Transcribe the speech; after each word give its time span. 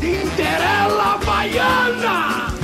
Cinderela 0.00 1.18
Baiana! 1.26 2.54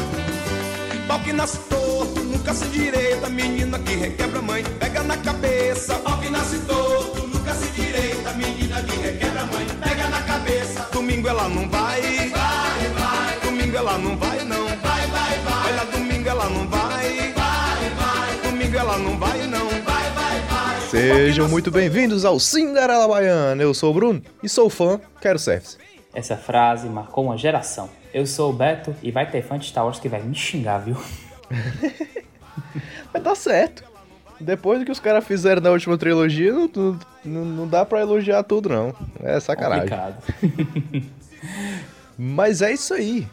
Pau 1.08 1.18
que 1.20 1.33
nasce 1.33 1.58
torto, 1.68 2.20
nunca 2.20 2.54
se 2.54 2.65
direita, 2.67 3.29
menina 3.29 3.79
que 3.81 3.95
requebra 3.95 4.41
mãe, 4.41 4.63
pega 4.79 5.02
na 5.02 5.17
cabeça. 5.17 5.97
Pau 5.97 6.18
que 6.18 6.31
nasce 6.31 6.58
torto, 6.60 7.26
nunca 7.26 7.52
se 7.55 7.70
direita, 7.73 8.32
menina 8.34 8.82
que 8.82 8.96
requebra 8.96 9.45
mãe, 9.46 9.66
pega 9.82 10.09
na 10.09 10.23
cabeça. 10.23 10.88
Domingo 10.92 11.28
ela 11.28 11.48
não 11.48 11.68
vai, 11.68 12.00
vai, 12.00 12.88
vai. 12.98 13.41
Domingo 13.42 13.77
ela 13.77 13.98
não 13.98 14.16
vai 14.16 14.45
não, 14.45 14.66
vai, 14.66 15.06
vai, 15.09 15.38
vai. 15.38 15.73
Olha, 15.73 15.84
domingo 15.91 16.28
ela 16.28 16.48
não 16.48 16.69
vai, 16.69 17.32
vai, 17.34 17.91
vai. 17.91 18.51
Domingo 18.51 18.77
ela 18.77 18.98
não 18.98 19.19
vai 19.19 19.46
não, 19.46 19.69
vai, 19.69 20.10
vai, 20.12 20.41
vai. 20.48 20.80
Sejam 20.88 21.48
muito 21.48 21.70
bem-vindos 21.70 22.24
ao 22.24 22.38
Cinderela 22.38 23.09
Baiana. 23.09 23.60
Eu 23.60 23.74
sou 23.74 23.91
o 23.91 23.95
Bruno 23.95 24.23
e 24.41 24.48
sou 24.48 24.70
fã, 24.70 25.01
quero 25.20 25.38
service. 25.38 25.77
Essa 26.14 26.36
frase 26.36 26.88
marcou 26.88 27.24
uma 27.24 27.36
geração. 27.36 27.91
Eu 28.12 28.27
sou 28.27 28.50
o 28.50 28.52
Beto 28.52 28.95
e 29.02 29.10
vai 29.10 29.28
ter 29.28 29.42
fã 29.42 29.59
de 29.59 29.66
Star 29.66 29.84
Wars 29.84 29.98
que 29.98 30.09
vai 30.09 30.22
me 30.22 30.34
xingar, 30.34 30.78
viu? 30.78 30.96
Mas 33.12 33.22
tá 33.22 33.34
certo. 33.34 33.84
Depois 34.41 34.78
do 34.78 34.84
que 34.84 34.92
os 34.92 35.00
caras 35.00 35.24
fizeram 35.24 35.60
na 35.60 35.70
última 35.70 35.98
trilogia, 35.98 36.52
não, 36.52 36.70
não, 37.24 37.45
não 37.45 37.69
dá 37.69 37.84
pra 37.84 38.00
elogiar 38.00 38.42
tudo, 38.45 38.69
não. 38.69 38.95
É 39.22 39.41
sacanagem. 39.41 39.88
Complicado. 39.88 40.22
Mas 42.16 42.62
é 42.62 42.72
isso 42.72 42.94
aí. 42.94 43.27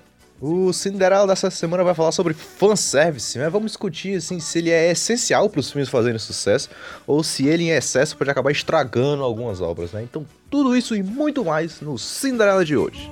O 0.44 0.73
Cinderela 0.73 1.27
dessa 1.27 1.52
semana 1.52 1.84
vai 1.84 1.94
falar 1.94 2.12
sobre 2.12 2.34
fanservice, 2.34 3.38
mas 3.38 3.52
vamos 3.52 3.73
discutir 3.73 4.18
assim, 4.18 4.40
se 4.40 4.58
ele 4.58 4.72
é 4.72 4.90
essencial 4.90 5.48
para 5.48 5.59
os 5.59 5.70
filmes 5.72 5.88
fazerem 5.88 6.17
sucesso 6.17 6.67
ou 7.05 7.23
se 7.23 7.45
ele 7.45 7.66
em 7.66 7.70
excesso 7.70 8.17
pode 8.17 8.31
acabar 8.31 8.50
estragando 8.50 9.22
algumas 9.22 9.62
obras, 9.62 9.91
né? 9.91 10.02
Então, 10.02 10.26
tudo 10.50 10.76
isso 10.76 10.95
e 10.95 11.04
muito 11.04 11.45
mais 11.45 11.80
no 11.80 11.95
Cinderela 11.95 12.66
de 12.66 12.76
hoje. 12.76 13.08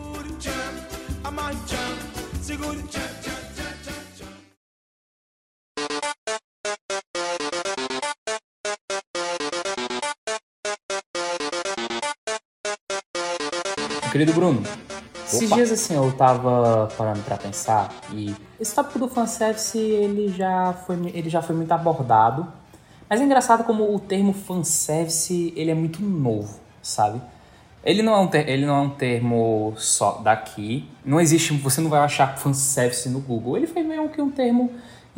Querido 14.11 14.33
Bruno, 14.33 14.63
esses 15.35 15.49
dias 15.49 15.71
assim 15.71 15.95
eu 15.95 16.11
tava 16.13 16.89
parando 16.97 17.21
pra 17.21 17.37
pensar 17.37 17.93
e 18.11 18.35
esse 18.59 18.73
tópico 18.73 18.99
do 18.99 19.07
fanservice 19.07 19.77
ele 19.77 20.29
já 20.29 20.73
foi, 20.85 20.95
ele 21.13 21.29
já 21.29 21.41
foi 21.41 21.55
muito 21.55 21.71
abordado. 21.71 22.47
Mas 23.09 23.21
é 23.21 23.23
engraçado 23.23 23.63
como 23.63 23.95
o 23.95 23.99
termo 23.99 24.33
fanservice 24.33 25.53
ele 25.55 25.71
é 25.71 25.75
muito 25.75 26.01
novo, 26.03 26.59
sabe? 26.81 27.21
Ele 27.83 28.03
não, 28.03 28.13
é 28.13 28.19
um 28.19 28.27
ter, 28.27 28.47
ele 28.49 28.65
não 28.65 28.75
é 28.75 28.81
um 28.81 28.89
termo 28.89 29.73
só 29.77 30.19
daqui. 30.21 30.87
Não 31.03 31.19
existe, 31.19 31.53
você 31.53 31.79
não 31.79 31.89
vai 31.89 32.01
achar 32.01 32.37
fanservice 32.37 33.07
no 33.07 33.19
Google. 33.19 33.57
Ele 33.57 33.67
foi 33.67 33.83
meio 33.83 34.09
que 34.09 34.21
um 34.21 34.29
termo 34.29 34.71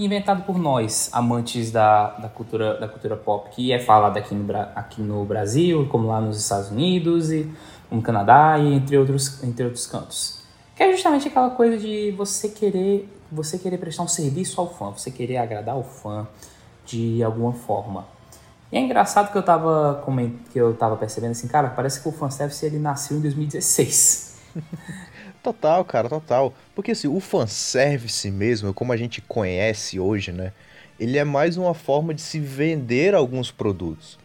inventado 0.04 0.44
por 0.44 0.58
nós, 0.58 1.10
amantes 1.12 1.72
da, 1.72 2.12
da, 2.12 2.30
cultura, 2.30 2.80
da 2.80 2.88
cultura 2.88 3.16
pop, 3.16 3.50
que 3.52 3.72
é 3.72 3.80
falado 3.80 4.18
aqui 4.18 4.34
no, 4.34 4.56
aqui 4.76 5.02
no 5.02 5.26
Brasil, 5.26 5.88
como 5.90 6.08
lá 6.08 6.20
nos 6.20 6.40
Estados 6.40 6.70
Unidos, 6.70 7.32
e 7.32 7.52
no 7.90 8.02
Canadá 8.02 8.58
e 8.58 8.74
entre 8.74 8.98
outros, 8.98 9.44
entre 9.44 9.66
outros 9.66 9.86
cantos. 9.86 10.42
Que 10.76 10.84
é 10.84 10.92
justamente 10.92 11.28
aquela 11.28 11.50
coisa 11.50 11.78
de 11.78 12.12
você 12.12 12.50
querer, 12.50 13.08
você 13.32 13.58
querer 13.58 13.78
prestar 13.78 14.04
um 14.04 14.08
serviço 14.08 14.60
ao 14.60 14.74
fã, 14.74 14.92
você 14.92 15.12
querer 15.12 15.38
agradar 15.38 15.78
o 15.78 15.84
fã 15.84 16.28
de 16.86 17.22
alguma 17.24 17.54
forma. 17.54 18.06
E 18.72 18.78
é 18.78 18.80
engraçado 18.80 19.32
que 19.32 19.38
eu 19.38 19.44
tava, 19.44 20.04
que 20.52 20.60
eu 20.60 20.74
tava 20.74 20.96
percebendo 20.96 21.32
assim, 21.32 21.48
cara, 21.48 21.70
parece 21.70 22.02
que 22.02 22.08
o 22.08 22.12
fanservice 22.12 22.66
ele 22.66 22.80
nasceu 22.80 23.18
em 23.18 23.22
2016. 23.22 24.40
Total, 25.42 25.84
cara, 25.84 26.08
total. 26.08 26.54
Porque 26.76 26.92
assim, 26.92 27.08
o 27.08 27.20
fanservice 27.20 28.30
mesmo, 28.30 28.74
como 28.74 28.94
a 28.94 28.98
gente 28.98 29.22
conhece 29.22 30.00
hoje, 30.00 30.32
né? 30.32 30.54
Ele 31.00 31.18
é 31.18 31.24
mais 31.24 31.58
uma 31.58 31.74
forma 31.74 32.14
de 32.14 32.22
se 32.22 32.40
vender 32.40 33.16
alguns 33.16 33.50
produtos. 33.50 34.20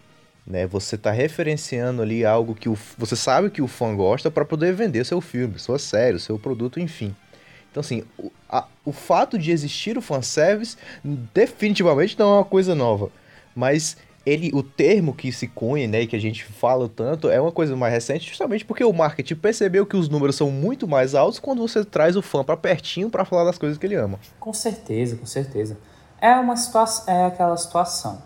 Né? 0.47 0.67
Você 0.67 0.99
tá 0.99 1.11
referenciando 1.11 2.03
ali 2.03 2.25
algo 2.25 2.55
que 2.55 2.69
o, 2.69 2.77
você 2.99 3.17
sabe 3.17 3.51
que 3.51 3.63
o 3.63 3.67
fã 3.69 3.95
gosta 3.97 4.31
para 4.31 4.45
poder 4.45 4.75
vender 4.75 5.05
seu 5.07 5.21
filme, 5.21 5.59
sua 5.59 5.79
série, 5.79 6.21
seu 6.21 6.39
produto, 6.39 6.79
enfim. 6.79 7.15
Então, 7.71 7.81
assim, 7.81 8.05
o, 8.19 8.31
a- 8.49 8.67
o 8.85 8.93
fato 8.93 9.39
de 9.39 9.51
existir 9.51 9.99
o 9.99 10.03
fanservice 10.03 10.77
definitivamente 11.35 12.19
não 12.19 12.27
é 12.35 12.39
uma 12.39 12.45
coisa 12.45 12.75
nova. 12.75 13.11
Mas 13.55 13.97
ele, 14.27 14.51
o 14.53 14.61
termo 14.61 15.15
que 15.15 15.31
se 15.31 15.47
cunha, 15.47 15.87
né, 15.87 16.03
e 16.03 16.07
que 16.09 16.17
a 16.17 16.21
gente 16.21 16.45
fala 16.45 16.89
tanto, 16.89 17.29
é 17.29 17.41
uma 17.41 17.53
coisa 17.53 17.77
mais 17.77 17.93
recente, 17.93 18.29
justamente 18.29 18.65
porque 18.65 18.83
o 18.83 18.93
marketing 18.93 19.37
percebeu 19.37 19.87
que 19.87 19.97
os 19.97 20.09
números 20.09 20.35
são 20.35 20.51
muito 20.51 20.89
mais 20.89 21.15
altos 21.15 21.39
quando 21.39 21.63
você 21.63 21.85
traz 21.85 22.17
o 22.17 22.23
fã 22.23 22.43
pra 22.43 22.57
pertinho 22.57 23.09
pra 23.09 23.25
falar 23.25 23.45
das 23.45 23.57
coisas 23.57 23.79
que 23.79 23.87
ele 23.87 23.95
ama. 23.95 24.19
Com 24.41 24.53
certeza, 24.53 25.15
com 25.15 25.27
certeza. 25.27 25.79
É 26.21 26.35
uma 26.35 26.57
situação, 26.57 27.15
é 27.15 27.27
aquela 27.27 27.57
situação. 27.57 28.21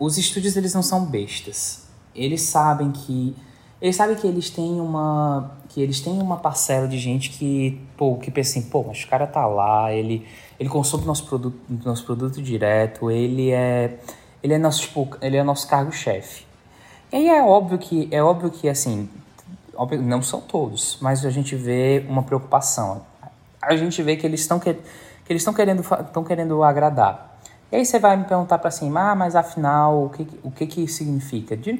Os 0.00 0.18
estúdios 0.18 0.56
eles 0.56 0.74
não 0.74 0.82
são 0.82 1.04
bestas. 1.04 1.86
Eles 2.12 2.42
sabem 2.42 2.90
que 2.90 3.36
eles 3.80 3.96
sabem 3.96 4.16
que 4.16 4.26
eles 4.26 4.50
têm 4.50 4.80
uma 4.80 5.52
que 5.68 5.80
eles 5.80 6.00
têm 6.00 6.20
uma 6.20 6.36
parcela 6.36 6.88
de 6.88 6.98
gente 6.98 7.30
que, 7.30 7.80
pô, 7.96 8.16
que 8.16 8.30
pensa 8.30 8.58
assim, 8.58 8.68
pô, 8.68 8.82
mas 8.82 9.04
o 9.04 9.08
cara 9.08 9.26
tá 9.26 9.46
lá, 9.46 9.92
ele 9.92 10.26
ele 10.58 10.68
consome 10.68 11.06
nosso 11.06 11.24
produto, 11.26 11.56
nosso 11.84 12.04
produto 12.04 12.42
direto, 12.42 13.10
ele 13.10 13.50
é 13.50 13.98
ele 14.42 14.54
é 14.54 14.58
nosso 14.58 14.82
tipo, 14.82 15.08
ele 15.20 15.36
é 15.36 15.42
nosso 15.42 15.68
cargo-chefe. 15.68 16.46
E 17.12 17.16
aí 17.16 17.28
é 17.28 17.42
óbvio 17.42 17.78
que 17.78 18.08
é 18.10 18.22
óbvio 18.22 18.50
que 18.50 18.68
assim, 18.68 19.08
óbvio, 19.74 20.00
não 20.00 20.22
são 20.22 20.40
todos, 20.40 20.98
mas 21.00 21.24
a 21.24 21.30
gente 21.30 21.56
vê 21.56 22.04
uma 22.08 22.22
preocupação. 22.22 23.02
A 23.60 23.76
gente 23.76 24.02
vê 24.02 24.16
que 24.16 24.26
eles 24.26 24.40
estão 24.40 24.58
que, 24.58 24.74
que 24.74 25.32
eles 25.32 25.44
querendo 25.44 25.80
estão 25.80 26.24
querendo 26.24 26.62
agradar. 26.62 27.38
E 27.72 27.76
aí 27.76 27.86
você 27.86 27.98
vai 27.98 28.16
me 28.16 28.24
perguntar 28.24 28.58
para 28.58 28.68
assim, 28.68 28.92
ah, 28.96 29.14
mas 29.14 29.36
afinal, 29.36 30.04
o 30.04 30.10
que 30.10 30.26
o 30.42 30.50
que 30.50 30.66
que 30.66 30.88
significa? 30.88 31.56
De, 31.56 31.78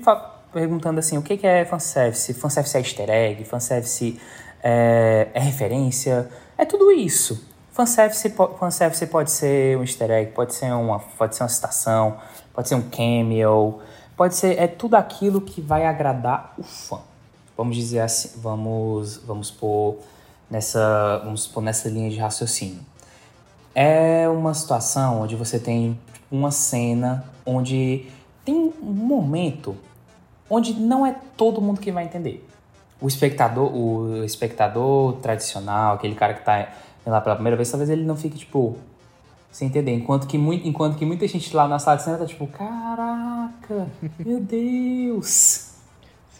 perguntando 0.52 0.98
assim, 0.98 1.18
o 1.18 1.22
que 1.22 1.36
que 1.36 1.46
é 1.46 1.64
fanservice? 1.64 2.34
Fanservice 2.34 2.76
é 2.76 2.80
easter 2.80 3.10
egg? 3.10 3.44
Fanservice 3.44 4.20
é, 4.62 5.28
é 5.32 5.40
referência? 5.40 6.28
É 6.56 6.64
tudo 6.64 6.92
isso. 6.92 7.44
Fanservice, 7.72 8.34
fanservice 8.58 9.06
pode 9.06 9.30
ser 9.30 9.78
um 9.78 9.82
easter 9.82 10.10
egg, 10.10 10.32
pode 10.32 10.54
ser 10.54 10.72
uma, 10.72 10.98
pode 10.98 11.36
ser 11.36 11.44
uma 11.44 11.48
citação, 11.48 12.18
pode 12.52 12.68
ser 12.68 12.74
um 12.74 12.82
cameo, 12.82 13.80
pode 14.16 14.34
ser 14.34 14.58
é 14.58 14.66
tudo 14.66 14.94
aquilo 14.94 15.40
que 15.40 15.60
vai 15.60 15.86
agradar 15.86 16.54
o 16.58 16.62
fã. 16.62 17.00
Vamos 17.56 17.76
dizer 17.76 18.00
assim, 18.00 18.40
vamos 18.40 19.18
vamos 19.18 19.50
pôr 19.50 19.98
nessa 20.50 21.20
vamos 21.24 21.46
pôr 21.46 21.62
nessa 21.62 21.88
linha 21.88 22.10
de 22.10 22.18
raciocínio. 22.18 22.80
É 23.74 24.28
uma 24.28 24.52
situação 24.54 25.22
onde 25.22 25.36
você 25.36 25.58
tem 25.58 25.98
tipo, 26.12 26.26
uma 26.30 26.50
cena 26.50 27.24
onde 27.46 28.06
tem 28.44 28.54
um 28.82 28.92
momento 28.92 29.76
onde 30.48 30.74
não 30.74 31.06
é 31.06 31.14
todo 31.36 31.60
mundo 31.60 31.80
que 31.80 31.92
vai 31.92 32.04
entender. 32.04 32.46
O 33.00 33.06
espectador, 33.06 33.72
o 33.74 34.24
espectador 34.24 35.14
tradicional, 35.22 35.94
aquele 35.94 36.14
cara 36.14 36.34
que 36.34 36.44
tá 36.44 36.68
lá 37.06 37.20
pela 37.20 37.36
primeira 37.36 37.56
vez, 37.56 37.70
talvez 37.70 37.88
ele 37.88 38.04
não 38.04 38.16
fique 38.16 38.36
tipo 38.36 38.76
sem 39.50 39.68
entender, 39.68 39.92
enquanto 39.92 40.26
que 40.26 40.38
muito, 40.38 40.66
enquanto 40.66 40.96
que 40.96 41.04
muita 41.04 41.26
gente 41.26 41.54
lá 41.54 41.66
na 41.66 41.78
sala 41.78 41.96
de 41.96 42.04
cinema 42.04 42.22
tá 42.22 42.26
tipo, 42.26 42.46
caraca, 42.46 43.88
meu 44.18 44.40
Deus. 44.40 45.70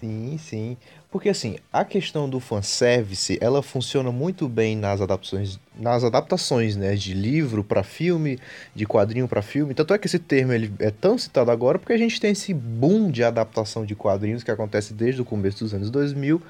Sim, 0.01 0.39
sim. 0.39 0.77
Porque 1.11 1.29
assim, 1.29 1.57
a 1.73 1.85
questão 1.85 2.29
do 2.29 2.41
fanservice, 2.41 3.37
ela 3.41 3.63
funciona 3.63 4.13
muito 4.13 4.49
bem 4.49 4.77
nas 4.77 5.01
adaptações, 5.01 5.59
nas 5.77 6.05
adaptações, 6.05 6.77
né, 6.77 6.95
de 6.95 7.13
livro 7.13 7.65
para 7.65 7.83
filme, 7.83 8.39
de 8.75 8.87
quadrinho 8.87 9.27
para 9.27 9.43
filme. 9.43 9.75
Tanto 9.75 9.93
é 9.93 9.99
que 9.99 10.07
esse 10.07 10.19
termo 10.19 10.53
ele 10.53 10.73
é 10.79 10.91
tão 10.91 11.19
citado 11.19 11.51
agora 11.51 11.79
porque 11.79 11.93
a 11.93 11.99
gente 11.99 12.21
tem 12.21 12.31
esse 12.31 12.55
boom 12.55 13.11
de 13.11 13.25
adaptação 13.25 13.85
de 13.85 13.95
quadrinhos 13.95 14.45
que 14.45 14.51
acontece 14.51 14.95
desde 14.95 15.21
o 15.21 15.25
começo 15.25 15.65
dos 15.65 15.75
anos 15.75 15.91
2000 15.91 16.41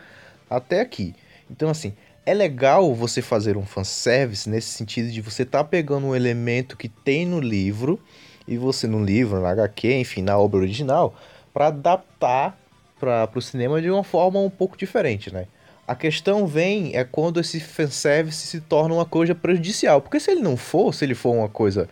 até 0.49 0.81
aqui. 0.82 1.14
Então 1.50 1.70
assim, 1.70 1.94
é 2.31 2.35
legal 2.35 2.94
você 2.94 3.21
fazer 3.21 3.56
um 3.56 3.67
fanservice 3.67 4.49
nesse 4.49 4.69
sentido 4.69 5.11
de 5.11 5.21
você 5.21 5.44
tá 5.44 5.65
pegando 5.65 6.06
um 6.06 6.15
elemento 6.15 6.77
que 6.77 6.88
tem 6.88 7.27
no 7.27 7.41
livro 7.41 7.99
e 8.47 8.56
você 8.56 8.87
no 8.87 9.05
livro, 9.05 9.41
na 9.41 9.50
HQ, 9.50 9.93
enfim, 9.94 10.23
na 10.23 10.38
obra 10.38 10.61
original, 10.61 11.12
para 11.53 11.67
adaptar 11.67 12.56
para 13.00 13.29
o 13.35 13.43
cinema 13.43 13.82
de 13.82 13.91
uma 13.91 14.05
forma 14.05 14.38
um 14.38 14.49
pouco 14.49 14.77
diferente, 14.77 15.32
né? 15.32 15.47
A 15.88 15.97
questão 15.97 16.47
vem 16.47 16.93
é 16.94 17.03
quando 17.03 17.41
esse 17.41 17.59
fanservice 17.59 18.47
se 18.47 18.61
torna 18.61 18.94
uma 18.94 19.05
coisa 19.05 19.35
prejudicial. 19.35 20.00
Porque 20.00 20.21
se 20.21 20.31
ele 20.31 20.41
não 20.41 20.56
for, 20.56 20.94
se 20.94 21.05
ele 21.05 21.17
for 21.17 21.35
uma 21.35 21.49
coisa 21.49 21.88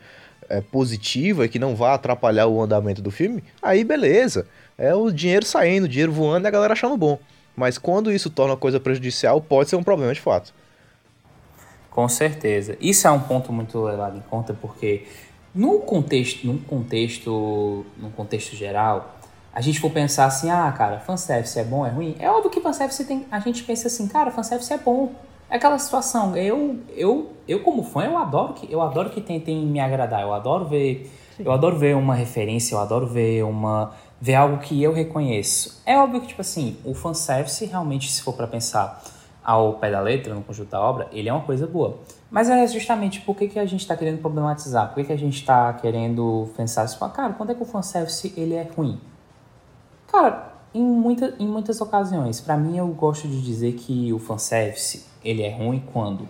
é, 0.48 0.60
positiva 0.60 1.46
e 1.46 1.48
que 1.48 1.58
não 1.58 1.74
vá 1.74 1.94
atrapalhar 1.94 2.46
o 2.46 2.62
andamento 2.62 3.02
do 3.02 3.10
filme, 3.10 3.42
aí 3.60 3.82
beleza. 3.82 4.46
É 4.76 4.94
o 4.94 5.10
dinheiro 5.10 5.44
saindo, 5.44 5.86
o 5.86 5.88
dinheiro 5.88 6.12
voando 6.12 6.46
e 6.46 6.48
a 6.48 6.52
galera 6.52 6.74
achando 6.74 6.96
bom. 6.96 7.18
Mas 7.58 7.76
quando 7.76 8.12
isso 8.12 8.30
torna 8.30 8.52
uma 8.52 8.58
coisa 8.58 8.78
prejudicial, 8.78 9.40
pode 9.40 9.68
ser 9.68 9.74
um 9.74 9.82
problema 9.82 10.14
de 10.14 10.20
fato. 10.20 10.54
Com 11.90 12.08
certeza. 12.08 12.78
Isso 12.80 13.08
é 13.08 13.10
um 13.10 13.18
ponto 13.18 13.52
muito 13.52 13.82
levado 13.82 14.16
em 14.16 14.20
conta 14.20 14.54
porque 14.54 15.06
no 15.52 15.80
contexto, 15.80 16.46
num 16.46 16.58
contexto, 16.58 17.84
num 17.96 18.12
contexto 18.12 18.54
geral, 18.54 19.16
a 19.52 19.60
gente 19.60 19.80
for 19.80 19.90
pensar 19.90 20.26
assim, 20.26 20.48
ah, 20.48 20.70
cara, 20.70 21.00
fanservice 21.00 21.58
é 21.58 21.64
bom, 21.64 21.84
é 21.84 21.90
ruim? 21.90 22.14
É 22.20 22.30
óbvio 22.30 22.48
que 22.48 22.60
fanservice 22.60 23.04
tem, 23.04 23.26
a 23.28 23.40
gente 23.40 23.64
pensa 23.64 23.88
assim, 23.88 24.06
cara, 24.06 24.30
fanservice 24.30 24.72
é 24.72 24.78
bom. 24.78 25.12
É 25.50 25.56
aquela 25.56 25.78
situação. 25.80 26.36
Eu, 26.36 26.78
eu, 26.94 27.32
eu 27.48 27.60
como 27.64 27.82
fã, 27.82 28.04
eu 28.04 28.16
adoro 28.16 28.52
que 28.52 28.72
eu 28.72 28.80
adoro 28.80 29.10
que 29.10 29.20
tentem 29.20 29.66
me 29.66 29.80
agradar. 29.80 30.22
Eu 30.22 30.32
adoro 30.32 30.66
ver, 30.66 31.10
Sim. 31.36 31.42
eu 31.44 31.50
adoro 31.50 31.76
ver 31.76 31.96
uma 31.96 32.14
referência, 32.14 32.76
eu 32.76 32.78
adoro 32.78 33.08
ver 33.08 33.42
uma 33.42 33.92
ver 34.20 34.34
algo 34.34 34.58
que 34.58 34.82
eu 34.82 34.92
reconheço. 34.92 35.80
É 35.86 35.96
óbvio 35.96 36.20
que 36.20 36.28
tipo 36.28 36.40
assim, 36.40 36.76
o 36.84 36.94
fanservice 36.94 37.64
realmente 37.64 38.10
se 38.10 38.22
for 38.22 38.34
para 38.34 38.46
pensar 38.46 39.02
ao 39.42 39.74
pé 39.74 39.90
da 39.90 40.00
letra, 40.00 40.34
no 40.34 40.42
conjunto 40.42 40.70
da 40.70 40.80
obra, 40.80 41.08
ele 41.10 41.28
é 41.28 41.32
uma 41.32 41.44
coisa 41.44 41.66
boa. 41.66 41.98
Mas 42.30 42.50
é 42.50 42.66
justamente 42.66 43.20
por 43.22 43.34
que, 43.34 43.48
que 43.48 43.58
a 43.58 43.64
gente 43.64 43.80
está 43.80 43.96
querendo 43.96 44.20
problematizar, 44.20 44.88
por 44.88 44.96
que, 44.96 45.04
que 45.04 45.12
a 45.12 45.18
gente 45.18 45.38
está 45.38 45.72
querendo 45.72 46.50
pensar 46.56 46.82
assim, 46.82 46.98
cara, 47.14 47.32
quando 47.32 47.52
é 47.52 47.54
que 47.54 47.62
o 47.62 47.66
fanservice 47.66 48.34
ele 48.36 48.54
é 48.54 48.68
ruim? 48.76 49.00
Cara, 50.06 50.52
em, 50.74 50.82
muita, 50.82 51.34
em 51.38 51.46
muitas 51.46 51.80
ocasiões, 51.80 52.40
para 52.40 52.56
mim 52.56 52.76
eu 52.76 52.86
gosto 52.88 53.26
de 53.26 53.40
dizer 53.40 53.72
que 53.74 54.12
o 54.12 54.18
fanservice 54.18 55.06
ele 55.24 55.42
é 55.42 55.50
ruim 55.50 55.82
quando 55.92 56.28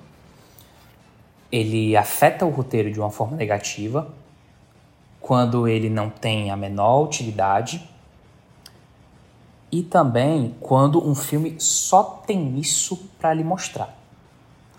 ele 1.50 1.96
afeta 1.96 2.44
o 2.44 2.50
roteiro 2.50 2.90
de 2.93 3.00
uma 3.00 3.11
forma 3.11 3.37
negativa, 3.37 4.08
quando 5.20 5.69
ele 5.69 5.88
não 5.88 6.09
tem 6.09 6.50
a 6.50 6.56
menor 6.56 7.03
utilidade 7.03 7.88
e 9.70 9.82
também 9.82 10.55
quando 10.61 11.06
um 11.06 11.15
filme 11.15 11.56
só 11.59 12.03
tem 12.26 12.59
isso 12.59 12.97
para 13.19 13.35
lhe 13.35 13.44
mostrar. 13.44 13.97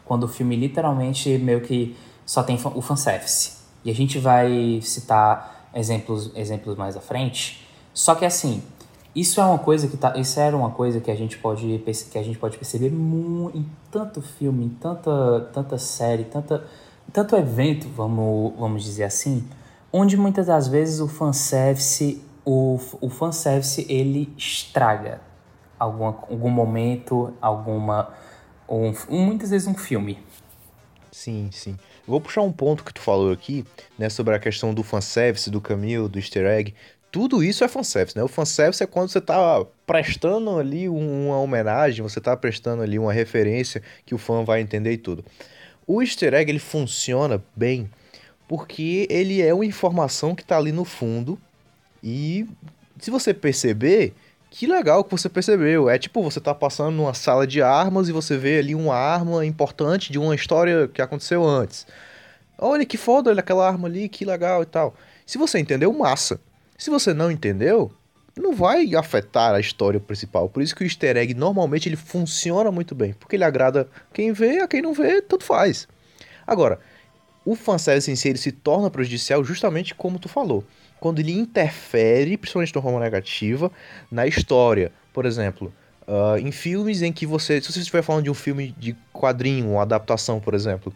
Quando 0.06 0.24
o 0.24 0.28
filme 0.28 0.56
literalmente 0.56 1.38
meio 1.38 1.62
que 1.62 1.96
só 2.26 2.42
tem 2.42 2.60
o 2.76 2.82
fanservice. 2.82 3.60
E 3.86 3.92
a 3.92 3.94
gente 3.94 4.18
vai 4.20 4.80
citar 4.82 5.70
exemplos, 5.74 6.32
exemplos 6.36 6.76
mais 6.76 6.98
à 6.98 7.02
frente. 7.02 7.66
Só 7.94 8.16
que 8.16 8.26
assim, 8.26 8.64
isso 9.16 9.40
é 9.40 9.44
uma 9.44 9.60
coisa 9.60 9.88
que 9.88 9.98
tá, 9.98 10.18
isso 10.18 10.40
era 10.40 10.56
uma 10.56 10.72
coisa 10.72 11.00
que 11.00 11.12
a 11.12 11.16
gente 11.16 11.38
pode 11.38 11.84
que 12.12 12.18
a 12.18 12.24
gente 12.24 12.38
pode 12.38 12.58
perceber 12.58 12.92
muito, 12.92 13.58
em 13.58 13.66
tanto 13.92 14.22
filme, 14.22 14.66
em 14.66 14.70
tanta 14.70 15.50
tanta 15.54 15.78
série, 15.78 16.24
tanta 16.24 16.64
tanto 17.12 17.36
evento, 17.36 17.88
vamos 17.90 18.54
vamos 18.58 18.84
dizer 18.84 19.04
assim, 19.04 19.44
onde 19.92 20.18
muitas 20.18 20.48
das 20.48 20.68
vezes 20.68 21.00
o 21.00 21.08
fanservice 21.08 22.22
o, 22.52 22.80
o 23.00 23.10
fanservice 23.10 23.86
ele 23.88 24.34
estraga 24.36 25.22
alguma, 25.78 26.18
algum 26.30 26.50
momento, 26.50 27.32
alguma. 27.40 28.12
Um, 28.68 28.92
muitas 29.10 29.52
vezes 29.52 29.68
um 29.68 29.76
filme. 29.76 30.18
Sim, 31.12 31.50
sim. 31.52 31.78
Vou 32.08 32.20
puxar 32.20 32.42
um 32.42 32.52
ponto 32.52 32.84
que 32.84 32.94
tu 32.94 33.02
falou 33.02 33.32
aqui, 33.32 33.66
né, 33.98 34.10
sobre 34.10 34.34
a 34.34 34.40
questão 34.40 34.74
do 34.74 34.84
fanservice, 34.84 35.50
do 35.50 35.62
Camille, 35.62 36.08
do 36.08 36.18
easter 36.18 36.46
egg. 36.46 36.74
Tudo 37.12 37.44
isso 37.44 37.64
é 37.64 37.68
fanservice, 37.68 38.16
né? 38.16 38.24
O 38.24 38.28
fanservice 38.28 38.84
é 38.84 38.88
quando 38.88 39.10
você 39.10 39.22
tá 39.22 39.66
prestando 39.86 40.58
ali 40.58 40.88
uma 40.88 41.40
homenagem, 41.40 42.04
você 42.04 42.22
tá 42.22 42.38
prestando 42.38 42.84
ali 42.84 43.00
uma 43.00 43.14
referência 43.14 43.82
que 44.06 44.14
o 44.14 44.18
fã 44.18 44.44
vai 44.44 44.62
entender 44.62 44.94
e 44.94 44.98
tudo. 44.98 45.26
O 45.88 46.02
easter 46.04 46.36
egg, 46.36 46.52
ele 46.52 46.60
funciona 46.60 47.44
bem 47.56 47.90
porque 48.50 49.06
ele 49.12 49.44
é 49.44 49.54
uma 49.54 49.64
informação 49.64 50.34
que 50.34 50.44
tá 50.44 50.58
ali 50.58 50.72
no 50.72 50.84
fundo 50.84 51.40
e 52.04 52.48
se 53.00 53.12
você 53.12 53.32
perceber, 53.32 54.16
que 54.50 54.66
legal 54.66 55.04
que 55.04 55.12
você 55.12 55.30
percebeu. 55.30 55.88
É 55.88 56.00
tipo, 56.00 56.24
você 56.24 56.42
tá 56.42 56.56
passando 56.56 56.96
numa 56.96 57.14
sala 57.14 57.46
de 57.46 57.62
armas 57.62 58.10
e 58.10 58.12
você 58.12 58.36
vê 58.38 58.58
ali 58.58 58.74
uma 58.74 58.96
arma 58.96 59.46
importante 59.46 60.12
de 60.12 60.18
uma 60.18 60.34
história 60.34 60.88
que 60.88 61.00
aconteceu 61.00 61.46
antes. 61.46 61.86
Olha 62.58 62.88
que 62.88 62.98
foda, 62.98 63.30
olha 63.30 63.40
aquela 63.40 63.68
arma 63.68 63.88
ali, 63.88 64.10
que 64.10 64.26
legal 64.26 64.64
e 64.64 64.66
tal. 64.66 64.96
Se 65.28 65.38
você 65.38 65.60
entendeu, 65.60 65.94
massa. 65.94 66.40
Se 66.76 66.90
você 66.90 67.14
não 67.14 67.30
entendeu, 67.30 67.92
não 68.36 68.56
vai 68.56 68.96
afetar 68.96 69.54
a 69.54 69.60
história 69.60 70.00
principal. 70.00 70.50
Por 70.50 70.64
isso 70.64 70.76
que 70.76 70.84
o 70.84 70.88
easter 70.88 71.18
egg 71.18 71.36
normalmente 71.36 71.88
ele 71.88 71.96
funciona 71.96 72.72
muito 72.72 72.96
bem, 72.96 73.14
porque 73.14 73.36
ele 73.36 73.44
agrada 73.44 73.88
quem 74.12 74.34
vê, 74.34 74.60
a 74.60 74.68
quem 74.68 74.82
não 74.82 74.92
vê, 74.92 75.22
tanto 75.22 75.44
faz. 75.44 75.88
Agora, 76.48 76.80
o 77.46 77.56
fanservice 77.56 78.12
em 78.12 78.16
si 78.16 78.30
ele 78.30 78.38
se 78.38 78.52
torna 78.52 78.90
prejudicial 78.90 79.44
justamente 79.44 79.96
como 79.96 80.20
tu 80.20 80.30
falou 80.30 80.64
quando 81.00 81.20
ele 81.20 81.32
interfere, 81.32 82.38
principalmente 82.38 82.74
de 82.74 82.82
forma 82.82 83.00
negativa, 83.00 83.72
na 84.12 84.28
história. 84.28 84.92
Por 85.14 85.26
exemplo, 85.26 85.74
uh, 86.08 86.38
em 86.38 86.52
filmes 86.52 87.02
em 87.02 87.12
que 87.12 87.26
você. 87.26 87.62
Se 87.62 87.72
você 87.72 87.80
estiver 87.80 88.02
falando 88.02 88.26
de 88.26 88.30
um 88.30 88.36
filme 88.36 88.76
de 88.78 88.96
quadrinho, 89.14 89.72
uma 89.72 89.82
adaptação, 89.82 90.40
por 90.40 90.54
exemplo. 90.54 90.94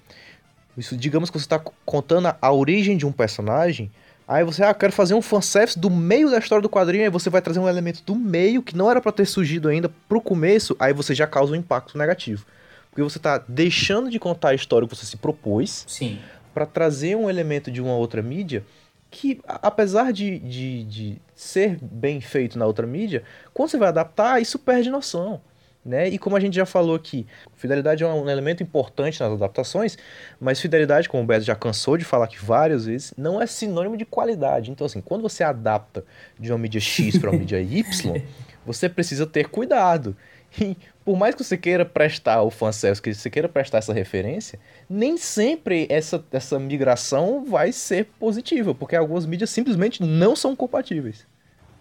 Isso, 0.75 0.98
digamos 0.98 1.30
que 1.30 1.38
você 1.38 1.45
está 1.45 1.60
contando 1.86 2.28
a, 2.28 2.38
a 2.42 2.51
origem 2.51 2.98
de 2.98 3.06
um 3.06 3.12
personagem. 3.12 3.92
Aí 4.28 4.44
você, 4.44 4.63
ah, 4.63 4.74
quero 4.74 4.92
fazer 4.92 5.13
um 5.13 5.22
fanservice 5.22 5.78
do 5.78 5.89
meio 5.89 6.31
da 6.31 6.39
história 6.39 6.62
do 6.62 6.69
quadrinho, 6.69 7.04
aí 7.04 7.10
você 7.10 7.30
vai 7.30 7.42
trazer 7.42 7.60
um 7.60 7.68
elemento 7.68 8.01
do 8.04 8.16
meio 8.16 8.63
que 8.63 8.75
não 8.75 8.89
era 8.89 9.01
para 9.01 9.12
ter 9.12 9.25
surgido 9.25 9.68
ainda 9.68 9.92
pro 10.07 10.22
começo, 10.22 10.75
aí 10.80 10.94
você 10.94 11.13
já 11.13 11.28
causa 11.28 11.51
um 11.51 11.56
impacto 11.56 11.98
negativo. 11.98 12.46
Porque 12.94 13.01
você 13.01 13.18
tá 13.18 13.44
deixando 13.48 14.07
de 14.07 14.19
contar 14.19 14.50
a 14.50 14.54
história 14.54 14.88
que 14.88 14.95
você 14.95 15.06
se 15.06 15.18
propôs. 15.18 15.84
Sim. 15.88 16.19
para 16.54 16.68
trazer 16.68 17.18
um 17.18 17.28
elemento 17.28 17.72
de 17.72 17.81
uma 17.81 17.95
outra 17.95 18.22
mídia 18.22 18.63
que, 19.10 19.40
apesar 19.45 20.13
de, 20.13 20.38
de, 20.40 20.84
de, 20.84 21.22
ser 21.36 21.78
bem 21.81 22.22
feito 22.22 22.57
na 22.57 22.66
outra 22.66 22.86
mídia, 22.86 23.24
quando 23.54 23.69
você 23.69 23.78
vai 23.78 23.90
adaptar, 23.90 24.42
isso 24.42 24.57
perde 24.57 24.90
noção. 24.90 25.40
Né? 25.86 26.07
E 26.07 26.18
como 26.18 26.36
a 26.36 26.40
gente 26.40 26.56
já 26.56 26.66
falou 26.66 26.95
aqui, 26.95 27.28
fidelidade 27.56 28.04
é 28.04 28.07
um 28.07 28.30
elemento 28.30 28.63
importante 28.63 29.19
nas 29.19 29.34
adaptações, 29.34 29.98
mas 30.39 30.60
fidelidade, 30.60 31.10
como 31.10 31.24
o 31.24 31.25
Beto 31.25 31.44
já 31.44 31.56
cansou 31.56 31.98
de 31.98 32.06
falar 32.06 32.25
aqui 32.25 32.38
várias 32.44 32.86
vezes, 32.86 33.13
não 33.18 33.42
é 33.42 33.46
sinônimo 33.46 33.98
de 33.98 34.06
qualidade. 34.06 34.72
Então, 34.72 34.86
assim, 34.86 35.01
quando 35.01 35.22
você 35.22 35.44
adapta 35.44 36.06
de 36.39 36.51
uma 36.51 36.57
mídia 36.57 36.80
X 36.80 37.18
para 37.18 37.30
uma 37.30 37.38
mídia 37.38 37.60
Y, 37.60 37.84
você 38.66 38.88
precisa 38.88 39.28
ter 39.28 39.50
cuidado. 39.50 40.16
E 40.60 40.78
por 41.04 41.18
mais 41.18 41.36
que 41.36 41.44
você 41.44 41.58
queira 41.58 41.84
prestar 41.84 42.42
o 42.44 42.50
fanservice, 42.50 43.02
que 43.02 43.14
você 43.14 43.30
queira 43.30 43.50
prestar 43.50 43.80
essa 43.80 43.94
referência, 43.94 44.60
nem 44.90 45.18
sempre 45.18 45.88
essa, 45.90 46.24
essa 46.32 46.60
migração 46.60 47.44
vai 47.44 47.72
ser 47.72 48.06
positiva, 48.20 48.74
porque 48.74 48.96
algumas 48.96 49.26
mídias 49.26 49.50
simplesmente 49.50 50.02
não 50.04 50.36
são 50.36 50.56
compatíveis. 50.56 51.26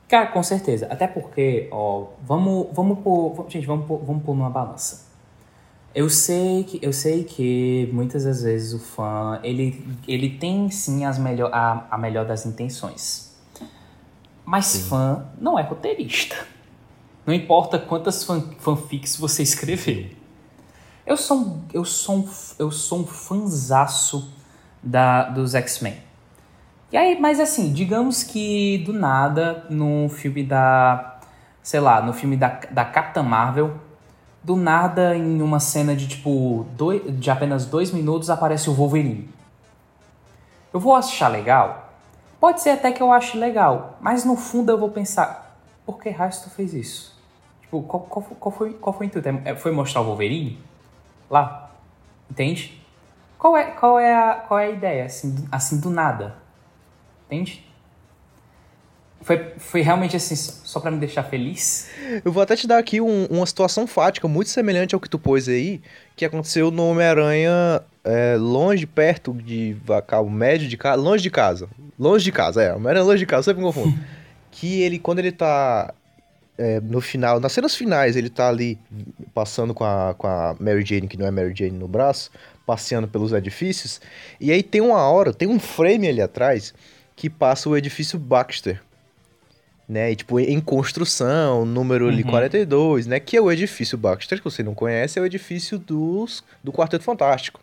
Cara, 0.09 0.27
com 0.27 0.43
certeza. 0.43 0.87
Até 0.91 1.07
porque, 1.07 1.69
ó, 1.71 2.09
vamos, 2.23 2.69
vamos 2.73 2.99
pôr. 2.99 3.47
Gente, 3.49 3.67
vamos 3.67 3.87
pôr, 3.87 3.99
vamos 4.05 4.23
pôr 4.23 4.35
numa 4.35 4.51
balança. 4.51 5.11
Eu 5.95 6.09
sei 6.09 6.65
que 6.65 6.79
eu 6.83 6.93
sei 6.93 7.25
que 7.25 7.89
muitas 7.93 8.25
das 8.25 8.43
vezes 8.43 8.73
o 8.73 8.79
fã 8.79 9.39
ele, 9.43 9.87
ele 10.09 10.31
tem 10.39 10.71
sim 10.71 11.05
as 11.05 11.19
melhor, 11.19 11.51
a, 11.53 11.87
a 11.91 11.99
melhor 11.99 12.25
das 12.27 12.45
intenções. 12.47 13.35
Mas 14.45 14.67
sim. 14.67 14.89
fã 14.89 15.27
não 15.39 15.59
é 15.59 15.63
roteirista. 15.63 16.37
Não 17.25 17.33
importa 17.33 17.79
quantas 17.79 18.25
fan, 18.25 18.43
fanfics 18.59 19.17
você 19.17 19.43
escrever. 19.43 20.19
Eu 21.06 21.17
sou 21.17 21.39
um, 21.39 21.63
eu 21.73 21.85
sou 21.85 22.17
um, 22.17 22.29
eu 22.58 22.70
sou 22.70 23.01
um 23.01 23.06
fanzaço 23.06 24.32
da, 24.82 25.25
dos 25.25 25.55
X-Men. 25.55 25.96
E 26.91 26.96
aí, 26.96 27.19
mas 27.19 27.41
assim, 27.41 27.73
digamos 27.73 28.23
que 28.23 28.79
do 28.79 28.93
nada, 28.93 29.65
no 29.70 30.08
filme 30.08 30.43
da. 30.43 31.20
Sei 31.63 31.81
lá, 31.81 32.03
no 32.03 32.13
filme 32.13 32.37
da, 32.37 32.61
da 32.70 32.85
Capitã 32.85 33.23
Marvel, 33.23 33.75
do 34.43 34.56
nada, 34.56 35.17
em 35.17 35.41
uma 35.41 35.61
cena 35.61 35.94
de 35.94 36.08
tipo. 36.08 36.67
Dois, 36.77 37.03
de 37.19 37.31
apenas 37.31 37.67
dois 37.67 37.93
minutos, 37.93 38.29
aparece 38.29 38.69
o 38.69 38.75
Wolverine. 38.75 39.31
Eu 40.73 40.81
vou 40.81 40.94
achar 40.94 41.29
legal? 41.29 41.94
Pode 42.41 42.61
ser 42.61 42.70
até 42.70 42.91
que 42.91 43.03
eu 43.03 43.13
ache 43.13 43.39
legal, 43.39 43.96
mas 44.01 44.25
no 44.25 44.37
fundo 44.37 44.73
eu 44.73 44.79
vou 44.79 44.91
pensar: 44.91 45.56
por 45.87 45.99
que 45.99 46.11
raio 46.11 46.32
tu 46.32 46.51
fez 46.51 46.75
isso? 46.75 47.21
Tipo, 47.72 47.82
qual, 47.84 48.02
qual, 48.02 48.22
qual, 48.38 48.52
foi, 48.52 48.72
qual 48.74 48.93
foi 48.94 49.06
o 49.06 49.08
intuito? 49.08 49.26
É, 49.46 49.56
foi 49.56 49.72
mostrar 49.72 50.02
o 50.02 50.05
Wolverine? 50.05 50.58
Lá? 51.31 51.70
Entende? 52.31 52.79
Qual 53.38 53.56
é, 53.56 53.64
qual 53.70 53.98
é, 53.98 54.14
a, 54.14 54.34
qual 54.34 54.60
é 54.60 54.67
a 54.67 54.70
ideia, 54.70 55.05
assim, 55.06 55.34
do, 55.34 55.48
assim, 55.50 55.81
do 55.81 55.88
nada? 55.88 56.36
Entende? 57.26 57.64
Foi, 59.22 59.55
foi 59.56 59.81
realmente 59.81 60.14
assim, 60.14 60.36
só 60.36 60.81
para 60.81 60.91
me 60.91 60.98
deixar 60.98 61.22
feliz? 61.22 61.88
Eu 62.22 62.31
vou 62.31 62.43
até 62.43 62.56
te 62.56 62.67
dar 62.67 62.76
aqui 62.76 63.00
um, 63.00 63.24
uma 63.31 63.46
situação 63.46 63.86
fática 63.86 64.29
muito 64.29 64.50
semelhante 64.50 64.94
ao 64.94 65.00
que 65.00 65.08
tu 65.08 65.19
pôs 65.19 65.48
aí, 65.48 65.81
que 66.14 66.26
aconteceu 66.26 66.70
no 66.70 66.91
Homem-Aranha 66.91 67.81
é, 68.05 68.36
longe, 68.38 68.86
perto 68.86 69.32
de 69.32 69.79
cabo 70.06 70.29
médio 70.29 70.69
de 70.69 70.76
casa, 70.76 71.00
longe 71.00 71.22
de 71.22 71.31
casa. 71.31 71.70
Longe 71.98 72.22
de 72.22 72.32
casa, 72.32 72.62
é, 72.62 72.74
Homem-Aranha 72.74 73.06
longe 73.06 73.20
de 73.20 73.26
casa, 73.26 73.44
sempre 73.44 73.64
me 73.64 73.67
confundo. 73.72 73.98
que 74.50 74.82
ele, 74.82 74.98
quando 74.98 75.20
ele 75.20 75.32
tá 75.32 75.94
é, 76.59 76.81
no 76.81 77.01
final, 77.01 77.41
nas 77.41 77.53
cenas 77.53 77.75
finais, 77.75 78.17
ele 78.17 78.29
tá 78.29 78.49
ali 78.49 78.79
passando 79.35 79.73
com 79.73 79.85
a, 79.85 80.15
com 80.17 80.27
a 80.27 80.55
Mary 80.61 80.85
Jane, 80.85 81.09
que 81.09 81.17
não 81.17 81.27
é 81.27 81.31
Mary 81.31 81.53
Jane 81.56 81.79
no 81.79 81.89
braço, 81.89 82.31
passeando 82.67 83.09
pelos 83.09 83.32
edifícios. 83.32 84.01
E 84.41 84.53
aí 84.53 84.63
tem 84.63 84.81
uma 84.81 85.01
hora, 85.09 85.32
tem 85.32 85.49
um 85.49 85.59
frame 85.59 86.09
ali 86.09 86.21
atrás 86.21 86.75
que 87.17 87.31
passa 87.31 87.69
o 87.69 87.77
edifício 87.77 88.19
Baxter. 88.19 88.81
Né, 89.89 90.13
e, 90.13 90.17
tipo, 90.17 90.41
em 90.41 90.61
construção, 90.61 91.67
número 91.67 92.09
ali 92.09 92.23
uhum. 92.23 92.31
42, 92.31 93.06
né, 93.06 93.21
que 93.21 93.37
é 93.37 93.41
o 93.43 93.51
edifício 93.51 93.99
Baxter, 93.99 94.39
que 94.39 94.44
você 94.44 94.63
não 94.63 94.75
conhece, 94.75 95.19
é 95.19 95.23
o 95.23 95.27
edifício 95.27 95.79
dos, 95.79 96.43
do 96.65 96.73
Quarteto 96.73 97.05
Fantástico. 97.05 97.61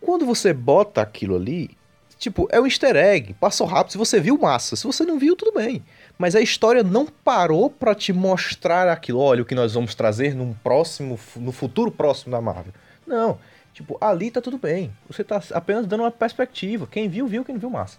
Quando 0.00 0.24
você 0.24 0.52
bota 0.52 1.00
aquilo 1.00 1.34
ali, 1.34 1.70
tipo, 2.18 2.46
é 2.52 2.60
um 2.60 2.66
easter 2.66 2.94
egg, 2.94 3.34
passou 3.34 3.66
rápido, 3.66 3.92
se 3.92 3.98
você 3.98 4.20
viu, 4.20 4.38
massa, 4.38 4.76
se 4.76 4.84
você 4.84 5.04
não 5.04 5.18
viu, 5.18 5.34
tudo 5.34 5.58
bem. 5.58 5.82
Mas 6.18 6.36
a 6.36 6.40
história 6.40 6.82
não 6.82 7.06
parou 7.06 7.68
para 7.68 7.94
te 7.94 8.12
mostrar 8.12 8.88
aquilo, 8.88 9.18
olha 9.18 9.42
o 9.42 9.44
que 9.44 9.54
nós 9.54 9.74
vamos 9.74 9.94
trazer 9.94 10.34
num 10.34 10.52
próximo, 10.52 11.18
no 11.36 11.52
futuro 11.52 11.90
próximo 11.90 12.30
da 12.30 12.40
Marvel. 12.40 12.72
Não, 13.06 13.38
tipo, 13.72 13.96
ali 14.00 14.30
tá 14.30 14.40
tudo 14.40 14.58
bem. 14.58 14.92
Você 15.08 15.24
tá 15.24 15.42
apenas 15.52 15.86
dando 15.86 16.02
uma 16.02 16.10
perspectiva. 16.10 16.86
Quem 16.86 17.08
viu, 17.08 17.26
viu, 17.26 17.44
quem 17.44 17.54
não 17.54 17.60
viu, 17.60 17.70
massa. 17.70 17.98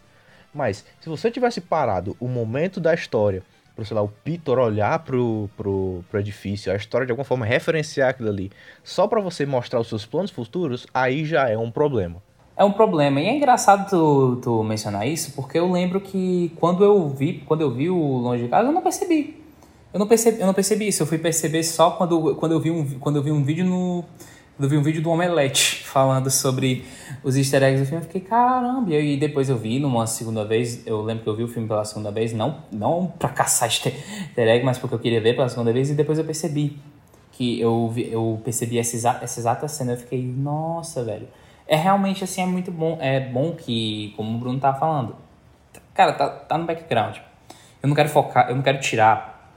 Mas, 0.53 0.85
se 1.01 1.09
você 1.09 1.31
tivesse 1.31 1.59
parado 1.59 2.15
o 2.19 2.27
momento 2.27 2.79
da 2.79 2.93
história, 2.93 3.43
pro, 3.75 3.83
sei 3.83 3.95
lá, 3.95 4.01
o 4.01 4.07
Peter 4.07 4.57
olhar 4.57 4.99
pro, 4.99 5.49
pro, 5.57 6.03
pro 6.09 6.19
edifício, 6.19 6.71
a 6.71 6.75
história 6.75 7.05
de 7.05 7.11
alguma 7.11 7.25
forma 7.25 7.45
referenciar 7.45 8.09
aquilo 8.09 8.29
ali, 8.29 8.51
só 8.83 9.07
para 9.07 9.19
você 9.19 9.45
mostrar 9.45 9.79
os 9.79 9.89
seus 9.89 10.05
planos 10.05 10.31
futuros, 10.31 10.85
aí 10.93 11.25
já 11.25 11.49
é 11.49 11.57
um 11.57 11.71
problema. 11.71 12.21
É 12.55 12.63
um 12.63 12.71
problema. 12.71 13.19
E 13.19 13.25
é 13.25 13.35
engraçado 13.35 13.89
tu, 13.89 14.39
tu 14.41 14.63
mencionar 14.63 15.07
isso, 15.07 15.31
porque 15.33 15.57
eu 15.57 15.71
lembro 15.71 15.99
que 15.99 16.51
quando 16.59 16.83
eu 16.83 17.09
vi, 17.09 17.43
quando 17.47 17.61
eu 17.61 17.71
vi 17.71 17.89
o 17.89 17.97
Longe 17.97 18.43
de 18.43 18.49
Casa, 18.49 18.69
eu 18.69 18.73
não 18.73 18.81
percebi. 18.81 19.41
Eu 19.91 19.99
não 19.99 20.07
percebi, 20.07 20.39
eu 20.39 20.45
não 20.45 20.53
percebi 20.53 20.87
isso. 20.87 21.01
Eu 21.01 21.07
fui 21.07 21.17
perceber 21.17 21.63
só 21.63 21.91
quando, 21.91 22.35
quando, 22.35 22.51
eu, 22.51 22.59
vi 22.59 22.69
um, 22.69 22.99
quando 22.99 23.15
eu 23.15 23.23
vi 23.23 23.31
um 23.31 23.43
vídeo 23.43 23.65
no. 23.65 24.03
Eu 24.59 24.69
vi 24.69 24.77
um 24.77 24.83
vídeo 24.83 25.01
do 25.01 25.09
Omelete 25.09 25.81
falando 25.85 26.29
sobre 26.29 26.85
os 27.23 27.35
easter 27.35 27.63
eggs 27.63 27.81
do 27.81 27.87
filme, 27.87 28.03
eu 28.03 28.07
fiquei, 28.07 28.21
caramba. 28.21 28.91
E 28.91 28.95
aí 28.95 29.17
depois 29.17 29.49
eu 29.49 29.57
vi 29.57 29.79
numa 29.79 30.05
segunda 30.05 30.45
vez, 30.45 30.85
eu 30.85 31.01
lembro 31.01 31.23
que 31.23 31.29
eu 31.29 31.35
vi 31.35 31.43
o 31.43 31.47
filme 31.47 31.67
pela 31.67 31.83
segunda 31.83 32.11
vez, 32.11 32.33
não, 32.33 32.59
não 32.71 33.07
pra 33.17 33.29
caçar 33.29 33.67
easter 33.67 33.93
egg, 34.37 34.63
mas 34.63 34.77
porque 34.77 34.93
eu 34.93 34.99
queria 34.99 35.19
ver 35.19 35.35
pela 35.35 35.49
segunda 35.49 35.73
vez, 35.73 35.89
e 35.89 35.95
depois 35.95 36.19
eu 36.19 36.25
percebi. 36.25 36.77
Que 37.31 37.59
eu, 37.59 37.91
eu 37.97 38.39
percebi 38.43 38.77
essa, 38.77 38.95
essa 39.23 39.39
exata 39.39 39.67
cena, 39.67 39.93
eu 39.93 39.97
fiquei, 39.97 40.21
nossa, 40.21 41.03
velho 41.03 41.27
é 41.67 41.75
realmente 41.75 42.23
assim, 42.23 42.41
é 42.41 42.45
muito 42.45 42.71
bom. 42.71 42.97
É 42.99 43.19
bom 43.19 43.53
que, 43.53 44.13
como 44.15 44.35
o 44.35 44.39
Bruno 44.39 44.59
tá 44.59 44.73
falando, 44.73 45.15
cara, 45.93 46.13
tá, 46.13 46.29
tá 46.29 46.57
no 46.57 46.65
background. 46.65 47.17
Eu 47.81 47.89
não 47.89 47.95
quero 47.95 48.09
focar, 48.09 48.49
eu 48.49 48.55
não 48.55 48.61
quero 48.61 48.79
tirar 48.79 49.51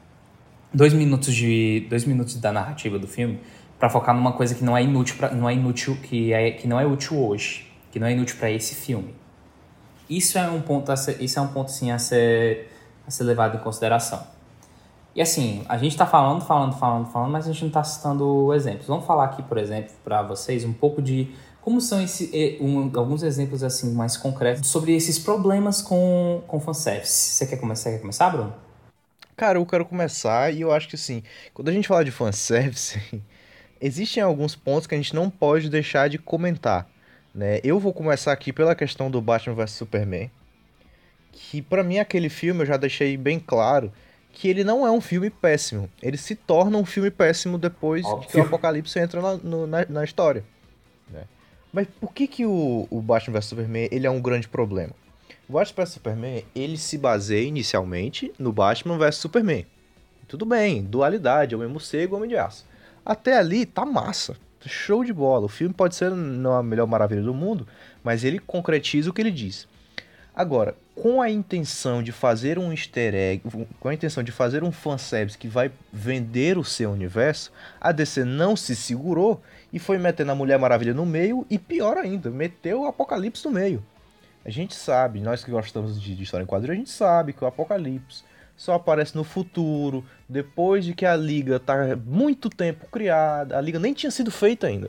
dois 0.73 0.93
minutos 0.93 1.35
de 1.35 1.87
dois 1.89 2.05
minutos 2.05 2.37
da 2.41 2.53
narrativa 2.53 2.99
do 2.99 3.07
filme 3.07 3.41
para 3.79 3.89
focar 3.89 4.15
numa 4.15 4.33
coisa 4.33 4.55
que 4.55 4.65
não 4.65 4.77
é 4.77 4.83
inútil 4.83 5.17
pra, 5.17 5.31
não 5.31 5.49
é 5.49 5.55
inútil 5.55 5.97
que 6.03 6.33
é 6.33 6.51
que 6.51 6.67
não 6.67 6.79
é 6.81 6.87
útil 6.87 7.19
hoje, 7.19 7.71
que 7.91 7.99
não 7.99 8.07
é 8.07 8.13
inútil 8.13 8.37
para 8.37 8.51
esse 8.51 8.75
filme. 8.75 9.15
Isso 10.09 10.39
é 10.39 10.49
um 10.49 10.61
ponto 10.61 10.93
isso 11.21 11.39
é 11.39 11.43
um 11.43 11.49
ponto 11.49 11.71
sim 11.71 11.91
a 11.91 11.99
ser 11.99 12.71
a 13.07 13.11
ser 13.11 13.25
levado 13.25 13.57
em 13.57 13.61
consideração. 13.61 14.27
E 15.15 15.23
assim, 15.23 15.65
a 15.67 15.79
gente 15.79 15.93
está 15.93 16.05
falando, 16.05 16.43
falando, 16.45 16.75
falando, 16.75 17.07
falando, 17.07 17.31
mas 17.31 17.49
a 17.49 17.53
gente 17.53 17.63
não 17.63 17.69
está 17.69 17.83
citando 17.83 18.53
exemplos. 18.53 18.87
Vamos 18.87 19.07
falar 19.07 19.25
aqui, 19.25 19.43
por 19.43 19.57
exemplo, 19.57 19.95
para 20.05 20.23
vocês 20.23 20.63
um 20.63 20.75
pouco 20.75 21.01
de 21.01 21.31
como 21.67 21.81
são 21.81 22.01
esse, 22.01 22.57
um, 22.61 22.93
alguns 22.97 23.25
exemplos 23.25 23.65
assim 23.65 23.93
mais 23.93 24.17
concretos 24.17 24.69
sobre 24.69 24.95
esses 24.95 25.19
problemas 25.19 25.83
com, 25.83 26.41
com 26.47 26.61
fanservice? 26.61 27.31
Você 27.31 27.45
quer 27.45 27.57
começar, 27.57 27.91
quer 27.91 27.99
começar, 27.99 28.31
Bruno? 28.31 28.55
Cara, 29.37 29.59
eu 29.59 29.67
quero 29.67 29.85
começar 29.85 30.55
e 30.55 30.61
eu 30.61 30.71
acho 30.71 30.89
que 30.89 30.95
assim, 30.95 31.25
quando 31.53 31.69
a 31.69 31.73
gente 31.73 31.89
fala 31.89 32.05
de 32.05 32.13
fanservice, 32.13 33.03
existem 33.83 34.23
alguns 34.23 34.55
pontos 34.55 34.87
que 34.87 34.95
a 34.95 34.97
gente 34.97 35.13
não 35.13 35.29
pode 35.29 35.69
deixar 35.69 36.09
de 36.09 36.19
comentar. 36.19 36.89
Né? 37.35 37.59
Eu 37.65 37.81
vou 37.81 37.93
começar 37.93 38.31
aqui 38.31 38.53
pela 38.53 38.77
questão 38.77 39.11
do 39.11 39.21
Batman 39.21 39.57
vs 39.57 39.73
Superman, 39.73 40.31
que 41.33 41.61
para 41.61 41.83
mim 41.83 41.99
aquele 41.99 42.29
filme 42.29 42.63
eu 42.63 42.67
já 42.67 42.77
deixei 42.77 43.17
bem 43.17 43.41
claro 43.41 43.93
que 44.31 44.47
ele 44.47 44.63
não 44.63 44.87
é 44.87 44.91
um 44.93 45.01
filme 45.01 45.31
péssimo. 45.31 45.91
Ele 46.01 46.17
se 46.17 46.37
torna 46.37 46.79
um 46.79 46.87
filme 46.87 47.11
péssimo 47.11 47.59
depois 47.59 48.07
Óbvio. 48.07 48.31
que 48.31 48.39
o 48.39 48.43
Apocalipse 48.43 49.01
entra 49.01 49.21
na, 49.21 49.35
no, 49.39 49.67
na, 49.67 49.85
na 49.87 50.05
história. 50.05 50.45
Mas 51.77 51.87
por 52.01 52.11
que, 52.15 52.27
que 52.27 52.47
o, 52.47 52.89
o 52.89 53.03
Batman 53.03 53.39
vs 53.39 53.45
Superman 53.45 53.89
ele 53.93 54.07
é 54.07 54.11
um 54.11 54.19
grande 54.19 54.49
problema? 54.49 54.95
O 55.47 55.53
Batman 55.53 55.85
vs 55.85 55.93
Superman 55.93 56.43
ele 56.55 56.79
se 56.79 56.97
baseia 56.97 57.47
inicialmente 57.47 58.33
no 58.39 58.51
Batman 58.51 58.97
vs 58.97 59.17
Superman. 59.17 59.67
Tudo 60.27 60.47
bem, 60.47 60.83
dualidade, 60.83 61.53
é 61.53 61.57
o 61.59 61.61
mesmo 61.61 61.79
cego, 61.79 62.17
homem 62.17 62.31
de 62.31 62.37
aço. 62.39 62.65
Até 63.05 63.37
ali 63.37 63.67
tá 63.67 63.85
massa, 63.85 64.39
show 64.65 65.05
de 65.05 65.13
bola. 65.13 65.45
O 65.45 65.51
filme 65.51 65.75
pode 65.75 65.95
ser 65.95 66.13
não 66.13 66.55
a 66.55 66.63
melhor 66.63 66.87
maravilha 66.87 67.21
do 67.21 67.35
mundo, 67.35 67.69
mas 68.03 68.25
ele 68.25 68.39
concretiza 68.39 69.11
o 69.11 69.13
que 69.13 69.21
ele 69.21 69.31
diz. 69.31 69.69
Agora, 70.35 70.75
com 70.97 71.21
a 71.21 71.31
intenção 71.31 72.03
de 72.03 72.11
fazer 72.11 72.59
um 72.59 72.73
easter 72.73 73.15
egg, 73.15 73.43
com 73.79 73.89
a 73.89 73.95
intenção 73.95 74.23
de 74.23 74.33
fazer 74.33 74.65
um 74.65 74.73
fanservice 74.73 75.37
que 75.37 75.47
vai 75.47 75.71
vender 75.93 76.57
o 76.57 76.65
seu 76.65 76.91
universo, 76.91 77.53
a 77.79 77.93
DC 77.93 78.25
não 78.25 78.57
se 78.57 78.75
segurou 78.75 79.43
e 79.71 79.79
foi 79.79 79.99
metendo 79.99 80.33
a 80.33 80.35
Mulher 80.35 80.59
Maravilha 80.59 80.95
no 80.95 81.05
meio 81.05 81.47
e 81.51 81.59
pior 81.59 81.99
ainda, 81.99 82.31
meteu 82.31 82.81
o 82.81 82.87
Apocalipse 82.87 83.45
no 83.45 83.51
meio. 83.51 83.85
A 84.43 84.51
gente 84.51 84.75
sabe, 84.75 85.21
nós 85.21 85.45
que 85.45 85.51
gostamos 85.51 86.01
de, 86.01 86.17
de 86.17 86.23
história 86.23 86.45
em 86.45 86.47
quadrinhos, 86.47 86.77
a 86.77 86.79
gente 86.79 86.91
sabe 86.91 87.33
que 87.35 87.45
o 87.45 87.47
Apocalipse 87.47 88.25
só 88.57 88.75
aparece 88.75 89.15
no 89.15 89.23
futuro, 89.23 90.03
depois 90.27 90.83
de 90.83 90.95
que 90.95 91.05
a 91.05 91.15
Liga 91.15 91.61
tá 91.61 91.95
muito 92.07 92.49
tempo 92.49 92.87
criada, 92.87 93.59
a 93.59 93.61
Liga 93.61 93.79
nem 93.79 93.93
tinha 93.93 94.11
sido 94.11 94.31
feita 94.31 94.67
ainda. 94.67 94.89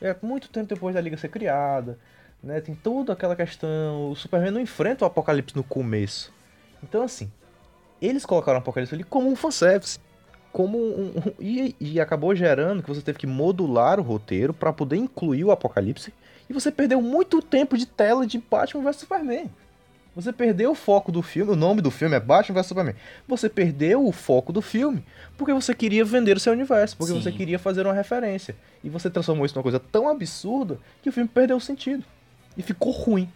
É 0.00 0.14
muito 0.22 0.48
tempo 0.48 0.68
depois 0.68 0.94
da 0.94 1.00
Liga 1.00 1.16
ser 1.16 1.28
criada, 1.28 1.98
né? 2.42 2.60
Tem 2.60 2.74
toda 2.74 3.12
aquela 3.12 3.36
questão, 3.36 4.10
o 4.10 4.16
Superman 4.16 4.50
não 4.50 4.60
enfrenta 4.60 5.04
o 5.04 5.06
Apocalipse 5.06 5.56
no 5.56 5.64
começo. 5.64 6.32
Então 6.82 7.02
assim, 7.02 7.30
eles 8.00 8.24
colocaram 8.24 8.58
o 8.58 8.62
Apocalipse 8.62 8.94
ali 8.94 9.04
como 9.04 9.28
um 9.28 9.36
fanservice 9.36 9.98
como 10.52 10.78
um, 10.78 11.12
um 11.16 11.32
e, 11.38 11.76
e, 11.80 12.00
acabou 12.00 12.34
gerando 12.34 12.82
que 12.82 12.88
você 12.88 13.00
teve 13.00 13.18
que 13.18 13.26
modular 13.26 14.00
o 14.00 14.02
roteiro 14.02 14.52
para 14.52 14.72
poder 14.72 14.96
incluir 14.96 15.44
o 15.44 15.50
Apocalipse 15.50 16.12
e 16.48 16.52
você 16.52 16.72
perdeu 16.72 17.00
muito 17.00 17.40
tempo 17.40 17.78
de 17.78 17.86
tela 17.86 18.26
de 18.26 18.38
Batman 18.38 18.82
vs 18.82 18.96
Superman. 18.96 19.50
Você 20.16 20.32
perdeu 20.32 20.72
o 20.72 20.74
foco 20.74 21.12
do 21.12 21.22
filme, 21.22 21.52
o 21.52 21.56
nome 21.56 21.80
do 21.80 21.90
filme 21.90 22.16
é 22.16 22.20
Batman 22.20 22.56
vs 22.56 22.66
Superman. 22.66 22.96
Você 23.28 23.48
perdeu 23.48 24.04
o 24.04 24.10
foco 24.10 24.52
do 24.52 24.60
filme 24.60 25.04
porque 25.38 25.54
você 25.54 25.72
queria 25.72 26.04
vender 26.04 26.36
o 26.36 26.40
seu 26.40 26.52
universo, 26.52 26.96
porque 26.96 27.12
Sim. 27.12 27.22
você 27.22 27.30
queria 27.30 27.58
fazer 27.58 27.86
uma 27.86 27.94
referência. 27.94 28.56
E 28.82 28.88
você 28.88 29.08
transformou 29.08 29.46
isso 29.46 29.54
numa 29.54 29.62
coisa 29.62 29.78
tão 29.78 30.08
absurda 30.08 30.78
que 31.00 31.08
o 31.08 31.12
filme 31.12 31.30
perdeu 31.32 31.56
o 31.56 31.60
sentido. 31.60 32.04
E 32.60 32.62
ficou 32.62 32.92
ruim. 32.92 33.26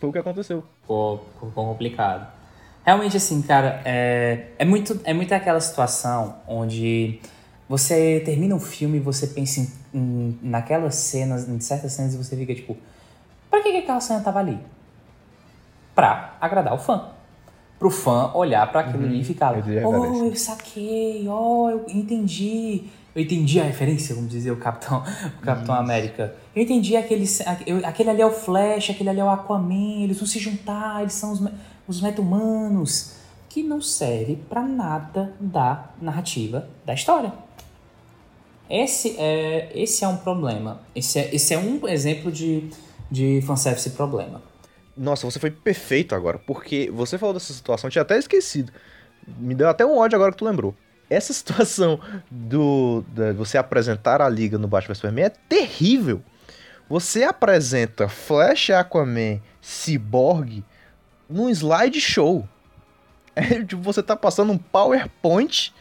Foi 0.00 0.08
o 0.08 0.12
que 0.12 0.18
aconteceu. 0.18 0.64
Ficou, 0.80 1.24
ficou 1.38 1.64
complicado. 1.64 2.26
Realmente, 2.84 3.16
assim, 3.16 3.40
cara, 3.40 3.80
é, 3.84 4.48
é, 4.58 4.64
muito, 4.64 5.00
é 5.04 5.14
muito 5.14 5.32
aquela 5.32 5.60
situação 5.60 6.38
onde 6.48 7.20
você 7.68 8.20
termina 8.24 8.52
um 8.52 8.58
filme 8.58 8.96
e 8.96 9.00
você 9.00 9.28
pensa 9.28 9.60
em, 9.60 9.68
em, 9.94 10.38
naquelas 10.42 10.96
cenas, 10.96 11.48
em 11.48 11.60
certas 11.60 11.92
cenas, 11.92 12.14
e 12.14 12.16
você 12.16 12.36
fica 12.36 12.52
tipo, 12.52 12.76
pra 13.48 13.62
que, 13.62 13.70
que 13.70 13.78
aquela 13.78 14.00
cena 14.00 14.20
tava 14.20 14.40
ali? 14.40 14.58
Pra 15.94 16.36
agradar 16.40 16.74
o 16.74 16.78
fã. 16.78 17.10
Pro 17.78 17.90
fã 17.90 18.32
olhar 18.34 18.68
para 18.72 18.80
aquilo 18.80 19.04
uhum. 19.04 19.08
ali 19.08 19.20
e 19.20 19.24
ficar, 19.24 19.54
oh, 19.84 20.26
eu 20.26 20.34
saquei, 20.34 21.28
oh, 21.28 21.70
eu 21.70 21.86
entendi. 21.88 22.86
Eu 23.14 23.22
entendi 23.22 23.60
a 23.60 23.64
referência, 23.64 24.14
vamos 24.14 24.30
dizer, 24.30 24.50
o 24.50 24.56
Capitão, 24.56 25.04
o 25.38 25.40
Capitão 25.40 25.74
América. 25.74 26.34
Eu 26.54 26.62
entendi 26.62 26.96
aquele, 26.96 27.24
aquele 27.84 28.10
ali 28.10 28.20
é 28.20 28.26
o 28.26 28.32
Flash, 28.32 28.90
aquele 28.90 29.10
ali 29.10 29.20
é 29.20 29.24
o 29.24 29.30
Aquaman, 29.30 30.02
eles 30.02 30.18
vão 30.18 30.26
se 30.26 30.38
juntar, 30.38 31.00
eles 31.00 31.12
são 31.14 31.32
os 31.32 31.40
os 31.86 32.00
meta-humanos, 32.00 33.14
que 33.48 33.62
não 33.62 33.80
serve 33.80 34.36
para 34.48 34.62
nada 34.62 35.34
da 35.38 35.90
narrativa 36.00 36.68
da 36.84 36.94
história. 36.94 37.32
Esse 38.68 39.16
é, 39.18 39.70
esse 39.74 40.04
é 40.04 40.08
um 40.08 40.16
problema. 40.16 40.80
Esse 40.94 41.18
é, 41.18 41.34
esse 41.34 41.52
é 41.52 41.58
um 41.58 41.86
exemplo 41.86 42.32
de, 42.32 42.70
de 43.10 43.42
fanservice 43.42 43.90
problema. 43.90 44.42
Nossa, 44.96 45.28
você 45.30 45.38
foi 45.38 45.50
perfeito 45.50 46.14
agora, 46.14 46.38
porque 46.38 46.90
você 46.92 47.18
falou 47.18 47.34
dessa 47.34 47.52
situação, 47.52 47.88
eu 47.88 47.92
tinha 47.92 48.02
até 48.02 48.18
esquecido. 48.18 48.72
Me 49.38 49.54
deu 49.54 49.68
até 49.68 49.84
um 49.84 49.98
ódio 49.98 50.16
agora 50.16 50.32
que 50.32 50.38
tu 50.38 50.44
lembrou. 50.44 50.74
Essa 51.08 51.32
situação 51.34 52.00
do 52.30 53.04
você 53.36 53.58
apresentar 53.58 54.20
a 54.20 54.28
liga 54.28 54.58
no 54.58 54.68
Batman 54.68 54.94
Superman 54.94 55.26
é 55.26 55.30
terrível. 55.30 56.22
Você 56.88 57.24
apresenta 57.24 58.08
Flash, 58.08 58.70
Aquaman, 58.70 59.40
Cyborg 59.60 60.64
num 61.28 61.48
slideshow. 61.48 62.48
É, 63.36 63.64
tipo, 63.64 63.82
você 63.82 64.00
tá 64.00 64.14
passando 64.14 64.52
um 64.52 64.56
PowerPoint 64.58 65.74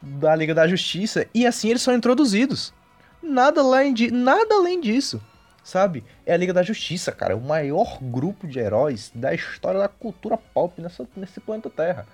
da 0.00 0.36
Liga 0.36 0.54
da 0.54 0.68
Justiça 0.68 1.26
e 1.34 1.44
assim 1.44 1.68
eles 1.68 1.82
são 1.82 1.92
introduzidos. 1.92 2.72
Nada 3.20 3.60
além, 3.60 3.92
de, 3.92 4.08
nada 4.08 4.54
além 4.54 4.80
disso, 4.80 5.20
sabe? 5.64 6.04
É 6.24 6.32
a 6.32 6.36
Liga 6.36 6.52
da 6.52 6.62
Justiça, 6.62 7.10
cara, 7.10 7.36
o 7.36 7.40
maior 7.40 7.98
grupo 8.00 8.46
de 8.46 8.60
heróis 8.60 9.10
da 9.12 9.34
história 9.34 9.80
da 9.80 9.88
cultura 9.88 10.36
pop 10.36 10.80
nessa, 10.80 11.04
nesse 11.16 11.40
planeta 11.40 11.68
Terra. 11.68 12.06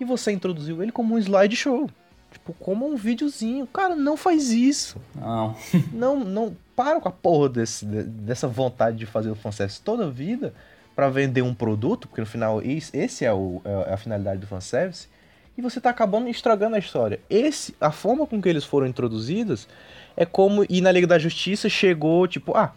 E 0.00 0.04
você 0.04 0.32
introduziu 0.32 0.82
ele 0.82 0.92
como 0.92 1.14
um 1.14 1.18
slideshow. 1.18 1.88
Tipo, 2.32 2.52
como 2.54 2.86
um 2.86 2.96
videozinho. 2.96 3.66
Cara, 3.66 3.94
não 3.94 4.16
faz 4.16 4.50
isso. 4.50 5.00
Não. 5.14 5.56
não, 5.92 6.20
não. 6.24 6.56
Para 6.74 7.00
com 7.00 7.08
a 7.08 7.12
porra 7.12 7.48
desse, 7.48 7.86
dessa 7.86 8.48
vontade 8.48 8.96
de 8.96 9.06
fazer 9.06 9.30
o 9.30 9.36
fanservice 9.36 9.80
toda 9.80 10.06
a 10.06 10.10
vida 10.10 10.52
para 10.94 11.08
vender 11.08 11.42
um 11.42 11.54
produto, 11.54 12.08
porque 12.08 12.20
no 12.20 12.26
final 12.26 12.60
esse 12.62 13.24
é, 13.24 13.32
o, 13.32 13.60
é 13.64 13.92
a 13.92 13.96
finalidade 13.96 14.40
do 14.40 14.46
fanservice, 14.46 15.08
e 15.56 15.62
você 15.62 15.80
tá 15.80 15.90
acabando 15.90 16.28
estragando 16.28 16.76
a 16.76 16.78
história. 16.78 17.20
Esse, 17.28 17.74
a 17.80 17.90
forma 17.90 18.26
com 18.26 18.40
que 18.40 18.48
eles 18.48 18.64
foram 18.64 18.86
introduzidos 18.86 19.68
é 20.16 20.24
como 20.24 20.64
ir 20.68 20.80
na 20.80 20.92
Liga 20.92 21.06
da 21.06 21.18
Justiça 21.18 21.68
chegou, 21.68 22.26
tipo, 22.26 22.56
ah, 22.56 22.72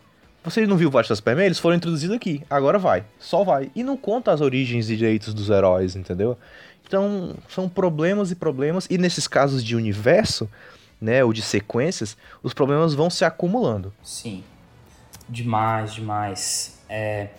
você 0.50 0.66
não 0.66 0.78
viu 0.78 0.90
Batman 0.90 1.16
Superman? 1.16 1.46
Eles 1.46 1.60
foram 1.60 1.76
introduzidos 1.76 2.16
aqui. 2.16 2.44
Agora 2.50 2.78
vai. 2.78 3.04
Só 3.20 3.44
vai. 3.44 3.72
E 3.76 3.84
não 3.84 3.98
conta 3.98 4.32
as 4.32 4.42
origens 4.42 4.90
e 4.90 4.98
direitos 4.98 5.34
dos 5.34 5.50
heróis, 5.50 5.96
entendeu? 5.96 6.38
Então, 6.86 7.36
são 7.50 7.68
problemas 7.68 8.32
e 8.32 8.36
problemas. 8.36 8.88
E 8.90 8.98
nesses 8.98 9.28
casos 9.28 9.64
de 9.64 9.76
universo, 9.76 10.50
né, 11.02 11.24
ou 11.24 11.34
de 11.34 11.42
sequências, 11.42 12.16
os 12.42 12.54
problemas 12.54 12.94
vão 12.94 13.10
se 13.10 13.26
acumulando. 13.26 13.94
Sim. 14.02 14.44
Demais, 15.28 15.94
demais. 15.94 16.80
É, 16.88 17.30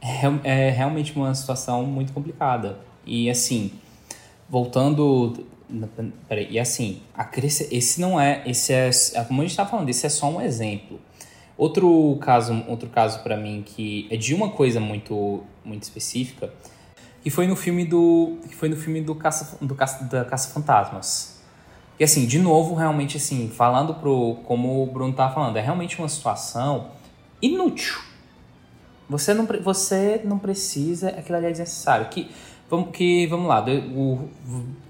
é, 0.00 0.20
é 0.44 0.70
realmente 0.70 1.14
uma 1.16 1.34
situação 1.34 1.84
muito 1.84 2.12
complicada. 2.12 2.78
E 3.04 3.28
assim, 3.28 3.72
voltando 4.48 5.46
Peraí, 6.28 6.48
e 6.50 6.58
assim, 6.58 7.02
a 7.14 7.24
crescer, 7.24 7.68
esse 7.70 8.00
não 8.00 8.18
é, 8.18 8.42
esse 8.46 8.72
é, 8.72 8.90
como 9.26 9.42
a 9.42 9.44
gente 9.44 9.50
está 9.50 9.66
falando, 9.66 9.88
esse 9.90 10.06
é 10.06 10.08
só 10.08 10.30
um 10.30 10.40
exemplo. 10.40 10.98
Outro 11.58 12.16
caso, 12.20 12.64
outro 12.68 12.88
caso 12.88 13.22
para 13.22 13.36
mim 13.36 13.62
que 13.66 14.06
é 14.10 14.16
de 14.16 14.32
uma 14.32 14.50
coisa 14.50 14.80
muito, 14.80 15.42
muito 15.64 15.82
específica, 15.82 16.50
que 17.20 17.28
foi 17.28 17.46
no 17.46 17.56
filme 17.56 17.84
do, 17.84 18.38
que 18.48 18.54
foi 18.54 18.68
no 18.68 18.76
filme 18.76 19.02
do 19.02 19.14
caça, 19.14 19.58
do 19.60 19.74
caça, 19.74 20.04
da 20.04 20.24
caça 20.24 20.54
fantasmas. 20.54 21.42
E 21.98 22.04
assim, 22.04 22.26
de 22.26 22.38
novo, 22.38 22.76
realmente 22.76 23.16
assim, 23.16 23.50
falando 23.50 23.92
pro, 23.94 24.36
como 24.44 24.84
o 24.84 24.86
Bruno 24.86 25.12
tava 25.12 25.34
falando, 25.34 25.56
é 25.56 25.60
realmente 25.60 25.98
uma 25.98 26.08
situação 26.08 26.92
inútil. 27.42 27.98
Você 29.10 29.34
não, 29.34 29.46
você 29.62 30.20
não 30.24 30.38
precisa, 30.38 31.08
aquilo 31.08 31.38
ali 31.38 31.46
é 31.46 31.50
desnecessário. 31.50 32.06
Que 32.08 32.30
Vamos, 32.70 32.90
que, 32.92 33.26
vamos 33.28 33.48
lá, 33.48 33.64
o 33.94 34.28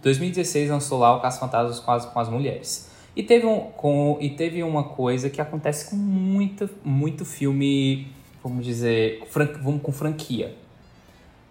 2016 0.02 0.68
lançou 0.68 0.98
lá 0.98 1.14
o 1.14 1.20
Caça 1.20 1.38
Fantasmas 1.38 1.78
com 1.78 1.92
as, 1.92 2.04
com 2.06 2.18
as 2.18 2.28
mulheres. 2.28 2.87
E 3.16 3.22
teve, 3.22 3.46
um, 3.46 3.60
com, 3.72 4.16
e 4.20 4.30
teve 4.30 4.62
uma 4.62 4.84
coisa 4.84 5.28
que 5.28 5.40
acontece 5.40 5.90
com 5.90 5.96
muito, 5.96 6.70
muito 6.84 7.24
filme, 7.24 8.12
vamos 8.42 8.64
dizer, 8.64 9.22
fran, 9.28 9.48
vamos 9.60 9.82
com 9.82 9.90
franquia, 9.90 10.54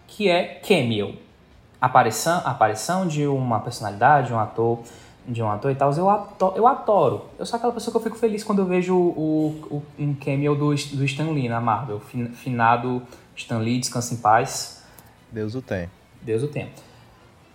que 0.08 0.30
é 0.30 0.62
cameo. 0.66 1.16
Aparição, 1.80 2.42
aparição 2.46 3.08
de 3.08 3.28
uma 3.28 3.60
personalidade, 3.60 4.34
um 4.34 4.40
ator, 4.40 4.80
de 5.28 5.44
um 5.44 5.52
ator 5.52 5.70
e 5.72 5.76
tal, 5.76 5.94
eu 5.94 6.10
adoro, 6.10 6.56
eu 6.56 6.66
adoro. 6.66 7.26
Eu 7.38 7.46
sou 7.46 7.58
aquela 7.58 7.74
pessoa 7.74 7.92
que 7.92 7.98
eu 7.98 8.02
fico 8.02 8.16
feliz 8.16 8.44
quando 8.44 8.60
eu 8.60 8.66
vejo 8.66 8.96
o, 8.96 9.62
o 9.70 9.84
um 10.00 10.16
cameo 10.16 10.56
do, 10.56 10.70
do 10.70 11.04
Stan 11.04 11.30
Lee 11.32 11.50
na 11.50 11.60
Marvel, 11.60 12.00
finado 12.00 13.02
Stan 13.36 13.60
Lee, 13.60 13.80
descansa 13.80 14.14
em 14.14 14.18
paz. 14.18 14.84
Deus 15.32 15.54
o 15.54 15.62
tem. 15.62 15.90
Deus 16.22 16.44
o 16.44 16.48
tenha. 16.48 16.70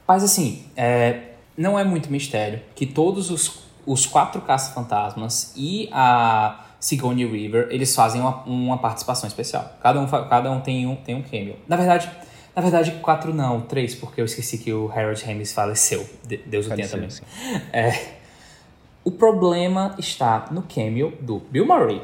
Mas 0.06 0.22
assim, 0.22 0.66
é, 0.76 1.32
não 1.56 1.78
é 1.78 1.84
muito 1.84 2.10
mistério 2.10 2.60
que 2.74 2.86
todos 2.86 3.30
os, 3.30 3.64
os 3.86 4.06
quatro 4.06 4.40
caça-fantasmas 4.42 5.52
e 5.56 5.88
a 5.92 6.66
Sigourney 6.78 7.26
River, 7.26 7.68
eles 7.70 7.94
fazem 7.94 8.20
uma, 8.20 8.42
uma 8.44 8.78
participação 8.78 9.28
especial. 9.28 9.76
Cada 9.82 10.00
um, 10.00 10.06
cada 10.06 10.50
um 10.50 10.60
tem 10.60 10.86
um 10.86 10.96
tem 10.96 11.14
um 11.14 11.22
cameo. 11.22 11.56
Na 11.68 11.76
verdade, 11.76 12.10
na 12.54 12.60
verdade, 12.60 12.92
quatro 13.02 13.32
não, 13.32 13.62
três, 13.62 13.94
porque 13.94 14.20
eu 14.20 14.24
esqueci 14.24 14.58
que 14.58 14.72
o 14.72 14.90
Harold 14.90 15.24
Ramis 15.24 15.52
faleceu. 15.52 16.06
Deus 16.46 16.66
o 16.66 16.74
tenha 16.74 16.88
também. 16.88 17.08
É, 17.72 18.16
o 19.04 19.10
problema 19.10 19.94
está 19.98 20.46
no 20.50 20.62
cameo 20.62 21.12
do 21.20 21.40
Bill 21.50 21.66
Murray. 21.66 22.02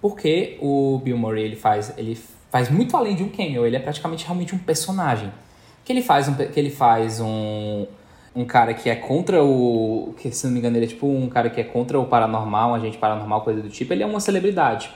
Porque 0.00 0.58
o 0.60 1.00
Bill 1.02 1.16
Murray 1.16 1.44
ele 1.44 1.56
faz, 1.56 1.92
ele 1.96 2.18
faz 2.50 2.70
muito 2.70 2.96
além 2.96 3.14
de 3.14 3.22
um 3.22 3.28
cameo, 3.28 3.66
ele 3.66 3.76
é 3.76 3.80
praticamente 3.80 4.24
realmente 4.24 4.54
um 4.54 4.58
personagem 4.58 5.32
que 5.84 5.92
ele 5.92 6.02
faz 6.02 6.28
um, 6.28 6.34
que 6.34 6.60
ele 6.60 6.70
faz 6.70 7.18
um, 7.18 7.86
um 8.38 8.44
cara 8.44 8.72
que 8.72 8.88
é 8.88 8.94
contra 8.94 9.42
o. 9.42 10.14
que 10.16 10.30
se 10.30 10.46
não 10.46 10.52
me 10.52 10.60
engano, 10.60 10.76
ele 10.76 10.84
é 10.84 10.88
tipo 10.88 11.08
um 11.08 11.28
cara 11.28 11.50
que 11.50 11.60
é 11.60 11.64
contra 11.64 11.98
o 11.98 12.06
paranormal, 12.06 12.70
um 12.70 12.74
agente 12.74 12.96
paranormal, 12.96 13.40
coisa 13.42 13.60
do 13.60 13.68
tipo, 13.68 13.92
ele 13.92 14.04
é 14.04 14.06
uma 14.06 14.20
celebridade. 14.20 14.90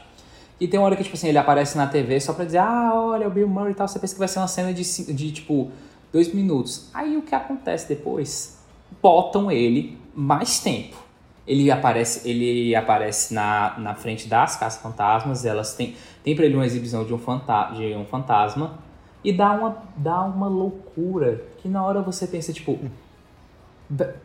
E 0.60 0.68
tem 0.68 0.78
uma 0.78 0.86
hora 0.86 0.94
que, 0.94 1.02
tipo 1.02 1.16
assim, 1.16 1.28
ele 1.28 1.38
aparece 1.38 1.76
na 1.76 1.88
TV 1.88 2.20
só 2.20 2.34
pra 2.34 2.44
dizer, 2.44 2.58
ah, 2.58 2.92
olha, 2.94 3.26
o 3.26 3.30
Bill 3.32 3.48
Murray 3.48 3.72
e 3.72 3.74
tal, 3.74 3.88
você 3.88 3.98
pensa 3.98 4.14
que 4.14 4.18
vai 4.20 4.28
ser 4.28 4.38
uma 4.38 4.46
cena 4.46 4.72
de, 4.72 4.84
de 5.12 5.32
tipo, 5.32 5.72
dois 6.12 6.32
minutos. 6.32 6.88
Aí 6.94 7.16
o 7.16 7.22
que 7.22 7.34
acontece 7.34 7.88
depois? 7.88 8.58
Botam 9.02 9.50
ele 9.50 9.98
mais 10.14 10.60
tempo. 10.60 10.96
Ele 11.44 11.68
aparece, 11.68 12.28
ele 12.28 12.76
aparece 12.76 13.34
na, 13.34 13.74
na 13.76 13.94
frente 13.96 14.28
das 14.28 14.54
caça-fantasmas, 14.54 15.44
elas 15.44 15.74
têm, 15.74 15.96
tem 16.22 16.36
pra 16.36 16.44
ele 16.44 16.54
uma 16.54 16.64
exibição 16.64 17.04
de 17.04 17.12
um, 17.12 17.18
fanta 17.18 17.72
de 17.72 17.92
um 17.96 18.04
fantasma 18.04 18.78
e 19.24 19.32
dá 19.32 19.50
uma, 19.50 19.76
dá 19.96 20.22
uma 20.22 20.46
loucura 20.46 21.42
que 21.58 21.68
na 21.68 21.84
hora 21.84 22.00
você 22.02 22.24
pensa, 22.28 22.52
tipo, 22.52 22.78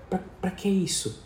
pra, 0.10 0.20
pra 0.42 0.52
que 0.52 0.70
isso? 0.70 1.24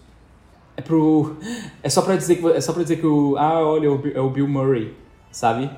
É 0.76 0.82
pro. 0.82 1.38
É 1.84 1.90
só 1.90 2.02
pra 2.02 2.16
dizer 2.16 2.38
que, 2.38 2.48
é 2.48 2.62
só 2.62 2.74
pra 2.74 2.84
dizer 2.84 2.98
que 2.98 3.06
o. 3.06 3.36
Ah, 3.38 3.60
olha, 3.60 3.88
é 4.14 4.20
o 4.20 4.30
Bill 4.30 4.48
Murray, 4.48 4.96
sabe? 5.32 5.70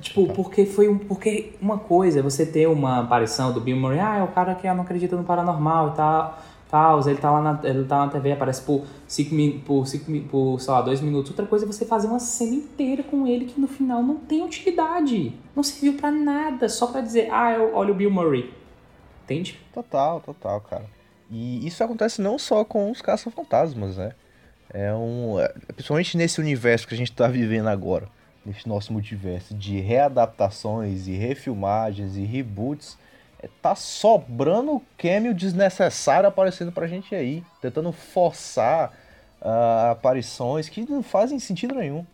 Tipo, 0.00 0.26
porque 0.32 0.64
foi 0.64 0.88
um. 0.88 0.98
Porque 0.98 1.52
uma 1.60 1.78
coisa 1.78 2.20
é 2.20 2.22
você 2.22 2.46
ter 2.46 2.66
uma 2.66 3.00
aparição 3.00 3.52
do 3.52 3.60
Bill 3.60 3.76
Murray, 3.76 4.00
ah, 4.00 4.16
é 4.18 4.22
o 4.22 4.28
cara 4.28 4.54
que 4.54 4.66
não 4.72 4.82
acredita 4.82 5.16
no 5.16 5.24
paranormal 5.24 5.90
e 5.90 5.96
tal 5.96 6.38
tal, 6.70 7.00
ele 7.00 7.18
tá 7.18 7.30
lá 7.30 7.42
na, 7.42 7.60
ele 7.64 7.84
tá 7.84 8.06
na 8.06 8.12
TV, 8.12 8.32
aparece 8.32 8.62
por 8.62 8.86
5 9.06 9.60
por, 9.66 9.86
cinco, 9.86 10.28
por, 10.28 10.60
sei 10.60 10.72
lá, 10.72 10.80
2 10.80 11.00
minutos. 11.00 11.30
Outra 11.32 11.44
coisa 11.44 11.64
é 11.64 11.68
você 11.68 11.84
fazer 11.84 12.06
uma 12.06 12.20
cena 12.20 12.54
inteira 12.54 13.02
com 13.02 13.26
ele 13.26 13.46
que 13.46 13.60
no 13.60 13.66
final 13.66 14.02
não 14.02 14.16
tem 14.16 14.42
utilidade. 14.42 15.34
Não 15.54 15.64
serviu 15.64 15.94
para 15.94 16.12
nada, 16.12 16.68
só 16.68 16.86
para 16.86 17.00
dizer, 17.00 17.28
ah, 17.32 17.52
eu, 17.52 17.74
olha 17.74 17.90
o 17.90 17.94
Bill 17.94 18.10
Murray. 18.10 18.54
Entende? 19.24 19.60
Total, 19.74 20.20
total, 20.20 20.60
cara. 20.60 20.99
E 21.30 21.66
isso 21.66 21.82
acontece 21.82 22.20
não 22.20 22.38
só 22.38 22.64
com 22.64 22.90
os 22.90 23.00
caça-fantasmas, 23.00 23.96
né? 23.96 24.12
É 24.72 24.92
um. 24.92 25.38
É, 25.38 25.48
principalmente 25.74 26.16
nesse 26.16 26.40
universo 26.40 26.86
que 26.86 26.94
a 26.94 26.96
gente 26.96 27.12
tá 27.12 27.28
vivendo 27.28 27.68
agora, 27.68 28.08
nesse 28.44 28.68
nosso 28.68 28.92
multiverso 28.92 29.54
de 29.54 29.80
readaptações 29.80 31.06
e 31.06 31.12
refilmagens 31.12 32.16
e 32.16 32.24
reboots 32.24 32.98
tá 33.62 33.74
sobrando 33.74 34.82
cameo 34.98 35.34
desnecessário 35.34 36.28
aparecendo 36.28 36.72
pra 36.72 36.86
gente 36.86 37.14
aí, 37.14 37.42
tentando 37.60 37.90
forçar 37.92 38.92
uh, 39.40 39.90
aparições 39.92 40.68
que 40.68 40.88
não 40.88 41.02
fazem 41.02 41.38
sentido 41.38 41.74
nenhum. 41.74 42.04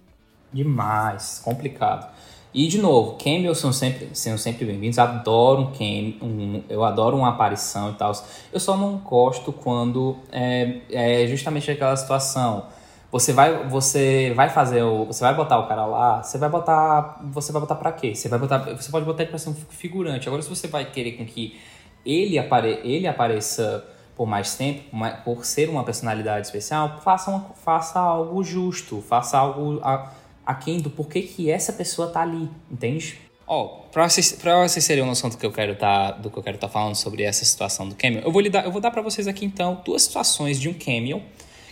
Demais, 0.52 1.40
complicado. 1.42 2.12
E 2.56 2.68
de 2.68 2.78
novo, 2.78 3.18
cameos 3.22 3.58
são 3.58 3.70
sempre, 3.70 4.08
são 4.14 4.38
sempre 4.38 4.64
bem-vindos. 4.64 4.98
Adoro 4.98 5.70
um 5.78 6.26
um, 6.26 6.62
eu 6.70 6.82
adoro 6.84 7.14
uma 7.14 7.28
aparição 7.28 7.90
e 7.90 7.94
tal. 7.96 8.12
Eu 8.50 8.58
só 8.58 8.78
não 8.78 8.96
gosto 8.96 9.52
quando 9.52 10.16
é, 10.32 10.78
é 10.90 11.26
justamente 11.26 11.70
aquela 11.70 11.94
situação 11.94 12.64
você 13.12 13.34
vai, 13.34 13.68
você 13.68 14.32
vai 14.34 14.48
fazer 14.48 14.82
o, 14.82 15.04
você 15.04 15.22
vai 15.22 15.34
botar 15.34 15.58
o 15.58 15.68
cara 15.68 15.84
lá, 15.84 16.22
você 16.22 16.38
vai 16.38 16.48
botar, 16.48 17.20
você 17.24 17.52
vai 17.52 17.60
botar 17.60 17.74
para 17.74 17.92
quê? 17.92 18.14
Você 18.14 18.26
vai 18.26 18.38
botar, 18.38 18.58
você 18.74 18.90
pode 18.90 19.04
botar 19.04 19.24
ele 19.24 19.30
para 19.30 19.38
ser 19.38 19.50
um 19.50 19.54
figurante. 19.54 20.26
Agora 20.26 20.40
se 20.40 20.48
você 20.48 20.66
vai 20.66 20.86
querer 20.90 21.12
com 21.12 21.26
que 21.26 21.60
ele 22.06 22.38
apare, 22.38 22.80
ele 22.82 23.06
apareça 23.06 23.84
por 24.16 24.26
mais 24.26 24.56
tempo, 24.56 24.82
por 25.26 25.44
ser 25.44 25.68
uma 25.68 25.84
personalidade 25.84 26.46
especial, 26.46 27.02
faça, 27.04 27.30
uma, 27.30 27.40
faça 27.62 28.00
algo 28.00 28.42
justo, 28.42 29.02
faça 29.02 29.36
algo 29.36 29.78
a, 29.82 30.10
aquém 30.46 30.78
do 30.78 30.88
porquê 30.88 31.22
que 31.22 31.50
essa 31.50 31.72
pessoa 31.72 32.08
tá 32.08 32.22
ali, 32.22 32.48
entende? 32.70 33.18
Ó, 33.46 33.64
oh, 33.64 33.68
pra 33.90 34.08
vocês, 34.08 34.32
pra 34.32 34.66
vocês 34.66 34.86
terem 34.86 35.02
uma 35.02 35.10
noção 35.10 35.28
do 35.28 35.36
que 35.36 35.44
eu 35.44 35.52
quero 35.52 35.74
tá, 35.74 36.12
do 36.12 36.30
que 36.30 36.38
eu 36.38 36.42
quero 36.42 36.58
tá 36.58 36.68
falando 36.68 36.94
sobre 36.94 37.22
essa 37.22 37.44
situação 37.44 37.88
do 37.88 37.94
cameo, 37.94 38.22
eu 38.24 38.32
vou 38.32 38.40
lhe 38.40 38.50
dar, 38.50 38.64
eu 38.64 38.72
vou 38.72 38.80
dar 38.80 38.90
para 38.90 39.02
vocês 39.02 39.28
aqui 39.28 39.44
então 39.44 39.82
duas 39.84 40.02
situações 40.02 40.60
de 40.60 40.68
um 40.68 40.74
cameo 40.74 41.22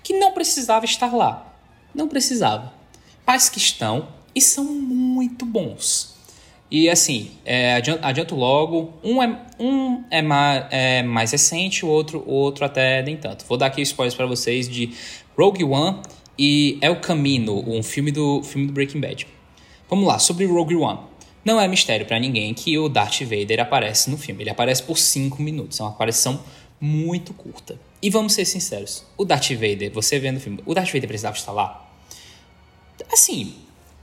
que 0.03 0.13
não 0.19 0.33
precisava 0.33 0.85
estar 0.85 1.15
lá. 1.15 1.53
Não 1.95 2.09
precisava. 2.09 2.73
Mas 3.27 3.49
que 3.49 3.59
estão 3.59 4.09
e 4.35 4.41
são 4.41 4.65
muito 4.65 5.47
bons. 5.47 6.15
E 6.71 6.91
assim, 6.91 7.31
é, 7.45 7.75
adianto, 7.75 8.05
adianto, 8.05 8.35
logo, 8.35 8.93
um, 9.03 9.23
é, 9.23 9.41
um 9.59 10.03
é, 10.11 10.21
mais, 10.21 10.67
é 10.71 11.03
mais 11.03 11.31
recente, 11.31 11.85
o 11.85 11.89
outro, 11.89 12.25
o 12.27 12.33
outro 12.33 12.65
até 12.65 13.03
nem 13.03 13.17
tanto. 13.17 13.45
Vou 13.47 13.57
dar 13.57 13.67
aqui 13.67 13.81
spoilers 13.83 14.15
para 14.15 14.27
vocês 14.27 14.69
de 14.69 14.93
Rogue 15.37 15.65
One 15.65 16.01
e 16.39 16.79
El 16.81 17.01
Camino, 17.01 17.63
um 17.69 17.83
filme 17.83 18.11
do, 18.11 18.43
filme 18.43 18.67
do 18.67 18.73
Breaking 18.73 19.01
Bad. 19.01 19.27
Vamos 19.89 20.07
lá, 20.07 20.19
sobre 20.19 20.47
Rogue 20.47 20.77
One. 20.77 21.01
Não 21.45 21.61
é 21.61 21.69
mistério 21.69 22.07
para 22.07 22.19
ninguém 22.19 22.55
que 22.55 22.79
o 22.79 22.89
Darth 22.89 23.21
Vader 23.21 23.61
aparece 23.61 24.11
no 24.11 24.17
filme. 24.17 24.43
Ele 24.43 24.51
aparece 24.51 24.83
por 24.83 24.97
5 24.97 25.43
minutos, 25.43 25.79
é 25.79 25.83
uma 25.83 25.91
aparição 25.91 26.41
muito 26.81 27.35
curta. 27.35 27.79
E 28.03 28.11
vamos 28.11 28.33
ser 28.33 28.45
sinceros, 28.45 29.05
o 29.17 29.25
Darth 29.25 29.51
Vader, 29.51 29.93
você 29.93 30.19
vendo 30.19 30.39
o 30.39 30.41
filme, 30.41 30.61
o 30.67 30.75
Darth 30.75 30.89
Vader 30.89 31.09
precisava 31.09 31.37
estar 31.37 31.53
lá? 31.53 31.89
Assim, 33.13 33.55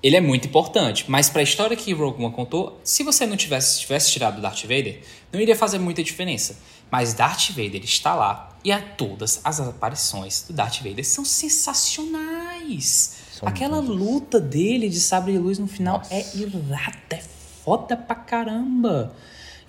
ele 0.03 0.15
é 0.15 0.21
muito 0.21 0.47
importante, 0.47 1.05
mas 1.07 1.29
para 1.29 1.41
a 1.41 1.43
história 1.43 1.77
que 1.77 1.93
Rogue 1.93 2.23
One 2.23 2.33
contou, 2.33 2.79
se 2.83 3.03
você 3.03 3.25
não 3.25 3.37
tivesse, 3.37 3.79
tivesse 3.79 4.11
tirado 4.11 4.39
o 4.39 4.41
Darth 4.41 4.61
Vader, 4.61 5.01
não 5.31 5.39
iria 5.39 5.55
fazer 5.55 5.77
muita 5.77 6.03
diferença. 6.03 6.57
Mas 6.89 7.13
Darth 7.13 7.49
Vader 7.51 7.83
está 7.83 8.15
lá 8.15 8.57
e 8.63 8.71
a 8.71 8.81
todas 8.81 9.39
as 9.43 9.59
aparições 9.59 10.45
do 10.47 10.53
Darth 10.53 10.77
Vader 10.81 11.05
são 11.05 11.23
sensacionais. 11.23 13.17
São 13.31 13.47
Aquela 13.47 13.79
luta 13.79 14.39
dele 14.39 14.89
de 14.89 14.99
sabre 14.99 15.33
de 15.33 15.37
luz 15.37 15.59
no 15.59 15.67
final 15.67 15.99
Nossa. 15.99 16.13
é 16.13 16.25
irada, 16.35 17.15
é 17.15 17.21
foda 17.63 17.95
pra 17.95 18.15
caramba. 18.15 19.15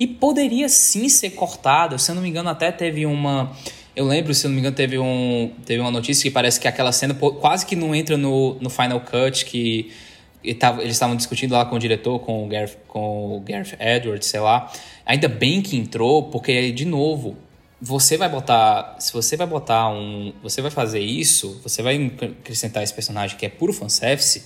E 0.01 0.07
poderia 0.07 0.69
sim 0.69 1.09
ser 1.09 1.31
cortada, 1.31 1.99
se 1.99 2.11
eu 2.11 2.15
não 2.15 2.23
me 2.23 2.29
engano, 2.29 2.49
até 2.49 2.73
teve 2.73 3.05
uma 3.07 3.55
eu 3.95 4.07
lembro, 4.07 4.33
se 4.33 4.47
não 4.47 4.55
me 4.55 4.61
engano, 4.61 4.75
teve, 4.75 4.99
um, 4.99 5.53
teve 5.67 5.79
uma 5.79 5.91
notícia 5.91 6.23
que 6.23 6.31
parece 6.31 6.59
que 6.59 6.67
aquela 6.67 6.93
cena 6.93 7.13
quase 7.15 7.67
que 7.67 7.77
não 7.77 7.95
entra 7.95 8.17
no, 8.17 8.55
no 8.55 8.71
Final 8.71 9.01
Cut, 9.01 9.45
que 9.45 9.93
eles 10.45 10.93
estavam 10.93 11.17
discutindo 11.17 11.53
lá 11.53 11.65
com 11.65 11.77
o 11.77 11.79
diretor, 11.79 12.19
com 12.19 12.45
o, 12.45 12.49
Gareth, 12.49 12.77
com 12.89 13.37
o 13.37 13.41
Gareth 13.41 13.77
Edwards, 13.79 14.27
sei 14.27 14.41
lá. 14.41 14.73
Ainda 15.07 15.29
bem 15.29 15.63
que 15.63 15.77
entrou, 15.77 16.25
porque, 16.25 16.73
de 16.73 16.85
novo, 16.85 17.37
você 17.81 18.17
vai 18.17 18.29
botar. 18.29 18.97
Se 18.99 19.13
você 19.13 19.37
vai 19.37 19.47
botar 19.47 19.89
um. 19.89 20.33
Você 20.43 20.63
vai 20.63 20.71
fazer 20.71 21.01
isso, 21.01 21.61
você 21.63 21.83
vai 21.83 22.13
acrescentar 22.41 22.83
esse 22.83 22.95
personagem 22.95 23.37
que 23.37 23.45
é 23.45 23.49
puro 23.49 23.73
fanservice, 23.73 24.45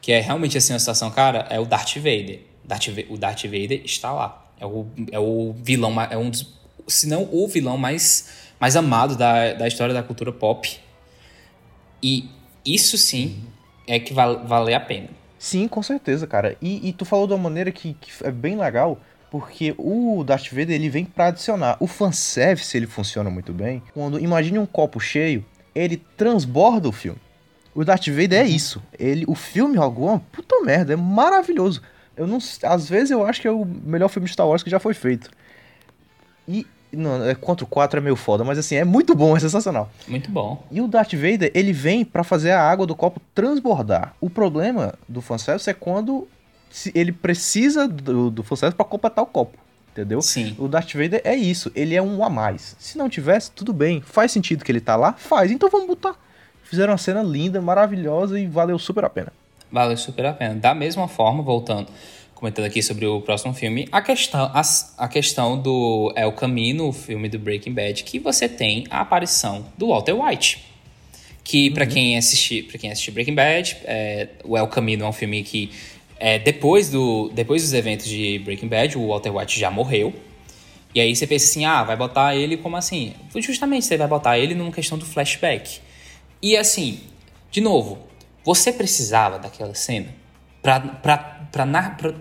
que 0.00 0.12
é 0.12 0.20
realmente 0.20 0.58
assim 0.58 0.72
uma 0.72 0.78
situação, 0.78 1.10
cara, 1.10 1.46
é 1.50 1.58
o 1.58 1.64
Darth 1.64 1.96
Vader. 1.96 2.40
Darth, 2.64 2.88
o 3.08 3.16
Darth 3.16 3.44
Vader 3.44 3.82
está 3.84 4.12
lá. 4.12 4.52
É 4.60 4.66
o, 4.66 4.86
é 5.10 5.18
o 5.18 5.54
vilão, 5.62 6.00
é 6.02 6.16
um 6.16 6.30
dos. 6.30 6.54
Se 6.86 7.06
não 7.08 7.28
o 7.32 7.48
vilão 7.48 7.78
mais, 7.78 8.28
mais 8.60 8.76
amado 8.76 9.16
da, 9.16 9.54
da 9.54 9.66
história 9.66 9.94
da 9.94 10.02
cultura 10.02 10.32
pop. 10.32 10.78
E 12.02 12.28
isso 12.64 12.98
sim 12.98 13.42
é 13.86 13.98
que 13.98 14.12
vai 14.12 14.36
valer 14.44 14.74
a 14.74 14.80
pena. 14.80 15.08
Sim, 15.44 15.68
com 15.68 15.82
certeza, 15.82 16.26
cara. 16.26 16.56
E, 16.62 16.88
e 16.88 16.92
tu 16.94 17.04
falou 17.04 17.26
de 17.26 17.34
uma 17.34 17.42
maneira 17.42 17.70
que, 17.70 17.92
que, 18.00 18.10
é 18.24 18.30
bem 18.30 18.56
legal, 18.56 18.98
porque 19.30 19.74
o 19.76 20.24
Darth 20.24 20.48
Vader 20.48 20.70
ele 20.70 20.88
vem 20.88 21.04
para 21.04 21.26
adicionar. 21.26 21.76
O 21.80 21.86
fanservice 21.86 22.74
ele 22.74 22.86
funciona 22.86 23.28
muito 23.28 23.52
bem 23.52 23.82
quando, 23.92 24.18
imagine 24.18 24.58
um 24.58 24.64
copo 24.64 24.98
cheio, 24.98 25.44
ele 25.74 26.02
transborda 26.16 26.88
o 26.88 26.92
filme. 26.92 27.18
O 27.74 27.84
Darth 27.84 28.06
Vader 28.08 28.40
é 28.40 28.42
uhum. 28.44 28.48
isso. 28.48 28.82
Ele, 28.98 29.26
o 29.28 29.34
filme 29.34 29.76
Rogue 29.76 30.00
One, 30.00 30.22
puta 30.32 30.62
merda, 30.62 30.94
é 30.94 30.96
maravilhoso. 30.96 31.82
Eu 32.16 32.26
não, 32.26 32.38
às 32.62 32.88
vezes 32.88 33.10
eu 33.10 33.26
acho 33.26 33.42
que 33.42 33.46
é 33.46 33.52
o 33.52 33.66
melhor 33.66 34.08
filme 34.08 34.24
de 34.24 34.32
Star 34.32 34.48
Wars 34.48 34.62
que 34.62 34.70
já 34.70 34.78
foi 34.78 34.94
feito. 34.94 35.30
E 36.48 36.66
não, 36.96 37.24
é, 37.24 37.34
contra 37.34 37.64
o 37.64 37.68
4 37.68 37.98
é 37.98 38.02
meio 38.02 38.16
foda, 38.16 38.44
mas 38.44 38.58
assim, 38.58 38.76
é 38.76 38.84
muito 38.84 39.14
bom, 39.14 39.36
é 39.36 39.40
sensacional. 39.40 39.90
Muito 40.06 40.30
bom. 40.30 40.64
E 40.70 40.80
o 40.80 40.88
Darth 40.88 41.14
Vader, 41.14 41.50
ele 41.54 41.72
vem 41.72 42.04
para 42.04 42.24
fazer 42.24 42.50
a 42.50 42.62
água 42.62 42.86
do 42.86 42.94
copo 42.94 43.20
transbordar. 43.34 44.14
O 44.20 44.28
problema 44.28 44.94
do 45.08 45.20
fanservice 45.20 45.68
é 45.68 45.74
quando 45.74 46.26
ele 46.94 47.12
precisa 47.12 47.86
do, 47.86 48.30
do 48.30 48.42
fanservice 48.42 48.76
pra 48.76 48.84
completar 48.84 49.22
o 49.24 49.26
copo. 49.26 49.58
Entendeu? 49.92 50.20
Sim. 50.20 50.56
O 50.58 50.66
Darth 50.66 50.92
Vader 50.92 51.20
é 51.22 51.36
isso, 51.36 51.70
ele 51.74 51.94
é 51.94 52.02
um 52.02 52.24
a 52.24 52.28
mais. 52.28 52.74
Se 52.80 52.98
não 52.98 53.08
tivesse, 53.08 53.50
tudo 53.52 53.72
bem. 53.72 54.00
Faz 54.00 54.32
sentido 54.32 54.64
que 54.64 54.72
ele 54.72 54.80
tá 54.80 54.96
lá? 54.96 55.12
Faz. 55.12 55.52
Então 55.52 55.70
vamos 55.70 55.86
botar. 55.86 56.16
Fizeram 56.64 56.92
uma 56.92 56.98
cena 56.98 57.22
linda, 57.22 57.60
maravilhosa 57.60 58.40
e 58.40 58.46
valeu 58.46 58.76
super 58.78 59.04
a 59.04 59.10
pena. 59.10 59.32
Valeu 59.70 59.96
super 59.96 60.26
a 60.26 60.32
pena. 60.32 60.56
Da 60.56 60.74
mesma 60.74 61.06
forma, 61.06 61.42
voltando 61.42 61.88
comentando 62.44 62.66
aqui 62.66 62.82
sobre 62.82 63.06
o 63.06 63.22
próximo 63.22 63.54
filme, 63.54 63.88
a 63.90 64.02
questão, 64.02 64.50
a, 64.52 64.60
a 64.98 65.08
questão 65.08 65.58
do 65.58 66.12
El 66.14 66.30
Camino, 66.32 66.88
o 66.88 66.92
filme 66.92 67.26
do 67.26 67.38
Breaking 67.38 67.72
Bad, 67.72 68.04
que 68.04 68.18
você 68.18 68.46
tem 68.46 68.84
a 68.90 69.00
aparição 69.00 69.64
do 69.78 69.88
Walter 69.88 70.12
White. 70.12 70.62
Que, 71.42 71.68
uhum. 71.68 71.74
para 71.74 71.86
quem 71.86 72.18
assistir, 72.18 72.64
para 72.64 72.76
quem 72.76 72.92
assistir 72.92 73.12
Breaking 73.12 73.34
Bad, 73.34 73.78
é, 73.84 74.28
o 74.44 74.58
El 74.58 74.66
Camino 74.66 75.06
é 75.06 75.08
um 75.08 75.12
filme 75.12 75.42
que 75.42 75.70
é, 76.20 76.38
depois, 76.38 76.90
do, 76.90 77.30
depois 77.30 77.62
dos 77.62 77.72
eventos 77.72 78.06
de 78.06 78.38
Breaking 78.40 78.68
Bad, 78.68 78.98
o 78.98 79.08
Walter 79.08 79.34
White 79.34 79.58
já 79.58 79.70
morreu. 79.70 80.12
E 80.94 81.00
aí 81.00 81.16
você 81.16 81.26
pensa 81.26 81.46
assim, 81.46 81.64
ah, 81.64 81.82
vai 81.82 81.96
botar 81.96 82.36
ele 82.36 82.58
como 82.58 82.76
assim? 82.76 83.14
Justamente 83.36 83.86
você 83.86 83.96
vai 83.96 84.06
botar 84.06 84.38
ele 84.38 84.54
numa 84.54 84.70
questão 84.70 84.98
do 84.98 85.06
flashback. 85.06 85.80
E 86.42 86.58
assim, 86.58 87.00
de 87.50 87.62
novo, 87.62 88.00
você 88.44 88.70
precisava 88.70 89.38
daquela 89.38 89.74
cena 89.74 90.08
pra, 90.64 90.80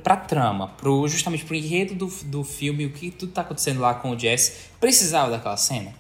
pra 0.04 0.16
trama, 0.16 0.68
pro, 0.68 1.08
justamente 1.08 1.44
pro 1.44 1.56
enredo 1.56 1.96
do, 1.96 2.08
do 2.26 2.44
filme, 2.44 2.86
o 2.86 2.92
que 2.92 3.10
tudo 3.10 3.32
tá 3.32 3.42
acontecendo 3.42 3.80
lá 3.80 3.96
com 3.96 4.12
o 4.12 4.20
Jess, 4.20 4.70
precisava 4.80 5.32
daquela 5.32 5.58
cena? 5.58 5.94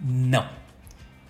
Não. 0.00 0.48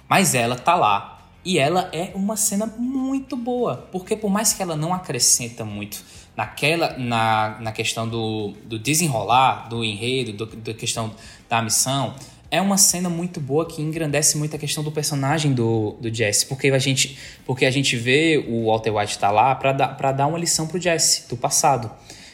Mas 0.09 0.35
ela 0.35 0.57
tá 0.57 0.75
lá. 0.75 1.15
E 1.45 1.59
ela 1.59 1.89
é 1.93 2.13
uma 2.15 2.37
cena 2.37 2.67
muito 2.67 3.37
boa. 3.37 3.89
Porque 3.91 4.17
por 4.17 4.31
mais 4.31 4.53
que 4.53 4.63
ela 4.63 4.77
não 4.77 4.93
acrescenta 4.93 5.65
muito 5.65 6.05
naquela 6.37 6.97
na, 6.97 7.59
na 7.61 7.73
questão 7.73 8.09
do, 8.09 8.55
do 8.65 8.79
desenrolar, 8.79 9.69
do 9.69 9.85
enredo, 9.85 10.33
do, 10.33 10.57
da 10.57 10.75
questão 10.75 11.13
da 11.49 11.61
missão, 11.61 12.15
é 12.51 12.61
uma 12.61 12.79
cena 12.79 13.09
muito 13.09 13.41
boa 13.41 13.67
que 13.67 13.83
engrandece 13.83 14.39
muito 14.39 14.57
a 14.57 14.59
questão 14.59 14.83
do 14.83 14.91
personagem 14.91 15.53
do, 15.53 15.97
do 16.01 16.13
Jesse, 16.13 16.47
porque 16.47 16.69
a 16.69 16.79
gente 16.79 17.19
porque 17.45 17.67
a 17.67 17.71
gente 17.71 17.97
vê 17.97 18.45
o 18.49 18.67
Walter 18.67 18.91
White 18.91 19.19
tá 19.19 19.31
lá 19.31 19.55
para 19.55 19.73
dar 19.73 19.89
para 19.97 20.13
dar 20.13 20.27
uma 20.27 20.39
lição 20.39 20.67
pro 20.67 20.81
Jesse 20.81 21.29
do 21.29 21.37
passado. 21.37 21.91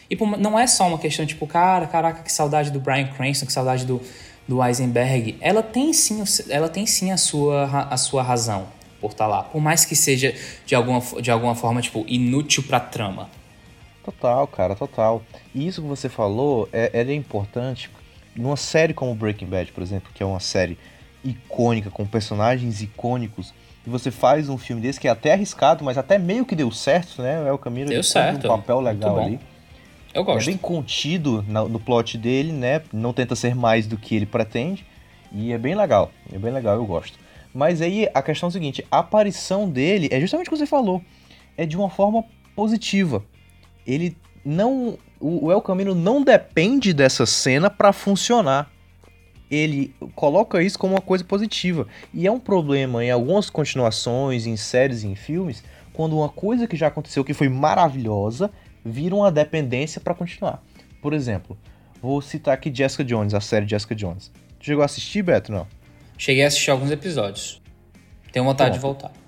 E 0.09 0.16
não 0.38 0.59
é 0.59 0.66
só 0.66 0.87
uma 0.87 0.98
questão 0.98 1.24
tipo, 1.27 1.46
cara, 1.46 1.87
caraca, 1.87 2.22
que 2.22 2.31
saudade 2.31 2.70
do 2.70 2.79
Brian 2.79 3.09
Cranston, 3.09 3.46
que 3.46 3.53
saudade 3.53 3.87
do, 3.87 4.00
do 4.46 4.62
Eisenberg. 4.62 5.37
Ela 5.40 5.62
tem 5.62 5.92
sim, 5.92 6.22
ela 6.48 6.68
tem 6.68 6.87
sim 6.87 7.11
a 7.11 7.16
sua 7.16 7.88
a 7.90 7.96
sua 7.96 8.22
razão 8.22 8.68
por 9.00 9.11
estar 9.11 9.24
tá 9.24 9.31
lá, 9.31 9.42
por 9.42 9.61
mais 9.61 9.85
que 9.85 9.96
seja 9.96 10.35
de 10.64 10.74
alguma 10.74 11.00
de 11.20 11.31
alguma 11.31 11.55
forma 11.55 11.81
tipo 11.81 12.05
inútil 12.07 12.62
para 12.62 12.79
trama. 12.79 13.29
Total, 14.05 14.46
cara, 14.46 14.77
total. 14.77 15.22
E 15.55 15.66
isso 15.66 15.81
que 15.81 15.88
você 15.88 16.11
falou 16.11 16.68
é, 16.72 16.90
é 16.92 17.14
importante 17.14 17.88
numa 18.34 18.56
série 18.56 18.94
como 18.94 19.14
Breaking 19.14 19.46
Bad, 19.46 19.72
por 19.72 19.82
exemplo, 19.82 20.10
que 20.14 20.22
é 20.22 20.26
uma 20.26 20.40
série 20.40 20.78
icônica, 21.24 21.90
com 21.90 22.06
personagens 22.06 22.82
icônicos, 22.82 23.54
e 23.86 23.90
você 23.90 24.10
faz 24.10 24.48
um 24.48 24.56
filme 24.56 24.80
desse 24.80 24.98
que 24.98 25.08
é 25.08 25.10
até 25.10 25.32
arriscado, 25.32 25.84
mas 25.84 25.98
até 25.98 26.18
meio 26.18 26.44
que 26.44 26.56
deu 26.56 26.70
certo, 26.70 27.20
né? 27.22 27.46
É 27.46 27.52
o 27.52 27.58
caminho 27.58 27.86
deu 27.86 28.02
certo. 28.02 28.46
um 28.46 28.48
papel 28.48 28.80
legal 28.80 29.18
ali. 29.18 29.38
Eu 30.14 30.24
gosto. 30.24 30.42
É 30.42 30.46
bem 30.46 30.56
contido 30.56 31.42
no 31.42 31.78
plot 31.80 32.16
dele, 32.16 32.52
né? 32.52 32.82
Não 32.92 33.12
tenta 33.12 33.34
ser 33.34 33.54
mais 33.54 33.86
do 33.86 33.98
que 33.98 34.14
ele 34.14 34.24
pretende. 34.24 34.86
E 35.32 35.52
é 35.52 35.58
bem 35.58 35.74
legal. 35.74 36.12
É 36.32 36.38
bem 36.38 36.52
legal, 36.52 36.76
eu 36.76 36.86
gosto. 36.86 37.18
Mas 37.52 37.82
aí 37.82 38.08
a 38.14 38.22
questão 38.22 38.46
é 38.46 38.48
a 38.48 38.52
seguinte: 38.52 38.86
a 38.90 39.00
aparição 39.00 39.68
dele 39.68 40.08
é 40.10 40.20
justamente 40.20 40.46
o 40.46 40.50
que 40.50 40.56
você 40.56 40.66
falou. 40.66 41.02
É 41.56 41.66
de 41.66 41.76
uma 41.76 41.90
forma 41.90 42.24
positiva. 42.54 43.22
Ele 43.86 44.16
não 44.44 44.98
o, 45.20 45.50
El 45.50 45.62
Camino 45.62 45.94
não 45.94 46.22
depende 46.22 46.92
dessa 46.92 47.24
cena 47.24 47.70
para 47.70 47.92
funcionar. 47.92 48.70
Ele 49.50 49.94
coloca 50.14 50.62
isso 50.62 50.78
como 50.78 50.94
uma 50.94 51.00
coisa 51.00 51.24
positiva. 51.24 51.87
E 52.12 52.26
é 52.26 52.30
um 52.30 52.40
problema 52.40 53.04
em 53.04 53.11
algumas 53.11 53.48
continuações, 53.48 54.46
em 54.46 54.57
séries 54.57 55.02
e 55.02 55.07
em 55.07 55.14
filmes, 55.14 55.62
quando 55.92 56.16
uma 56.16 56.28
coisa 56.28 56.66
que 56.66 56.76
já 56.76 56.88
aconteceu 56.88 57.24
que 57.24 57.33
foi 57.33 57.48
maravilhosa 57.48 58.50
vira 58.85 59.14
uma 59.14 59.30
dependência 59.30 60.00
para 60.00 60.14
continuar. 60.14 60.62
Por 61.00 61.14
exemplo, 61.14 61.57
vou 62.02 62.20
citar 62.20 62.54
aqui 62.54 62.74
Jessica 62.74 63.04
Jones, 63.04 63.33
a 63.33 63.40
série 63.40 63.66
Jessica 63.66 63.94
Jones. 63.94 64.30
Tu 64.59 64.66
chegou 64.66 64.83
a 64.83 64.87
assistir, 64.87 65.22
Beto? 65.22 65.52
Não? 65.52 65.66
Cheguei 66.18 66.44
a 66.44 66.48
assistir 66.48 66.70
alguns 66.70 66.90
episódios. 66.90 67.62
Tenho 68.33 68.44
vontade 68.44 68.78
Pronto. 68.78 68.98
de 68.98 69.02
voltar. 69.09 69.24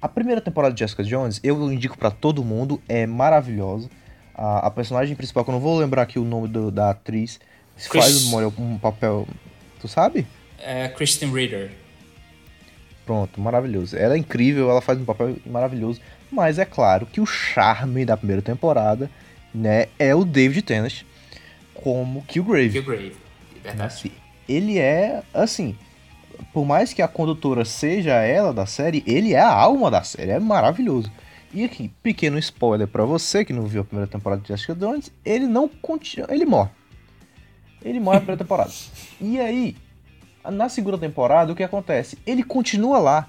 A 0.00 0.08
primeira 0.08 0.40
temporada 0.40 0.72
de 0.72 0.80
Jessica 0.80 1.02
Jones, 1.04 1.40
eu 1.42 1.70
indico 1.70 1.98
para 1.98 2.10
todo 2.10 2.42
mundo, 2.42 2.80
é 2.88 3.06
maravilhosa 3.06 3.90
a, 4.40 4.68
a, 4.68 4.70
personagem 4.70 5.14
principal, 5.14 5.44
que 5.44 5.50
eu 5.50 5.52
não 5.52 5.60
vou 5.60 5.78
lembrar 5.78 6.00
aqui 6.00 6.18
o 6.18 6.24
nome 6.24 6.48
do, 6.48 6.70
da 6.70 6.90
atriz, 6.90 7.38
Chris... 7.76 8.04
faz 8.04 8.24
um, 8.32 8.46
um, 8.58 8.78
papel. 8.78 9.28
Tu 9.78 9.86
sabe? 9.86 10.26
É 10.58 10.88
Kristen 10.88 11.30
Ritter. 11.30 11.70
Pronto, 13.04 13.38
maravilhoso. 13.38 13.96
Ela 13.96 14.14
é 14.14 14.16
incrível, 14.16 14.70
ela 14.70 14.80
faz 14.80 14.98
um 14.98 15.04
papel 15.04 15.36
maravilhoso. 15.44 16.00
Mas 16.32 16.58
é 16.58 16.64
claro 16.64 17.04
que 17.04 17.20
o 17.20 17.26
charme 17.26 18.06
da 18.06 18.16
primeira 18.16 18.40
temporada, 18.40 19.10
né, 19.54 19.88
é 19.98 20.14
o 20.14 20.24
David 20.24 20.62
Tennant 20.62 21.02
como 21.74 22.22
Killgrave. 22.22 22.70
Killgrave, 22.70 23.16
verdade. 23.62 24.12
Ele 24.48 24.78
é, 24.78 25.22
assim, 25.34 25.76
por 26.52 26.64
mais 26.64 26.94
que 26.94 27.02
a 27.02 27.08
condutora 27.08 27.64
seja 27.64 28.14
ela 28.14 28.54
da 28.54 28.64
série, 28.64 29.02
ele 29.06 29.34
é 29.34 29.40
a 29.40 29.52
alma 29.52 29.90
da 29.90 30.02
série, 30.02 30.30
é 30.30 30.38
maravilhoso. 30.38 31.10
E 31.52 31.64
aqui, 31.64 31.88
pequeno 32.02 32.38
spoiler 32.38 32.86
para 32.86 33.04
você 33.04 33.44
que 33.44 33.52
não 33.52 33.66
viu 33.66 33.80
a 33.80 33.84
primeira 33.84 34.10
temporada 34.10 34.40
de 34.40 34.48
Jessica 34.48 34.74
Jones, 34.74 35.10
ele 35.24 35.46
não 35.46 35.68
continua, 35.68 36.28
ele 36.30 36.46
morre. 36.46 36.70
Ele 37.82 37.98
morre 37.98 38.16
na 38.16 38.20
primeira 38.20 38.44
temporada. 38.44 38.70
E 39.20 39.38
aí, 39.38 39.76
na 40.48 40.68
segunda 40.68 40.96
temporada, 40.96 41.52
o 41.52 41.56
que 41.56 41.62
acontece? 41.62 42.16
Ele 42.24 42.42
continua 42.42 42.98
lá 42.98 43.28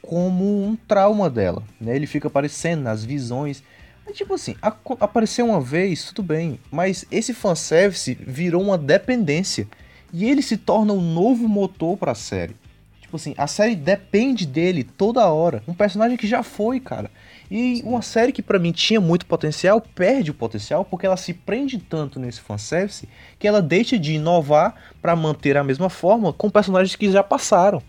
como 0.00 0.64
um 0.64 0.76
trauma 0.76 1.28
dela, 1.28 1.62
né? 1.80 1.94
Ele 1.94 2.06
fica 2.06 2.28
aparecendo 2.28 2.82
nas 2.82 3.04
visões. 3.04 3.62
É 4.06 4.12
tipo 4.12 4.34
assim, 4.34 4.56
apareceu 4.62 5.46
uma 5.46 5.60
vez, 5.60 6.04
tudo 6.06 6.22
bem, 6.22 6.58
mas 6.70 7.04
esse 7.10 7.34
fanservice 7.34 8.14
virou 8.14 8.62
uma 8.62 8.78
dependência. 8.78 9.68
E 10.12 10.24
ele 10.24 10.40
se 10.40 10.56
torna 10.56 10.94
um 10.94 11.00
novo 11.00 11.46
motor 11.46 11.98
para 11.98 12.12
a 12.12 12.14
série. 12.14 12.56
Tipo 13.02 13.16
assim, 13.16 13.34
a 13.36 13.46
série 13.46 13.74
depende 13.76 14.46
dele 14.46 14.84
toda 14.84 15.26
hora. 15.26 15.62
Um 15.68 15.74
personagem 15.74 16.16
que 16.16 16.26
já 16.26 16.42
foi, 16.42 16.80
cara. 16.80 17.10
E 17.50 17.82
uma 17.84 18.02
série 18.02 18.32
que 18.32 18.42
para 18.42 18.58
mim 18.58 18.72
tinha 18.72 19.00
muito 19.00 19.24
potencial, 19.24 19.80
perde 19.80 20.30
o 20.30 20.34
potencial 20.34 20.84
porque 20.84 21.06
ela 21.06 21.16
se 21.16 21.32
prende 21.32 21.78
tanto 21.78 22.20
nesse 22.20 22.40
fanservice 22.40 23.08
que 23.38 23.48
ela 23.48 23.62
deixa 23.62 23.98
de 23.98 24.14
inovar 24.14 24.74
para 25.00 25.16
manter 25.16 25.56
a 25.56 25.64
mesma 25.64 25.88
forma 25.88 26.32
com 26.32 26.50
personagens 26.50 26.94
que 26.94 27.10
já 27.10 27.22
passaram. 27.22 27.82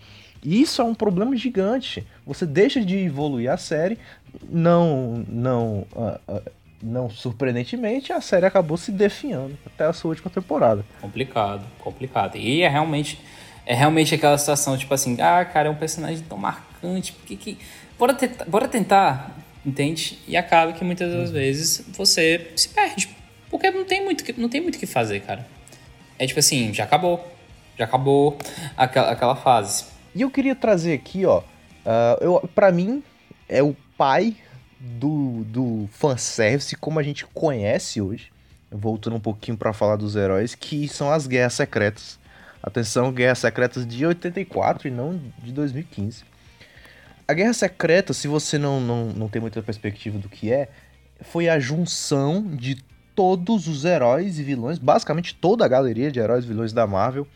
E 0.44 0.62
isso 0.62 0.82
é 0.82 0.86
um 0.86 0.96
problema 0.96 1.36
gigante. 1.36 2.08
Você 2.26 2.46
deixa 2.46 2.80
de 2.80 2.98
evoluir 2.98 3.52
a 3.52 3.58
série, 3.58 3.98
não, 4.50 5.26
não, 5.28 5.86
uh, 5.94 6.34
uh, 6.34 6.42
não 6.82 7.10
surpreendentemente, 7.10 8.14
a 8.14 8.22
série 8.22 8.46
acabou 8.46 8.78
se 8.78 8.92
definhando 8.92 9.58
até 9.66 9.86
a 9.86 9.92
sua 9.92 10.10
última 10.10 10.30
temporada. 10.30 10.86
Complicado, 11.02 11.66
complicado. 11.80 12.38
E 12.38 12.62
é 12.62 12.70
realmente, 12.70 13.20
é 13.66 13.76
realmente 13.76 14.16
aquela 14.16 14.38
situação 14.38 14.78
tipo 14.78 14.94
assim, 14.94 15.20
ah, 15.20 15.44
cara, 15.44 15.68
é 15.68 15.72
um 15.72 15.76
personagem 15.76 16.24
tão 16.24 16.38
marcante, 16.38 17.12
porque 17.12 17.36
que 17.36 17.58
bora, 17.98 18.18
bora 18.48 18.68
tentar 18.70 19.36
Entende? 19.66 20.20
E 20.28 20.38
acaba 20.38 20.74
que 20.74 20.84
muitas 20.84 21.12
das 21.12 21.32
vezes 21.32 21.86
você 21.90 22.52
se 22.56 22.70
perde. 22.70 23.10
Porque 23.50 23.70
não 23.72 23.84
tem 23.84 24.04
muito 24.04 24.24
não 24.40 24.48
tem 24.48 24.62
muito 24.62 24.76
o 24.76 24.80
que 24.80 24.86
fazer, 24.86 25.22
cara. 25.22 25.46
É 26.18 26.26
tipo 26.26 26.40
assim, 26.40 26.74
já 26.74 26.84
acabou. 26.84 27.26
Já 27.78 27.86
acabou 27.86 28.38
aquela, 28.76 29.12
aquela 29.12 29.36
fase. 29.36 29.86
E 30.14 30.22
eu 30.22 30.30
queria 30.30 30.56
trazer 30.56 30.94
aqui, 30.94 31.26
ó. 31.26 31.40
Uh, 31.40 32.22
eu, 32.22 32.50
pra 32.54 32.72
mim, 32.72 33.04
é 33.48 33.64
o 33.64 33.76
pai 33.98 34.36
do, 34.80 35.44
do 35.46 35.90
fanservice 35.92 36.76
como 36.76 37.00
a 37.00 37.04
gente 37.04 37.26
conhece 37.28 38.02
hoje. 38.02 38.32
Voltando 38.72 39.16
um 39.16 39.20
pouquinho 39.20 39.58
para 39.58 39.74
falar 39.74 39.96
dos 39.96 40.16
heróis, 40.16 40.54
que 40.54 40.88
são 40.88 41.12
as 41.12 41.26
Guerras 41.26 41.54
Secretas. 41.54 42.20
Atenção, 42.62 43.12
Guerras 43.12 43.40
Secretas 43.40 43.88
de 43.88 44.06
84 44.06 44.88
e 44.88 44.92
não 44.92 45.20
de 45.42 45.52
2015. 45.52 46.24
A 47.30 47.34
Guerra 47.36 47.54
Secreta, 47.54 48.12
se 48.12 48.28
você 48.28 48.58
não, 48.58 48.82
não, 48.82 49.06
não 49.10 49.30
tem 49.30 49.40
muita 49.40 49.62
perspectiva 49.62 50.18
do 50.18 50.28
que 50.28 50.52
é, 50.52 50.68
foi 51.22 51.48
a 51.48 51.60
junção 51.60 52.42
de 52.42 52.84
todos 53.14 53.68
os 53.68 53.86
heróis 53.86 54.40
e 54.40 54.44
vilões, 54.44 54.80
basicamente 54.80 55.36
toda 55.36 55.64
a 55.64 55.68
galeria 55.68 56.12
de 56.12 56.20
heróis 56.20 56.44
e 56.44 56.48
vilões 56.48 56.74
da 56.74 56.88
Marvel, 56.88 57.28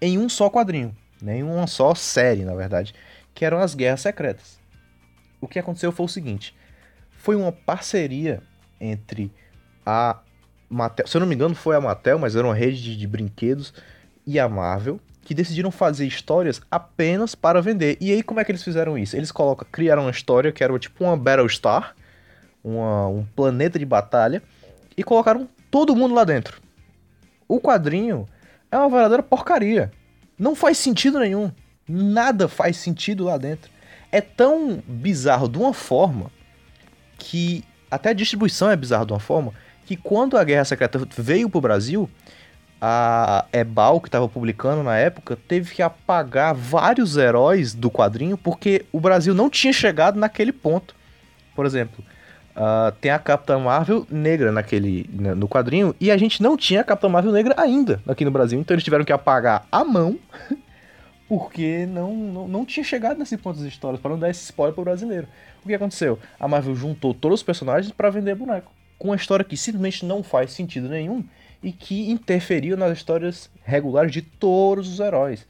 em 0.00 0.16
um 0.16 0.26
só 0.26 0.48
quadrinho, 0.48 0.96
né? 1.20 1.36
em 1.36 1.42
uma 1.42 1.66
só 1.66 1.94
série, 1.94 2.46
na 2.46 2.54
verdade, 2.54 2.94
que 3.34 3.44
eram 3.44 3.58
as 3.58 3.74
Guerras 3.74 4.00
Secretas. 4.00 4.58
O 5.38 5.46
que 5.46 5.58
aconteceu 5.58 5.92
foi 5.92 6.06
o 6.06 6.08
seguinte: 6.08 6.56
foi 7.10 7.36
uma 7.36 7.52
parceria 7.52 8.42
entre 8.80 9.30
a 9.84 10.18
Mattel, 10.66 11.06
se 11.06 11.14
eu 11.14 11.20
não 11.20 11.26
me 11.26 11.34
engano, 11.34 11.54
foi 11.54 11.76
a 11.76 11.80
Mattel, 11.82 12.18
mas 12.18 12.34
era 12.34 12.46
uma 12.46 12.54
rede 12.54 12.82
de, 12.82 12.96
de 12.96 13.06
brinquedos, 13.06 13.74
e 14.26 14.40
a 14.40 14.48
Marvel, 14.48 14.98
que 15.22 15.34
decidiram 15.34 15.70
fazer 15.70 16.06
histórias 16.06 16.60
apenas 16.70 17.34
para 17.34 17.62
vender. 17.62 17.96
E 18.00 18.12
aí, 18.12 18.22
como 18.22 18.40
é 18.40 18.44
que 18.44 18.50
eles 18.50 18.62
fizeram 18.62 18.98
isso? 18.98 19.16
Eles 19.16 19.32
criaram 19.70 20.02
uma 20.02 20.10
história 20.10 20.52
que 20.52 20.62
era 20.62 20.76
tipo 20.78 21.04
uma 21.04 21.16
Battlestar, 21.16 21.94
uma, 22.62 23.06
um 23.06 23.24
planeta 23.36 23.78
de 23.78 23.84
batalha, 23.84 24.42
e 24.96 25.02
colocaram 25.02 25.48
todo 25.70 25.96
mundo 25.96 26.14
lá 26.14 26.24
dentro. 26.24 26.60
O 27.48 27.60
quadrinho 27.60 28.26
é 28.70 28.76
uma 28.76 28.88
verdadeira 28.88 29.22
porcaria. 29.22 29.92
Não 30.38 30.54
faz 30.54 30.78
sentido 30.78 31.18
nenhum. 31.18 31.52
Nada 31.88 32.48
faz 32.48 32.76
sentido 32.76 33.24
lá 33.24 33.36
dentro. 33.36 33.70
É 34.10 34.20
tão 34.20 34.82
bizarro 34.86 35.48
de 35.48 35.58
uma 35.58 35.72
forma 35.72 36.30
que 37.18 37.64
até 37.90 38.10
a 38.10 38.14
distribuição 38.14 38.70
é 38.70 38.76
bizarra 38.76 39.06
de 39.06 39.12
uma 39.12 39.20
forma 39.20 39.52
que 39.86 39.96
quando 39.96 40.36
a 40.36 40.44
Guerra 40.44 40.64
Secreta 40.64 40.98
veio 41.16 41.48
pro 41.48 41.60
Brasil, 41.60 42.08
a 42.84 43.44
Ebal, 43.52 44.00
que 44.00 44.08
estava 44.08 44.28
publicando 44.28 44.82
na 44.82 44.96
época, 44.96 45.38
teve 45.46 45.72
que 45.72 45.80
apagar 45.80 46.52
vários 46.52 47.16
heróis 47.16 47.74
do 47.74 47.88
quadrinho 47.88 48.36
porque 48.36 48.84
o 48.90 48.98
Brasil 48.98 49.32
não 49.32 49.48
tinha 49.48 49.72
chegado 49.72 50.18
naquele 50.18 50.50
ponto. 50.50 50.92
Por 51.54 51.64
exemplo, 51.64 52.04
uh, 52.56 52.90
tem 53.00 53.12
a 53.12 53.20
Capitã 53.20 53.56
Marvel 53.60 54.04
negra 54.10 54.50
naquele, 54.50 55.08
né, 55.12 55.32
no 55.32 55.46
quadrinho 55.46 55.94
e 56.00 56.10
a 56.10 56.16
gente 56.16 56.42
não 56.42 56.56
tinha 56.56 56.80
a 56.80 56.84
Capitã 56.84 57.08
Marvel 57.08 57.30
negra 57.30 57.54
ainda 57.56 58.02
aqui 58.04 58.24
no 58.24 58.32
Brasil. 58.32 58.58
Então 58.58 58.74
eles 58.74 58.82
tiveram 58.82 59.04
que 59.04 59.12
apagar 59.12 59.64
a 59.70 59.84
mão 59.84 60.18
porque 61.28 61.86
não, 61.86 62.16
não, 62.16 62.48
não 62.48 62.64
tinha 62.64 62.82
chegado 62.82 63.16
nesse 63.16 63.36
ponto 63.36 63.60
das 63.60 63.68
histórias, 63.68 64.00
para 64.00 64.10
não 64.10 64.18
dar 64.18 64.28
esse 64.28 64.42
spoiler 64.42 64.74
pro 64.74 64.82
brasileiro. 64.82 65.28
O 65.64 65.68
que 65.68 65.74
aconteceu? 65.74 66.18
A 66.40 66.48
Marvel 66.48 66.74
juntou 66.74 67.14
todos 67.14 67.38
os 67.38 67.44
personagens 67.44 67.92
para 67.92 68.10
vender 68.10 68.34
boneco. 68.34 68.72
Com 68.98 69.10
uma 69.10 69.16
história 69.16 69.44
que 69.44 69.56
simplesmente 69.56 70.04
não 70.04 70.24
faz 70.24 70.50
sentido 70.50 70.88
nenhum 70.88 71.22
e 71.62 71.72
que 71.72 72.10
interferiu 72.10 72.76
nas 72.76 72.96
histórias 72.96 73.50
regulares 73.64 74.12
de 74.12 74.22
todos 74.22 74.88
os 74.88 75.00
heróis. 75.00 75.46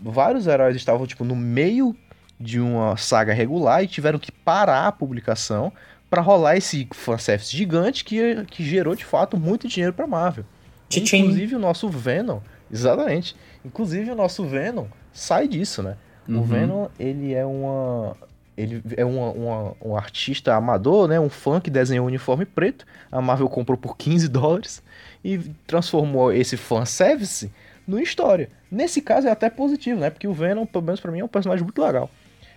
Vários 0.00 0.46
heróis 0.46 0.76
estavam 0.76 1.06
tipo 1.06 1.24
no 1.24 1.34
meio 1.34 1.96
de 2.38 2.60
uma 2.60 2.96
saga 2.96 3.32
regular 3.32 3.82
e 3.82 3.86
tiveram 3.86 4.18
que 4.18 4.30
parar 4.30 4.86
a 4.86 4.92
publicação 4.92 5.72
para 6.10 6.20
rolar 6.20 6.56
esse 6.56 6.86
fanservice 6.92 7.56
gigante 7.56 8.04
que, 8.04 8.44
que 8.46 8.64
gerou 8.64 8.94
de 8.94 9.04
fato 9.04 9.36
muito 9.36 9.66
dinheiro 9.66 9.94
para 9.94 10.06
Marvel. 10.06 10.44
Tchim. 10.88 11.18
Inclusive 11.18 11.56
o 11.56 11.58
nosso 11.58 11.88
Venom, 11.88 12.40
exatamente. 12.70 13.34
Inclusive 13.64 14.10
o 14.10 14.14
nosso 14.14 14.44
Venom 14.44 14.86
sai 15.12 15.48
disso, 15.48 15.82
né? 15.82 15.96
Uhum. 16.28 16.40
O 16.40 16.44
Venom, 16.44 16.88
ele 16.98 17.34
é 17.34 17.44
uma 17.44 18.16
ele 18.56 18.82
é 18.96 19.04
um 19.04 19.96
artista 19.96 20.54
amador, 20.54 21.08
né? 21.08 21.18
Um 21.18 21.28
fã 21.28 21.60
que 21.60 21.70
desenhou 21.70 22.04
um 22.04 22.08
uniforme 22.08 22.44
preto. 22.44 22.86
A 23.10 23.20
Marvel 23.20 23.48
comprou 23.48 23.76
por 23.76 23.96
15 23.96 24.28
dólares 24.28 24.82
e 25.24 25.38
transformou 25.66 26.32
esse 26.32 26.56
fanservice 26.56 27.50
no 27.86 27.98
história. 27.98 28.48
Nesse 28.70 29.00
caso 29.00 29.26
é 29.26 29.30
até 29.30 29.50
positivo, 29.50 30.00
né? 30.00 30.10
Porque 30.10 30.28
o 30.28 30.32
Venom, 30.32 30.66
pelo 30.66 30.84
menos 30.84 31.00
pra 31.00 31.10
mim, 31.10 31.20
é 31.20 31.24
um 31.24 31.28
personagem 31.28 31.64
muito 31.64 31.82
legal. 31.82 32.08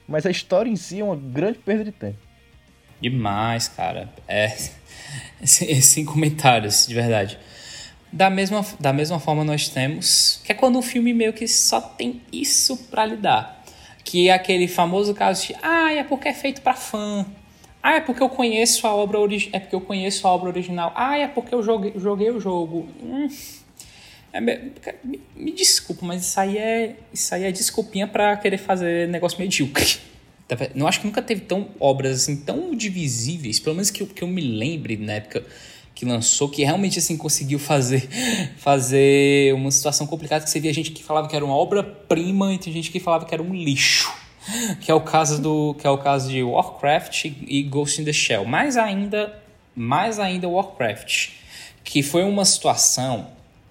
Mas 0.07 0.25
a 0.25 0.31
história 0.31 0.69
em 0.69 0.75
si 0.75 0.99
é 0.99 1.03
uma 1.03 1.15
grande 1.15 1.59
perda 1.59 1.83
de 1.83 1.91
tempo. 1.91 2.17
Demais, 3.01 3.67
cara. 3.67 4.09
É. 4.27 4.49
Sem 5.45 6.05
comentários, 6.05 6.87
de 6.87 6.93
verdade. 6.93 7.37
Da 8.11 8.29
mesma, 8.29 8.65
da 8.79 8.93
mesma 8.93 9.19
forma, 9.19 9.43
nós 9.43 9.67
temos. 9.67 10.41
Que 10.43 10.51
é 10.51 10.55
quando 10.55 10.79
um 10.79 10.81
filme 10.81 11.13
meio 11.13 11.33
que 11.33 11.47
só 11.47 11.81
tem 11.81 12.21
isso 12.31 12.77
para 12.89 13.05
lidar. 13.05 13.56
Que 14.07 14.29
é 14.29 14.31
aquele 14.31 14.69
famoso 14.69 15.13
caso 15.13 15.47
de. 15.47 15.55
Ah, 15.61 15.91
é 15.91 16.01
porque 16.01 16.29
é 16.29 16.33
feito 16.33 16.61
para 16.61 16.73
fã. 16.73 17.25
Ah, 17.83 17.95
é 17.95 17.99
porque 17.99 18.23
eu 18.23 18.29
conheço 18.29 18.87
a 18.87 18.95
obra 18.95 19.19
original. 19.19 19.51
É 19.53 19.59
porque 19.59 19.75
eu 19.75 19.81
conheço 19.81 20.25
a 20.25 20.31
obra 20.31 20.47
original. 20.47 20.93
Ah, 20.95 21.17
é 21.17 21.27
porque 21.27 21.53
eu 21.53 21.61
joguei, 21.61 21.91
joguei 21.97 22.31
o 22.31 22.39
jogo. 22.39 22.87
Hum. 23.03 23.27
É, 24.31 24.39
me, 24.39 24.71
me, 25.35 25.51
desculpa, 25.51 26.05
mas 26.05 26.25
isso 26.25 26.39
aí 26.39 26.57
é, 26.57 26.95
isso 27.13 27.35
aí 27.35 27.43
é 27.43 27.51
desculpinha 27.51 28.07
para 28.07 28.37
querer 28.37 28.57
fazer 28.57 29.09
negócio 29.09 29.37
medíocre. 29.39 29.97
Tá 30.47 30.55
não 30.73 30.87
acho 30.87 31.01
que 31.01 31.05
nunca 31.05 31.21
teve 31.21 31.41
tão 31.41 31.67
obras 31.77 32.21
assim 32.21 32.37
tão 32.37 32.73
divisíveis, 32.73 33.59
pelo 33.59 33.75
menos 33.75 33.91
que, 33.91 34.05
que 34.05 34.23
eu 34.23 34.27
me 34.29 34.39
lembre 34.39 34.95
na 34.95 35.13
época 35.13 35.45
que 35.97 36.05
lançou, 36.05 36.47
que 36.47 36.63
realmente 36.63 36.99
assim 36.99 37.17
conseguiu 37.17 37.57
fazer 37.57 38.07
fazer 38.57 39.51
uma 39.55 39.71
situação 39.71 40.05
complicada 40.05 40.45
que 40.45 40.59
via 40.59 40.71
gente 40.71 40.91
que 40.91 41.03
falava 41.03 41.27
que 41.27 41.35
era 41.35 41.43
uma 41.43 41.55
obra-prima 41.55 42.53
e 42.53 42.59
tem 42.59 42.71
gente 42.71 42.91
que 42.91 42.99
falava 42.99 43.25
que 43.25 43.33
era 43.33 43.41
um 43.41 43.51
lixo 43.51 44.13
que 44.79 44.91
é 44.91 44.93
o 44.93 45.01
caso 45.01 45.41
do 45.41 45.73
que 45.73 45.87
é 45.87 45.89
o 45.89 45.97
caso 45.97 46.29
de 46.29 46.43
Warcraft 46.43 47.25
e 47.25 47.63
Ghost 47.63 47.99
in 47.99 48.05
the 48.05 48.13
Shell. 48.13 48.45
Mais 48.45 48.77
ainda, 48.77 49.41
mais 49.75 50.19
ainda 50.19 50.47
Warcraft, 50.47 51.29
que 51.83 52.03
foi 52.03 52.23
uma 52.23 52.45
situação 52.45 53.27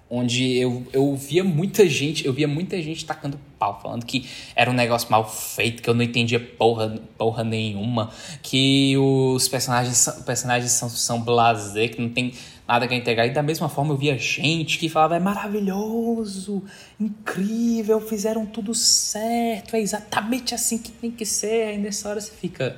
onde 0.09 0.57
eu, 0.57 0.85
eu 0.93 1.15
via 1.15 1.43
muita 1.43 1.87
gente, 1.87 2.25
eu 2.25 2.33
via 2.33 2.47
muita 2.47 2.81
gente 2.81 3.05
tacando 3.05 3.39
pau, 3.59 3.79
falando 3.81 4.05
que 4.05 4.27
era 4.55 4.69
um 4.69 4.73
negócio 4.73 5.09
mal 5.11 5.29
feito, 5.29 5.81
que 5.81 5.89
eu 5.89 5.93
não 5.93 6.03
entendia 6.03 6.39
porra, 6.39 6.99
porra 7.17 7.43
nenhuma, 7.43 8.11
que 8.41 8.95
os 8.97 9.47
personagens, 9.47 10.07
personagens 10.25 10.71
são, 10.71 10.89
são 10.89 11.21
blasé, 11.21 11.87
que 11.87 12.01
não 12.01 12.09
tem 12.09 12.33
nada 12.67 12.87
que 12.87 12.95
entregar. 12.95 13.25
E 13.25 13.31
da 13.31 13.43
mesma 13.43 13.67
forma 13.67 13.93
eu 13.93 13.97
via 13.97 14.17
gente 14.17 14.77
que 14.77 14.89
falava: 14.89 15.15
é 15.15 15.19
maravilhoso, 15.19 16.63
incrível, 16.99 17.99
fizeram 17.99 18.45
tudo 18.45 18.73
certo, 18.73 19.75
é 19.75 19.81
exatamente 19.81 20.53
assim 20.53 20.77
que 20.77 20.91
tem 20.91 21.11
que 21.11 21.25
ser. 21.25 21.69
Aí 21.69 21.77
nessa 21.77 22.09
hora 22.09 22.21
você 22.21 22.31
fica: 22.31 22.77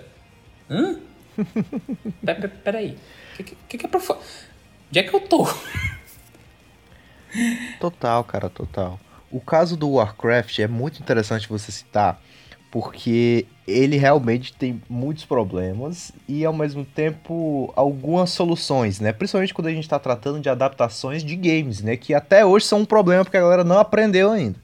hã? 0.69 0.99
Peraí, 2.63 2.97
o 3.33 3.43
que, 3.43 3.55
que, 3.67 3.77
que 3.77 3.85
é 3.85 3.89
pra. 3.89 3.99
Onde 3.99 4.99
é 4.99 5.03
que 5.03 5.13
eu 5.13 5.19
tô? 5.19 5.47
Total, 7.79 8.23
cara, 8.23 8.49
total. 8.49 8.99
O 9.31 9.39
caso 9.39 9.77
do 9.77 9.91
Warcraft 9.91 10.59
é 10.59 10.67
muito 10.67 10.99
interessante 10.99 11.47
você 11.47 11.71
citar, 11.71 12.19
porque 12.71 13.45
ele 13.67 13.97
realmente 13.97 14.53
tem 14.53 14.81
muitos 14.89 15.25
problemas 15.25 16.11
e 16.27 16.43
ao 16.43 16.53
mesmo 16.53 16.83
tempo 16.83 17.71
algumas 17.75 18.31
soluções, 18.31 18.99
né? 18.99 19.11
Principalmente 19.11 19.53
quando 19.53 19.67
a 19.67 19.71
gente 19.71 19.83
está 19.83 19.99
tratando 19.99 20.39
de 20.39 20.49
adaptações 20.49 21.23
de 21.23 21.35
games, 21.35 21.81
né? 21.81 21.95
Que 21.95 22.13
até 22.13 22.43
hoje 22.45 22.65
são 22.65 22.79
um 22.79 22.85
problema 22.85 23.23
porque 23.23 23.37
a 23.37 23.41
galera 23.41 23.63
não 23.63 23.77
aprendeu 23.77 24.31
ainda. 24.31 24.59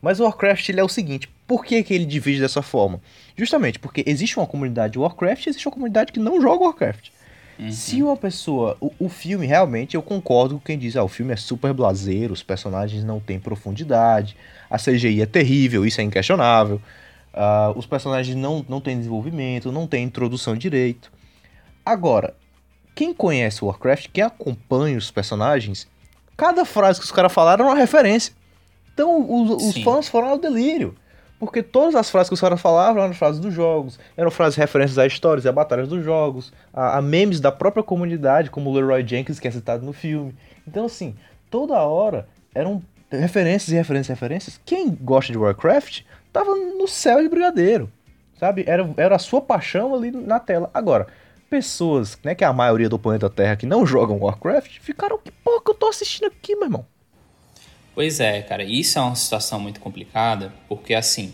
Mas 0.00 0.20
o 0.20 0.24
Warcraft 0.24 0.68
ele 0.68 0.80
é 0.80 0.84
o 0.84 0.88
seguinte, 0.88 1.28
por 1.46 1.64
que, 1.64 1.82
que 1.82 1.94
ele 1.94 2.04
divide 2.04 2.40
dessa 2.40 2.62
forma? 2.62 3.00
Justamente 3.36 3.78
porque 3.78 4.04
existe 4.06 4.36
uma 4.38 4.46
comunidade 4.46 4.92
de 4.92 4.98
Warcraft 4.98 5.46
e 5.46 5.48
existe 5.48 5.66
uma 5.66 5.74
comunidade 5.74 6.12
que 6.12 6.20
não 6.20 6.40
joga 6.40 6.64
Warcraft. 6.64 7.10
Uhum. 7.58 7.70
Se 7.70 8.02
uma 8.02 8.16
pessoa. 8.16 8.76
O, 8.80 8.92
o, 8.98 9.08
filme, 9.08 9.46
realmente, 9.46 9.94
eu 9.94 10.02
concordo 10.02 10.56
com 10.56 10.60
quem 10.60 10.78
diz: 10.78 10.96
ah, 10.96 11.04
o 11.04 11.08
filme 11.08 11.32
é 11.32 11.36
super 11.36 11.72
blazeiro, 11.72 12.32
os 12.32 12.42
personagens 12.42 13.02
não 13.02 13.18
têm 13.18 13.40
profundidade, 13.40 14.36
a 14.68 14.76
CGI 14.76 15.22
é 15.22 15.26
terrível, 15.26 15.86
isso 15.86 16.00
é 16.00 16.04
inquestionável. 16.04 16.80
Uh, 17.32 17.78
os 17.78 17.86
personagens 17.86 18.36
não, 18.36 18.64
não 18.68 18.80
têm 18.80 18.96
desenvolvimento, 18.96 19.70
não 19.70 19.86
têm 19.86 20.04
introdução 20.04 20.56
direito. 20.56 21.12
Agora, 21.84 22.34
quem 22.94 23.12
conhece 23.12 23.64
Warcraft, 23.64 24.08
quem 24.12 24.24
acompanha 24.24 24.96
os 24.96 25.10
personagens, 25.10 25.86
cada 26.36 26.64
frase 26.64 26.98
que 26.98 27.04
os 27.04 27.12
caras 27.12 27.32
falaram 27.32 27.66
é 27.66 27.68
uma 27.68 27.76
referência. 27.76 28.32
Então 28.92 29.30
os, 29.30 29.62
os 29.62 29.82
fãs 29.82 30.08
foram 30.08 30.28
ao 30.28 30.38
delírio. 30.38 30.94
Porque 31.38 31.62
todas 31.62 31.94
as 31.94 32.08
frases 32.08 32.30
que 32.30 32.34
os 32.34 32.40
caras 32.40 32.60
falavam 32.60 33.02
eram 33.02 33.12
frases 33.12 33.40
dos 33.40 33.52
jogos, 33.52 33.98
eram 34.16 34.30
frases 34.30 34.56
referências 34.56 34.98
a 34.98 35.06
histórias 35.06 35.44
e 35.44 35.48
a 35.48 35.52
batalhas 35.52 35.88
dos 35.88 36.02
jogos, 36.02 36.52
a, 36.72 36.96
a, 36.96 37.02
memes 37.02 37.40
da 37.40 37.52
própria 37.52 37.82
comunidade, 37.82 38.50
como 38.50 38.70
o 38.70 38.74
Leroy 38.74 39.06
Jenkins, 39.06 39.38
que 39.38 39.46
é 39.46 39.50
citado 39.50 39.84
no 39.84 39.92
filme. 39.92 40.34
Então, 40.66 40.86
assim, 40.86 41.14
toda 41.50 41.74
hora 41.78 42.26
eram 42.54 42.82
referências 43.10 43.70
e 43.70 43.74
referências 43.74 44.08
e 44.08 44.12
referências. 44.12 44.60
Quem 44.64 44.90
gosta 44.90 45.30
de 45.30 45.38
Warcraft 45.38 46.02
tava 46.32 46.54
no 46.54 46.88
céu 46.88 47.22
de 47.22 47.28
brigadeiro, 47.28 47.90
sabe? 48.38 48.64
Era, 48.66 48.88
era 48.96 49.16
a 49.16 49.18
sua 49.18 49.42
paixão 49.42 49.94
ali 49.94 50.10
na 50.10 50.40
tela. 50.40 50.70
Agora, 50.72 51.06
pessoas, 51.50 52.18
né, 52.24 52.34
que 52.34 52.44
é 52.44 52.46
a 52.46 52.52
maioria 52.52 52.88
do 52.88 52.98
planeta 52.98 53.28
Terra 53.28 53.56
que 53.56 53.66
não 53.66 53.86
jogam 53.86 54.18
Warcraft, 54.18 54.80
ficaram, 54.80 55.18
que 55.18 55.30
porra 55.30 55.62
que 55.62 55.70
eu 55.70 55.74
tô 55.74 55.88
assistindo 55.88 56.26
aqui, 56.26 56.56
meu 56.56 56.64
irmão? 56.64 56.86
Pois 57.96 58.20
é, 58.20 58.42
cara, 58.42 58.62
isso 58.62 58.98
é 58.98 59.02
uma 59.02 59.14
situação 59.14 59.58
muito 59.58 59.80
complicada, 59.80 60.52
porque 60.68 60.92
assim, 60.92 61.32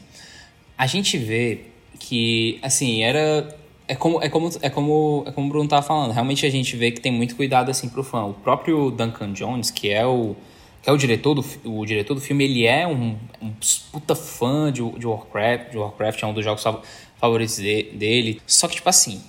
a 0.78 0.86
gente 0.86 1.18
vê 1.18 1.64
que, 1.98 2.60
assim, 2.62 3.02
era 3.02 3.58
é 3.88 3.96
como, 3.96 4.22
é 4.22 4.28
como, 4.28 4.48
é 4.62 4.70
como, 4.70 5.24
é 5.26 5.32
como 5.32 5.46
o 5.48 5.50
Bruno 5.50 5.68
tava 5.68 5.82
falando. 5.82 6.12
Realmente 6.12 6.46
a 6.46 6.50
gente 6.50 6.76
vê 6.76 6.92
que 6.92 7.00
tem 7.00 7.10
muito 7.10 7.34
cuidado 7.34 7.68
assim 7.68 7.88
pro 7.88 8.04
fã. 8.04 8.26
O 8.26 8.32
próprio 8.32 8.92
Duncan 8.92 9.32
Jones, 9.32 9.72
que 9.72 9.90
é 9.90 10.06
o, 10.06 10.36
que 10.80 10.88
é 10.88 10.92
o 10.92 10.96
diretor 10.96 11.34
do, 11.34 11.44
o 11.64 11.84
diretor 11.84 12.14
do 12.14 12.20
filme, 12.20 12.44
ele 12.44 12.64
é 12.64 12.86
um, 12.86 13.18
um 13.42 13.52
puta 13.90 14.14
fã 14.14 14.70
de, 14.70 14.88
de 14.92 15.04
Warcraft. 15.04 15.72
De 15.72 15.78
Warcraft 15.78 16.22
é 16.22 16.26
um 16.28 16.32
dos 16.32 16.44
jogos 16.44 16.62
favoritos 17.18 17.56
de, 17.56 17.90
dele. 17.94 18.40
Só 18.46 18.68
que, 18.68 18.76
tipo 18.76 18.88
assim, 18.88 19.20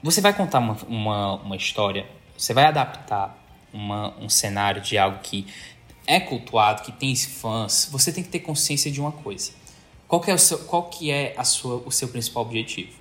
você 0.00 0.20
vai 0.20 0.32
contar 0.32 0.60
uma, 0.60 0.76
uma, 0.88 1.34
uma 1.42 1.56
história, 1.56 2.06
você 2.38 2.54
vai 2.54 2.66
adaptar 2.66 3.36
uma, 3.72 4.14
um 4.20 4.28
cenário 4.28 4.80
de 4.80 4.96
algo 4.96 5.18
que 5.22 5.46
é 6.06 6.20
cultuado, 6.20 6.82
que 6.82 6.92
tem 6.92 7.14
fãs, 7.14 7.88
você 7.90 8.12
tem 8.12 8.22
que 8.22 8.30
ter 8.30 8.40
consciência 8.40 8.90
de 8.90 9.00
uma 9.00 9.12
coisa. 9.12 9.52
Qual 10.08 10.20
que 10.20 10.30
é 10.30 10.34
o 10.34 10.38
seu, 10.38 10.58
qual 10.58 10.90
que 10.90 11.10
é 11.10 11.34
a 11.36 11.44
sua, 11.44 11.82
o 11.86 11.90
seu 11.90 12.08
principal 12.08 12.42
objetivo? 12.42 12.92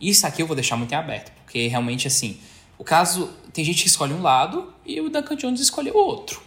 Isso 0.00 0.26
aqui 0.26 0.42
eu 0.42 0.46
vou 0.46 0.54
deixar 0.56 0.76
muito 0.76 0.92
em 0.92 0.96
aberto, 0.96 1.32
porque 1.42 1.66
realmente 1.66 2.06
assim, 2.06 2.38
o 2.78 2.84
caso 2.84 3.30
tem 3.52 3.64
gente 3.64 3.82
que 3.82 3.88
escolhe 3.88 4.12
um 4.12 4.22
lado 4.22 4.72
e 4.84 5.00
o 5.00 5.08
Duncan 5.08 5.36
Jones 5.36 5.60
escolheu 5.60 5.94
outro. 5.94 6.42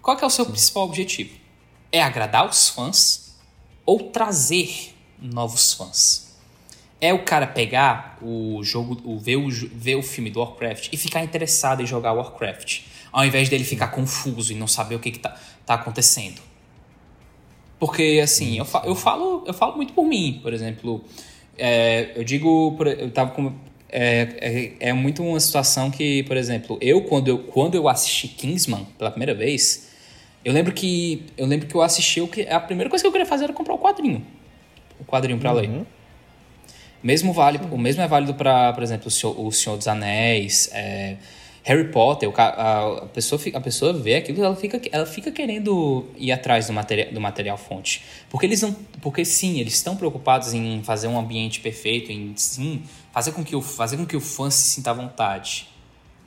Qual 0.00 0.16
que 0.16 0.24
é 0.24 0.26
o 0.26 0.30
seu 0.30 0.46
principal 0.46 0.84
objetivo? 0.84 1.36
É 1.92 2.02
agradar 2.02 2.48
os 2.48 2.68
fãs 2.68 3.36
ou 3.84 4.10
trazer 4.10 4.94
novos 5.20 5.72
fãs? 5.72 6.38
É 7.00 7.12
o 7.12 7.24
cara 7.24 7.46
pegar 7.46 8.18
o 8.22 8.62
jogo, 8.62 9.00
o, 9.04 9.18
ver, 9.18 9.36
o, 9.36 9.48
ver 9.50 9.96
o 9.96 10.02
filme 10.02 10.30
do 10.30 10.40
Warcraft 10.40 10.88
e 10.92 10.96
ficar 10.96 11.22
interessado 11.22 11.82
em 11.82 11.86
jogar 11.86 12.12
Warcraft, 12.12 12.82
ao 13.12 13.24
invés 13.24 13.48
dele 13.48 13.64
ficar 13.64 13.88
confuso 13.88 14.52
e 14.52 14.56
não 14.56 14.66
saber 14.66 14.94
o 14.94 14.98
que, 14.98 15.10
que 15.10 15.18
tá, 15.18 15.36
acontecendo. 15.66 16.40
Porque, 17.78 18.20
assim, 18.22 18.58
eu, 18.58 18.64
fa 18.64 18.82
eu, 18.84 18.94
falo, 18.94 19.44
eu 19.46 19.54
falo 19.54 19.76
muito 19.76 19.92
por 19.92 20.04
mim, 20.04 20.38
por 20.42 20.52
exemplo. 20.52 21.02
É, 21.56 22.12
eu 22.14 22.24
digo, 22.24 22.76
eu 22.98 23.10
tava 23.10 23.30
com. 23.30 23.52
É, 23.92 24.76
é, 24.80 24.90
é, 24.90 24.92
muito 24.92 25.22
uma 25.22 25.40
situação 25.40 25.90
que, 25.90 26.22
por 26.24 26.36
exemplo, 26.36 26.78
eu 26.80 27.02
quando, 27.02 27.28
eu 27.28 27.38
quando 27.38 27.74
eu 27.74 27.88
assisti 27.88 28.28
Kingsman 28.28 28.86
pela 28.96 29.10
primeira 29.10 29.34
vez, 29.34 29.88
eu 30.44 30.52
lembro 30.52 30.72
que 30.72 31.26
eu 31.36 31.46
lembro 31.46 31.66
que 31.66 31.74
eu 31.74 31.82
assisti 31.82 32.20
o 32.20 32.28
que 32.28 32.46
a 32.48 32.60
primeira 32.60 32.88
coisa 32.88 33.02
que 33.02 33.08
eu 33.08 33.10
queria 33.10 33.26
fazer 33.26 33.44
era 33.44 33.52
comprar 33.52 33.74
o 33.74 33.78
quadrinho, 33.78 34.24
o 35.00 35.04
quadrinho 35.04 35.38
para 35.38 35.52
uhum. 35.52 35.60
ler. 35.60 35.86
Mesmo 37.02 37.32
vale, 37.32 37.58
o 37.70 37.78
mesmo 37.78 38.02
é 38.02 38.06
válido 38.06 38.34
para, 38.34 38.72
por 38.74 38.82
exemplo, 38.82 39.08
o 39.08 39.10
Senhor, 39.10 39.40
o 39.40 39.50
Senhor 39.50 39.76
dos 39.76 39.88
Anéis, 39.88 40.68
é, 40.72 41.16
Harry 41.62 41.88
Potter, 41.90 42.32
a, 42.36 43.06
pessoa, 43.12 43.40
a 43.54 43.60
pessoa 43.60 43.92
vê 43.92 44.16
aquilo, 44.16 44.42
ela 44.42 44.56
fica, 44.56 44.80
ela 44.90 45.04
fica 45.04 45.30
querendo 45.30 46.06
ir 46.16 46.32
atrás 46.32 46.66
do 46.66 46.72
material, 46.72 47.12
do 47.12 47.20
material 47.20 47.58
fonte. 47.58 48.02
Porque 48.30 48.46
eles 48.46 48.62
não, 48.62 48.72
porque 49.02 49.24
sim, 49.24 49.60
eles 49.60 49.74
estão 49.74 49.96
preocupados 49.96 50.54
em 50.54 50.82
fazer 50.82 51.08
um 51.08 51.18
ambiente 51.18 51.60
perfeito, 51.60 52.10
em 52.10 52.32
sim, 52.36 52.82
fazer 53.12 53.32
com 53.32 53.44
que 53.44 53.54
o, 53.54 53.60
fazer 53.60 53.98
com 53.98 54.06
que 54.06 54.16
o 54.16 54.20
fã 54.20 54.50
se 54.50 54.62
sinta 54.62 54.90
à 54.90 54.94
vontade. 54.94 55.68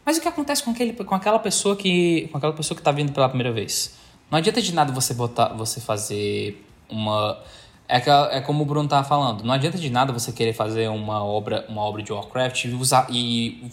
Mas 0.05 0.17
o 0.17 0.21
que 0.21 0.27
acontece 0.27 0.61
com, 0.63 0.71
aquele, 0.71 0.93
com 0.93 1.15
aquela 1.15 1.39
pessoa 1.39 1.75
que 1.75 2.27
com 2.31 2.37
aquela 2.37 2.53
pessoa 2.53 2.75
que 2.75 2.81
está 2.81 2.91
vindo 2.91 3.11
pela 3.11 3.27
primeira 3.27 3.51
vez? 3.51 3.95
Não 4.29 4.37
adianta 4.37 4.61
de 4.61 4.73
nada 4.73 4.91
você 4.91 5.13
botar, 5.13 5.49
você 5.49 5.79
fazer 5.79 6.63
uma 6.89 7.39
é, 7.87 7.99
que, 7.99 8.09
é 8.09 8.41
como 8.41 8.63
o 8.63 8.65
Bruno 8.65 8.85
estava 8.85 9.07
falando, 9.07 9.43
não 9.43 9.53
adianta 9.53 9.77
de 9.77 9.89
nada 9.89 10.13
você 10.13 10.31
querer 10.31 10.53
fazer 10.53 10.89
uma 10.89 11.23
obra, 11.23 11.65
uma 11.69 11.81
obra 11.81 12.01
de 12.01 12.11
Warcraft 12.11 12.65
e 12.65 12.73
usar 12.73 13.07
e 13.09 13.69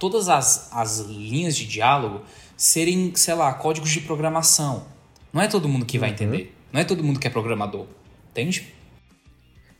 todas 0.00 0.28
as, 0.28 0.70
as 0.72 0.98
linhas 1.00 1.54
de 1.54 1.66
diálogo 1.66 2.22
serem, 2.56 3.14
sei 3.14 3.34
lá, 3.34 3.52
códigos 3.52 3.90
de 3.90 4.00
programação. 4.00 4.84
Não 5.32 5.40
é 5.40 5.46
todo 5.46 5.68
mundo 5.68 5.86
que 5.86 5.98
vai 5.98 6.08
uhum. 6.08 6.14
entender. 6.14 6.56
Não 6.72 6.80
é 6.80 6.84
todo 6.84 7.04
mundo 7.04 7.20
que 7.20 7.26
é 7.26 7.30
programador. 7.30 7.86
Entende? 8.30 8.74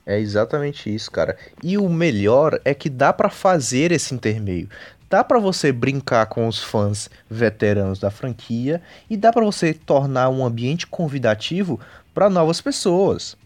É 0.06 0.18
exatamente 0.18 0.94
isso, 0.94 1.10
cara. 1.10 1.36
E 1.62 1.78
o 1.78 1.88
melhor 1.88 2.60
é 2.64 2.74
que 2.74 2.90
dá 2.90 3.12
para 3.12 3.30
fazer 3.30 3.90
esse 3.92 4.14
intermeio. 4.14 4.68
Dá 5.08 5.24
para 5.24 5.40
você 5.40 5.72
brincar 5.72 6.26
com 6.26 6.46
os 6.46 6.62
fãs 6.62 7.10
veteranos 7.28 7.98
da 7.98 8.10
franquia 8.10 8.80
e 9.08 9.16
dá 9.16 9.32
para 9.32 9.44
você 9.44 9.72
tornar 9.72 10.28
um 10.28 10.44
ambiente 10.44 10.86
convidativo 10.86 11.80
para 12.14 12.30
novas 12.30 12.60
pessoas. 12.60 13.36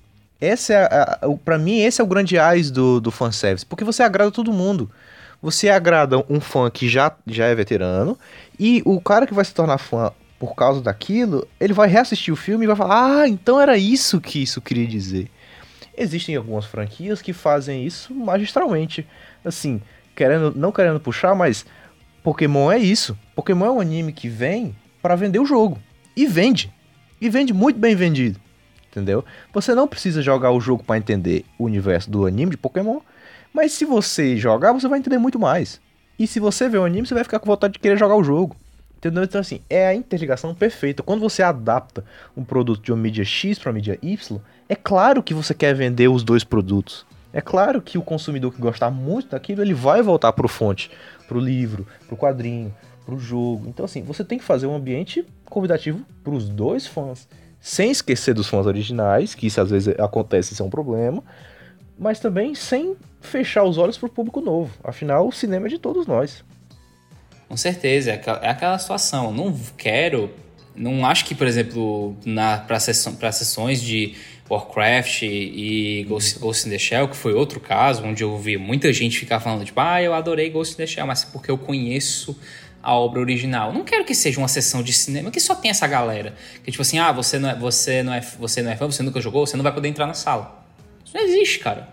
Essa 0.40 0.74
é 0.74 1.38
para 1.44 1.58
mim 1.58 1.78
esse 1.78 2.00
é 2.00 2.04
o 2.04 2.06
grande 2.06 2.38
ais 2.38 2.70
do 2.70 3.00
do 3.00 3.10
fanservice, 3.10 3.64
porque 3.64 3.84
você 3.84 4.02
agrada 4.02 4.30
todo 4.30 4.52
mundo 4.52 4.90
você 5.44 5.68
agrada 5.68 6.24
um 6.26 6.40
fã 6.40 6.70
que 6.70 6.88
já, 6.88 7.14
já 7.26 7.44
é 7.44 7.54
veterano, 7.54 8.18
e 8.59 8.80
o 8.87 8.98
cara 8.98 9.26
que 9.26 9.35
vai 9.35 9.44
se 9.44 9.52
tornar 9.52 9.76
fã 9.76 10.11
por 10.38 10.54
causa 10.54 10.80
daquilo, 10.80 11.46
ele 11.61 11.74
vai 11.74 11.87
reassistir 11.87 12.33
o 12.33 12.37
filme 12.37 12.64
e 12.64 12.66
vai 12.66 12.74
falar: 12.74 13.20
Ah, 13.20 13.28
então 13.28 13.61
era 13.61 13.76
isso 13.76 14.22
que 14.22 14.42
isso 14.42 14.62
queria 14.62 14.87
dizer. 14.87 15.30
Existem 15.98 16.35
algumas 16.35 16.64
franquias 16.64 17.20
que 17.20 17.35
fazem 17.35 17.85
isso 17.85 18.14
magistralmente. 18.14 19.07
Assim, 19.44 19.83
querendo, 20.16 20.50
não 20.57 20.72
querendo 20.72 20.98
puxar, 20.98 21.35
mas 21.35 21.66
Pokémon 22.22 22.72
é 22.72 22.78
isso. 22.78 23.14
Pokémon 23.37 23.66
é 23.66 23.70
um 23.70 23.80
anime 23.80 24.14
que 24.14 24.30
vem 24.30 24.74
para 25.02 25.14
vender 25.14 25.40
o 25.40 25.44
jogo. 25.44 25.78
E 26.16 26.26
vende. 26.26 26.72
E 27.20 27.28
vende 27.28 27.52
muito 27.52 27.78
bem 27.78 27.94
vendido. 27.94 28.40
Entendeu? 28.90 29.22
Você 29.52 29.74
não 29.74 29.87
precisa 29.87 30.22
jogar 30.22 30.52
o 30.52 30.61
jogo 30.61 30.83
para 30.83 30.96
entender 30.96 31.44
o 31.59 31.64
universo 31.64 32.11
do 32.11 32.24
anime 32.24 32.52
de 32.52 32.57
Pokémon. 32.57 33.00
Mas 33.55 33.71
se 33.71 33.85
você 33.85 34.37
jogar, 34.37 34.73
você 34.73 34.88
vai 34.88 34.99
entender 34.99 35.17
muito 35.17 35.38
mais. 35.38 35.81
E 36.19 36.27
se 36.27 36.40
você 36.40 36.69
ver 36.69 36.79
o 36.79 36.85
anime, 36.85 37.07
você 37.07 37.14
vai 37.14 37.23
ficar 37.23 37.38
com 37.38 37.47
vontade 37.47 37.75
de 37.75 37.79
querer 37.79 37.97
jogar 37.97 38.17
o 38.17 38.25
jogo. 38.25 38.57
Entendeu? 38.97 39.23
Então, 39.23 39.40
assim, 39.40 39.61
é 39.71 39.87
a 39.87 39.95
interligação 39.95 40.53
perfeita. 40.53 41.05
Quando 41.05 41.21
você 41.21 41.40
adapta 41.40 42.05
um 42.37 42.43
produto 42.43 42.83
de 42.83 42.90
uma 42.90 43.01
mídia 43.01 43.25
X 43.25 43.57
para 43.57 43.73
mídia 43.73 43.97
Y, 44.03 44.40
é 44.69 44.75
claro 44.75 45.23
que 45.23 45.33
você 45.33 45.55
quer 45.55 45.73
vender 45.73 46.09
os 46.09 46.25
dois 46.25 46.43
produtos. 46.43 47.07
É 47.33 47.40
claro 47.40 47.81
que 47.81 47.97
o 47.97 48.03
consumidor 48.03 48.53
que 48.53 48.61
gostar 48.61 48.90
muito 48.90 49.29
daquilo, 49.29 49.62
ele 49.62 49.75
vai 49.75 50.03
voltar 50.03 50.33
para 50.33 50.47
o 50.47 50.49
fonte, 50.49 50.90
para 51.29 51.38
o 51.38 51.40
livro, 51.40 51.87
para 52.07 52.14
o 52.14 52.19
quadrinho, 52.19 52.75
para 53.07 53.14
o 53.14 53.21
jogo. 53.21 53.69
Então, 53.69 53.85
assim, 53.85 54.03
você 54.03 54.25
tem 54.25 54.38
que 54.38 54.45
fazer 54.45 54.67
um 54.67 54.75
ambiente 54.75 55.25
convidativo 55.45 56.05
para 56.25 56.35
os 56.35 56.49
dois 56.49 56.88
fãs. 56.88 57.29
Sem 57.61 57.93
esquecer 57.93 58.35
dos 58.35 58.49
fãs 58.49 58.67
originais, 58.67 59.33
que 59.33 59.47
isso 59.47 59.61
às 59.61 59.71
vezes 59.71 59.95
acontece, 60.01 60.55
isso 60.55 60.62
é 60.62 60.67
um 60.67 60.71
problema 60.71 61.23
mas 61.98 62.20
também 62.20 62.54
sem 62.54 62.96
fechar 63.20 63.64
os 63.64 63.78
olhos 63.78 63.96
para 63.96 64.07
o 64.07 64.11
público 64.11 64.40
novo. 64.40 64.72
Afinal, 64.83 65.26
o 65.26 65.33
cinema 65.33 65.66
é 65.66 65.70
de 65.70 65.78
todos 65.78 66.07
nós. 66.07 66.44
Com 67.48 67.57
certeza, 67.57 68.12
é, 68.12 68.22
é 68.42 68.48
aquela 68.48 68.78
situação. 68.78 69.26
Eu 69.26 69.33
não 69.33 69.54
quero, 69.76 70.30
não 70.74 71.07
acho 71.07 71.24
que, 71.24 71.35
por 71.35 71.46
exemplo, 71.46 72.16
para 72.66 72.80
sessão, 72.80 73.16
sessões 73.33 73.80
de 73.80 74.14
Warcraft 74.50 75.22
e 75.22 76.04
Ghost, 76.09 76.38
Ghost 76.38 76.68
in 76.68 76.70
the 76.70 76.78
Shell, 76.78 77.09
que 77.09 77.16
foi 77.16 77.33
outro 77.33 77.61
caso, 77.61 78.04
onde 78.04 78.22
eu 78.22 78.37
vi 78.38 78.57
muita 78.57 78.92
gente 78.92 79.18
ficar 79.18 79.40
falando, 79.40 79.64
tipo, 79.64 79.80
ah, 79.80 80.02
eu 80.02 80.12
adorei 80.12 80.50
Ghost 80.50 80.74
in 80.74 80.76
the 80.76 80.87
Shell, 80.87 81.07
mas 81.07 81.24
porque 81.24 81.50
eu 81.50 81.57
conheço 81.57 82.37
a 82.83 82.94
obra 82.94 83.20
original. 83.20 83.72
Não 83.72 83.83
quero 83.83 84.04
que 84.04 84.14
seja 84.14 84.38
uma 84.38 84.48
sessão 84.48 84.83
de 84.83 84.92
cinema 84.92 85.30
que 85.30 85.40
só 85.40 85.54
tem 85.54 85.70
essa 85.70 85.87
galera. 85.87 86.35
Que 86.62 86.70
tipo 86.70 86.83
assim, 86.83 86.98
ah, 86.98 87.11
você 87.12 87.38
não 87.38 87.48
é, 87.48 87.54
você 87.57 88.02
não 88.02 88.12
é, 88.12 88.20
você 88.20 88.62
não 88.62 88.70
é 88.70 88.76
fã, 88.76 88.87
você 88.87 89.02
nunca 89.02 89.20
jogou, 89.22 89.46
você 89.46 89.57
não 89.57 89.62
vai 89.62 89.72
poder 89.72 89.88
entrar 89.88 90.07
na 90.07 90.12
sala. 90.12 90.63
Não 91.14 91.22
existe, 91.22 91.61
cara. 91.61 91.88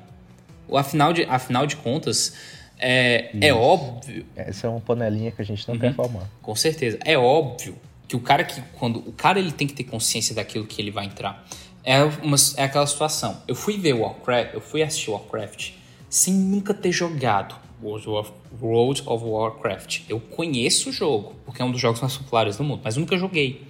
O, 0.67 0.75
afinal, 0.75 1.13
de, 1.13 1.23
afinal 1.25 1.67
de 1.67 1.75
contas, 1.75 2.33
é, 2.79 3.29
é 3.39 3.53
óbvio. 3.53 4.25
Essa 4.35 4.65
é 4.65 4.69
uma 4.69 4.81
panelinha 4.81 5.31
que 5.31 5.39
a 5.41 5.45
gente 5.45 5.67
não 5.67 5.75
uhum, 5.75 5.81
quer 5.81 5.93
formar. 5.93 6.27
Com 6.41 6.55
certeza. 6.55 6.97
É 7.05 7.15
óbvio 7.15 7.77
que 8.07 8.15
o 8.15 8.19
cara 8.19 8.43
que. 8.43 8.59
Quando 8.79 8.97
o 8.97 9.11
cara 9.11 9.37
ele 9.37 9.51
tem 9.51 9.67
que 9.67 9.73
ter 9.73 9.83
consciência 9.83 10.33
daquilo 10.33 10.65
que 10.65 10.81
ele 10.81 10.89
vai 10.89 11.05
entrar. 11.05 11.45
É, 11.83 12.03
uma, 12.03 12.37
é 12.57 12.63
aquela 12.63 12.87
situação. 12.87 13.41
Eu 13.47 13.55
fui 13.55 13.77
ver 13.77 13.93
Warcraft, 13.93 14.53
eu 14.53 14.61
fui 14.61 14.81
assistir 14.81 15.11
Warcraft 15.11 15.73
sem 16.09 16.33
nunca 16.33 16.73
ter 16.73 16.91
jogado 16.91 17.55
World 17.81 18.09
of, 18.09 18.31
World 18.61 19.03
of 19.05 19.23
Warcraft. 19.25 20.01
Eu 20.09 20.19
conheço 20.19 20.89
o 20.89 20.91
jogo, 20.91 21.35
porque 21.45 21.61
é 21.61 21.65
um 21.65 21.71
dos 21.71 21.81
jogos 21.81 22.01
mais 22.01 22.15
populares 22.17 22.57
do 22.57 22.63
mundo, 22.63 22.81
mas 22.83 22.97
nunca 22.97 23.17
joguei. 23.17 23.63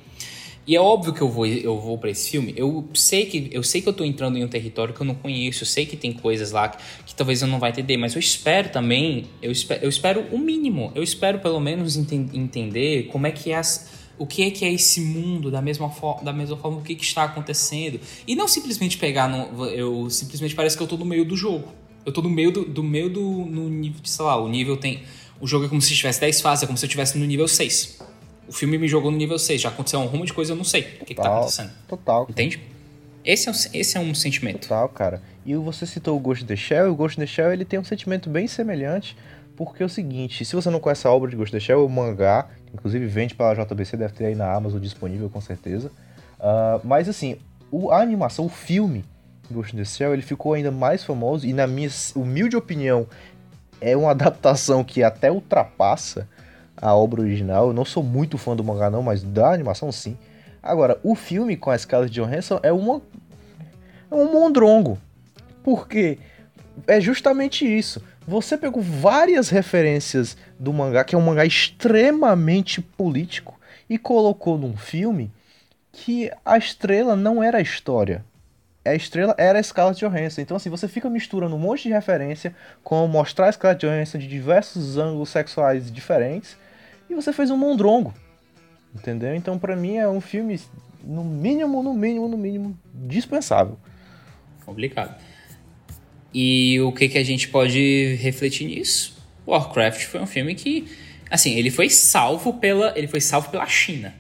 E 0.72 0.76
é 0.78 0.80
óbvio 0.80 1.12
que 1.12 1.20
eu 1.20 1.28
vou, 1.28 1.46
eu 1.46 1.78
vou 1.78 1.98
para 1.98 2.10
esse 2.10 2.30
filme. 2.30 2.54
Eu 2.56 2.88
sei 2.94 3.26
que 3.26 3.50
eu 3.52 3.62
sei 3.62 3.82
que 3.82 3.90
eu 3.90 3.92
tô 3.92 4.06
entrando 4.06 4.38
em 4.38 4.46
um 4.46 4.48
território 4.48 4.94
que 4.94 5.02
eu 5.02 5.06
não 5.06 5.16
conheço. 5.16 5.64
Eu 5.64 5.68
sei 5.68 5.86
que 5.86 5.98
tem 5.98 6.14
coisas 6.14 6.54
lá 6.54 6.70
que, 6.70 6.82
que 7.08 7.14
talvez 7.14 7.42
eu 7.42 7.48
não 7.50 7.60
vai 7.60 7.72
entender, 7.72 7.98
mas 7.98 8.14
eu 8.14 8.22
espero 8.22 8.70
também. 8.70 9.26
Eu 9.42 9.52
espero, 9.52 9.84
eu 9.84 9.90
espero 9.90 10.26
o 10.32 10.40
mínimo. 10.40 10.90
Eu 10.96 11.04
espero 11.04 11.40
pelo 11.40 11.60
menos 11.60 11.98
enten 11.98 12.30
entender 12.34 13.10
como 13.12 13.28
é 13.28 13.32
que 13.32 13.52
é 13.52 13.56
as, 13.56 13.90
o 14.18 14.26
que 14.26 14.44
é 14.44 14.50
que 14.50 14.64
é 14.64 14.72
esse 14.72 15.02
mundo 15.02 15.52
da 15.52 15.62
mesma, 15.62 15.90
forma, 15.90 16.24
da 16.24 16.32
mesma 16.32 16.56
forma 16.56 16.78
o 16.78 16.82
que, 16.82 16.96
que 16.96 17.04
está 17.04 17.26
acontecendo 17.26 18.00
e 18.26 18.34
não 18.34 18.48
simplesmente 18.48 18.98
pegar 18.98 19.28
no, 19.28 19.66
eu 19.66 20.10
simplesmente 20.10 20.56
parece 20.56 20.78
que 20.78 20.84
eu 20.84 20.88
tô 20.88 20.96
no 20.96 21.04
meio 21.04 21.26
do 21.26 21.36
jogo 21.36 21.68
eu 22.06 22.14
tô 22.14 22.22
no 22.22 22.30
meio 22.30 22.50
do, 22.50 22.64
do 22.64 22.82
meio 22.82 23.10
do 23.10 23.22
no 23.22 23.68
nível 23.68 24.00
sei 24.06 24.24
lá 24.24 24.42
o 24.42 24.48
nível 24.48 24.78
tem 24.78 25.04
o 25.42 25.46
jogo 25.48 25.66
é 25.66 25.68
como 25.68 25.82
se 25.82 25.94
tivesse 25.94 26.22
10 26.22 26.40
fases 26.40 26.64
é 26.64 26.66
como 26.66 26.78
se 26.78 26.86
eu 26.86 26.88
estivesse 26.88 27.18
no 27.18 27.26
nível 27.26 27.48
6 27.48 28.11
o 28.52 28.54
filme 28.54 28.78
me 28.78 28.86
jogou 28.86 29.10
no 29.10 29.18
nível 29.18 29.40
6, 29.40 29.62
já 29.62 29.70
aconteceu 29.70 29.98
um 30.02 30.06
rumo 30.08 30.26
de 30.26 30.34
coisa, 30.34 30.52
eu 30.52 30.58
não 30.58 30.66
sei 30.66 30.82
o 30.82 31.06
que, 31.06 31.06
que 31.06 31.16
tá 31.16 31.38
acontecendo. 31.38 31.72
Total. 31.88 32.28
Entende? 32.30 32.62
Esse 33.24 33.48
é, 33.48 33.52
um, 33.52 33.56
esse 33.74 33.98
é 33.98 34.00
um 34.02 34.14
sentimento. 34.14 34.68
Total, 34.68 34.90
cara. 34.90 35.22
E 35.46 35.56
você 35.56 35.86
citou 35.86 36.18
o 36.18 36.20
Ghost 36.20 36.44
in 36.44 36.48
the 36.48 36.58
Shell, 36.58 36.88
e 36.88 36.90
o 36.90 36.96
Ghost 36.96 37.18
in 37.18 37.24
the 37.24 37.28
Shell 37.28 37.54
ele 37.54 37.64
tem 37.64 37.80
um 37.80 37.84
sentimento 37.84 38.30
bem 38.30 38.48
semelhante, 38.48 39.16
porque 39.56 39.82
é 39.82 39.86
o 39.86 39.90
seguinte, 39.90 40.44
se 40.44 40.54
você 40.54 40.70
não 40.70 40.82
conhece 40.82 41.08
a 41.08 41.12
obra 41.12 41.30
de 41.30 41.38
Ghost 41.38 41.56
in 41.56 41.60
the 41.60 41.64
Shell, 41.64 41.86
o 41.86 41.90
mangá, 41.90 42.50
inclusive 42.74 43.06
vende 43.06 43.36
pela 43.36 43.54
JBC, 43.54 43.96
deve 43.96 44.14
ter 44.14 44.26
aí 44.26 44.36
na 44.36 44.54
Amazon 44.54 44.82
disponível 44.82 45.30
com 45.30 45.40
certeza. 45.40 45.90
Uh, 46.38 46.82
mas 46.84 47.08
assim, 47.08 47.38
o, 47.72 47.90
a 47.90 48.02
animação, 48.02 48.48
o 48.48 48.50
filme 48.50 49.06
Ghost 49.50 49.74
in 49.74 49.80
the 49.80 49.86
Shell, 49.86 50.12
ele 50.12 50.24
ficou 50.24 50.56
ainda 50.56 50.72
mais 50.72 51.06
famoso 51.06 51.48
e 51.48 51.54
na 51.54 51.66
minha 51.68 51.90
humilde 52.18 52.58
opinião, 52.58 53.08
é 53.80 53.96
uma 53.96 54.12
adaptação 54.12 54.84
que 54.84 55.04
até 55.04 55.32
ultrapassa 55.32 56.28
a 56.82 56.96
obra 56.96 57.22
original. 57.22 57.68
Eu 57.68 57.74
não 57.74 57.86
sou 57.86 58.02
muito 58.02 58.38
fã 58.38 58.56
do 58.56 58.64
mangá 58.64 58.90
não, 58.90 59.04
mas 59.04 59.24
da 59.24 59.54
animação 59.54 59.92
sim. 59.92 60.18
Agora, 60.62 61.00
o 61.04 61.16
filme 61.16 61.56
com 61.56 61.70
a 61.70 61.78
Scarlett 61.78 62.14
Johansson 62.14 62.60
é 62.64 62.72
uma 62.72 63.02
é 64.10 64.16
um 64.16 64.32
mondrongo. 64.32 65.00
Porque 65.64 66.18
é 66.88 67.00
justamente 67.00 67.66
isso. 67.66 68.02
Você 68.28 68.58
pegou 68.58 68.82
várias 68.82 69.50
referências 69.50 70.38
do 70.60 70.74
mangá, 70.74 71.04
que 71.04 71.16
é 71.16 71.18
um 71.18 71.22
mangá 71.22 71.46
extremamente 71.46 72.82
político, 72.82 73.60
e 73.90 73.98
colocou 73.98 74.58
num 74.58 74.76
filme 74.78 75.32
que 75.92 76.32
a 76.46 76.58
estrela 76.58 77.16
não 77.16 77.44
era 77.44 77.58
a 77.58 77.62
história. 77.62 78.24
A 78.84 78.96
estrela 78.96 79.36
era 79.38 79.60
a 79.60 79.64
Scarlett 79.64 80.00
Johansson. 80.00 80.42
Então, 80.42 80.58
assim, 80.58 80.70
você 80.70 80.88
fica 80.88 81.10
misturando 81.10 81.56
um 81.56 81.60
monte 81.60 81.84
de 81.84 81.90
referência 81.90 82.56
com 82.84 83.06
mostrar 83.08 83.48
a 83.48 83.52
Scarlett 83.52 83.86
Johansson 83.86 84.18
de 84.18 84.28
diversos 84.28 84.98
ângulos 84.98 85.30
sexuais 85.30 85.92
diferentes, 85.92 86.58
e 87.12 87.16
você 87.16 87.32
fez 87.34 87.52
um 87.52 87.58
mondrongo. 87.58 88.14
Entendeu? 88.94 89.36
Então, 89.36 89.58
para 89.58 89.76
mim, 89.76 89.98
é 89.98 90.08
um 90.08 90.20
filme, 90.20 90.60
no 91.04 91.24
mínimo, 91.24 91.82
no 91.82 91.94
mínimo, 91.94 92.28
no 92.28 92.38
mínimo, 92.38 92.78
dispensável. 92.94 93.78
Complicado. 94.66 95.16
E 96.34 96.80
o 96.82 96.92
que, 96.92 97.10
que 97.10 97.18
a 97.18 97.24
gente 97.24 97.48
pode 97.48 98.16
refletir 98.16 98.66
nisso? 98.66 99.18
Warcraft 99.48 100.04
foi 100.06 100.22
um 100.22 100.26
filme 100.26 100.56
que, 100.56 100.88
assim, 101.30 101.56
ele 101.56 101.70
foi 101.70 101.90
salvo 101.90 102.54
pela, 102.54 102.98
ele 102.98 103.08
foi 103.08 103.20
salvo 103.20 103.50
pela 103.50 103.66
China. 103.66 104.14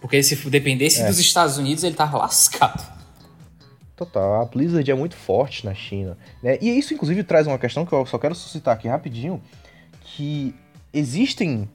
Porque 0.00 0.22
se 0.22 0.36
dependesse 0.50 1.02
é. 1.02 1.06
dos 1.06 1.18
Estados 1.18 1.56
Unidos, 1.58 1.82
ele 1.84 1.94
tava 1.94 2.18
lascado. 2.18 2.94
Total, 3.96 4.42
a 4.42 4.44
Blizzard 4.44 4.90
é 4.90 4.94
muito 4.94 5.16
forte 5.16 5.64
na 5.64 5.74
China. 5.74 6.18
Né? 6.42 6.58
E 6.60 6.68
isso, 6.78 6.92
inclusive, 6.92 7.22
traz 7.22 7.46
uma 7.46 7.58
questão 7.58 7.86
que 7.86 7.92
eu 7.92 8.04
só 8.04 8.18
quero 8.18 8.34
suscitar 8.34 8.74
aqui 8.74 8.88
rapidinho, 8.88 9.42
que 10.02 10.54
existem... 10.92 11.68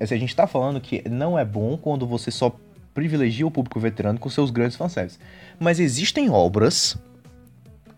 Assim, 0.00 0.14
a 0.14 0.18
gente 0.18 0.34
tá 0.34 0.46
falando 0.46 0.80
que 0.80 1.06
não 1.08 1.38
é 1.38 1.44
bom 1.44 1.76
quando 1.76 2.06
você 2.06 2.30
só 2.30 2.54
privilegia 2.94 3.46
o 3.46 3.50
público 3.50 3.78
veterano 3.78 4.18
com 4.18 4.28
seus 4.28 4.50
grandes 4.50 4.76
fanservices. 4.76 5.20
Mas 5.58 5.78
existem 5.80 6.30
obras 6.30 6.96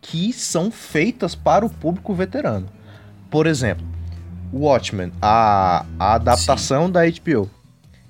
que 0.01 0.33
são 0.33 0.71
feitas 0.71 1.35
para 1.35 1.65
o 1.65 1.71
público 1.71 2.15
veterano. 2.15 2.69
Por 3.31 3.47
exemplo, 3.47 3.87
Watchmen, 4.53 5.13
a, 5.21 5.85
a 5.99 6.15
adaptação 6.15 6.87
Sim. 6.87 6.93
da 6.93 7.01
HBO, 7.05 7.51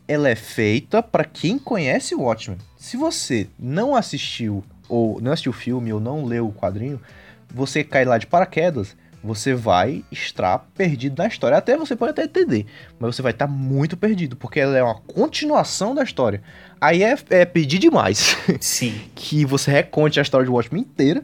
ela 0.09 0.28
é 0.28 0.34
feita 0.34 1.03
para 1.03 1.24
quem 1.24 1.59
conhece 1.59 2.14
o 2.14 2.22
Watchmen. 2.22 2.59
Se 2.76 2.97
você 2.97 3.49
não 3.59 3.95
assistiu 3.95 4.64
ou 4.88 5.20
não 5.20 5.32
assistiu 5.32 5.53
o 5.53 5.55
filme 5.55 5.93
ou 5.93 6.01
não 6.01 6.24
leu 6.24 6.49
o 6.49 6.53
quadrinho, 6.53 7.01
você 7.53 7.84
cai 7.84 8.05
lá 8.05 8.18
de 8.18 8.26
paraquedas, 8.26 8.97
você 9.23 9.55
vai 9.55 10.05
estar 10.11 10.59
perdido 10.75 11.18
na 11.18 11.29
história. 11.29 11.57
Até 11.57 11.77
você 11.77 11.95
pode 11.95 12.12
até 12.12 12.25
entender, 12.25 12.66
mas 12.99 13.14
você 13.14 13.23
vai 13.23 13.33
estar 13.33 13.47
muito 13.47 13.97
perdido, 13.97 14.37
porque 14.37 14.61
ela 14.61 14.77
é 14.77 14.83
uma 14.83 15.01
continuação 15.01 15.95
da 15.95 16.03
história. 16.03 16.43
Aí 16.81 17.03
é, 17.03 17.16
é 17.31 17.45
pedir 17.45 17.79
demais. 17.79 18.37
Sim. 18.61 19.01
que 19.14 19.45
você 19.45 19.71
reconte 19.71 20.18
a 20.18 20.23
história 20.23 20.45
de 20.45 20.51
Watchmen 20.51 20.83
inteira 20.83 21.23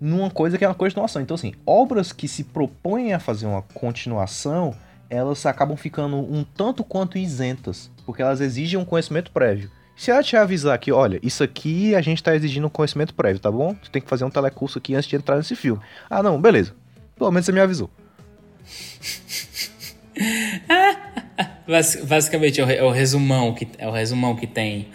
numa 0.00 0.30
coisa 0.30 0.58
que 0.58 0.64
é 0.64 0.68
uma 0.68 0.74
continuação. 0.74 1.22
Então, 1.22 1.34
assim, 1.34 1.54
obras 1.64 2.12
que 2.12 2.28
se 2.28 2.44
propõem 2.44 3.14
a 3.14 3.18
fazer 3.18 3.46
uma 3.46 3.62
continuação, 3.62 4.74
elas 5.08 5.46
acabam 5.46 5.76
ficando 5.76 6.16
um 6.16 6.44
tanto 6.44 6.84
quanto 6.84 7.16
isentas, 7.16 7.90
porque 8.04 8.20
elas 8.20 8.40
exigem 8.40 8.78
um 8.78 8.84
conhecimento 8.84 9.30
prévio. 9.30 9.70
Se 9.96 10.10
ela 10.10 10.22
te 10.22 10.36
avisar 10.36 10.76
que, 10.78 10.90
olha, 10.90 11.20
isso 11.22 11.42
aqui 11.42 11.94
a 11.94 12.02
gente 12.02 12.22
tá 12.22 12.34
exigindo 12.34 12.66
um 12.66 12.70
conhecimento 12.70 13.14
prévio, 13.14 13.40
tá 13.40 13.50
bom? 13.50 13.74
Tu 13.74 13.90
tem 13.90 14.02
que 14.02 14.08
fazer 14.08 14.24
um 14.24 14.30
telecurso 14.30 14.78
aqui 14.78 14.94
antes 14.94 15.08
de 15.08 15.14
entrar 15.14 15.36
nesse 15.36 15.54
filme. 15.54 15.80
Ah, 16.10 16.22
não, 16.22 16.40
beleza. 16.40 16.74
Pelo 17.16 17.30
menos 17.30 17.46
você 17.46 17.52
me 17.52 17.60
avisou. 17.60 17.90
Basicamente 22.06 22.60
é 22.60 22.64
o, 22.64 22.70
é 22.70 22.82
o, 22.82 22.90
resumão 22.90 23.54
que 23.54 23.66
é 23.78 23.88
o 23.88 23.90
resumão 23.90 24.36
que 24.36 24.46
tem 24.46 24.88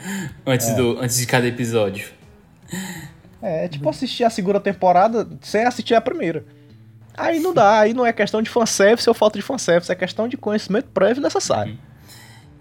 antes, 0.46 0.68
é. 0.68 0.76
do, 0.76 1.00
antes 1.00 1.18
de 1.18 1.26
cada 1.26 1.48
episódio. 1.48 2.12
É, 3.42 3.68
tipo 3.68 3.90
assistir 3.90 4.24
a 4.24 4.30
segunda 4.30 4.60
temporada 4.60 5.28
sem 5.42 5.64
assistir 5.64 5.96
a 5.96 6.02
primeira. 6.02 6.46
Aí 7.18 7.40
não 7.40 7.54
dá, 7.54 7.80
aí 7.80 7.94
não 7.94 8.06
é 8.06 8.14
questão 8.14 8.42
de 8.42 8.50
fanservice 8.50 9.10
ou 9.10 9.14
falta 9.14 9.38
de 9.38 9.44
fanservice, 9.44 9.92
é 9.92 9.96
questão 9.96 10.28
de 10.28 10.38
conhecimento 10.38 10.88
prévio 10.90 11.22
necessário. 11.22 11.74
Uhum. 11.74 11.90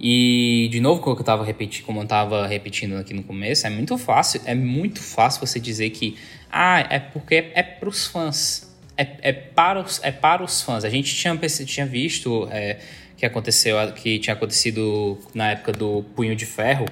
E, 0.00 0.68
de 0.70 0.80
novo, 0.80 1.00
como 1.00 1.16
eu 1.16 1.24
tava 1.24 1.44
repetindo, 1.44 1.84
como 1.84 2.00
eu 2.00 2.06
tava 2.06 2.46
repetindo 2.46 2.96
aqui 2.96 3.12
no 3.12 3.24
começo, 3.24 3.66
é 3.66 3.70
muito 3.70 3.98
fácil, 3.98 4.40
é 4.44 4.54
muito 4.54 5.02
fácil 5.02 5.44
você 5.44 5.58
dizer 5.58 5.90
que, 5.90 6.16
ah, 6.50 6.86
é 6.88 7.00
porque 7.00 7.50
é 7.54 7.62
pros 7.62 8.06
fãs. 8.06 8.67
É, 8.98 9.06
é, 9.22 9.32
para, 9.32 9.80
os, 9.80 10.00
é 10.02 10.10
para 10.10 10.42
os 10.42 10.60
fãs. 10.60 10.84
A 10.84 10.90
gente 10.90 11.14
tinha, 11.14 11.36
tinha 11.64 11.86
visto 11.86 12.48
é, 12.50 12.78
que 13.16 13.24
aconteceu, 13.24 13.76
que 13.92 14.18
tinha 14.18 14.34
acontecido 14.34 15.16
na 15.32 15.52
época 15.52 15.70
do 15.70 16.04
Punho 16.16 16.34
de 16.34 16.44
Ferro, 16.44 16.86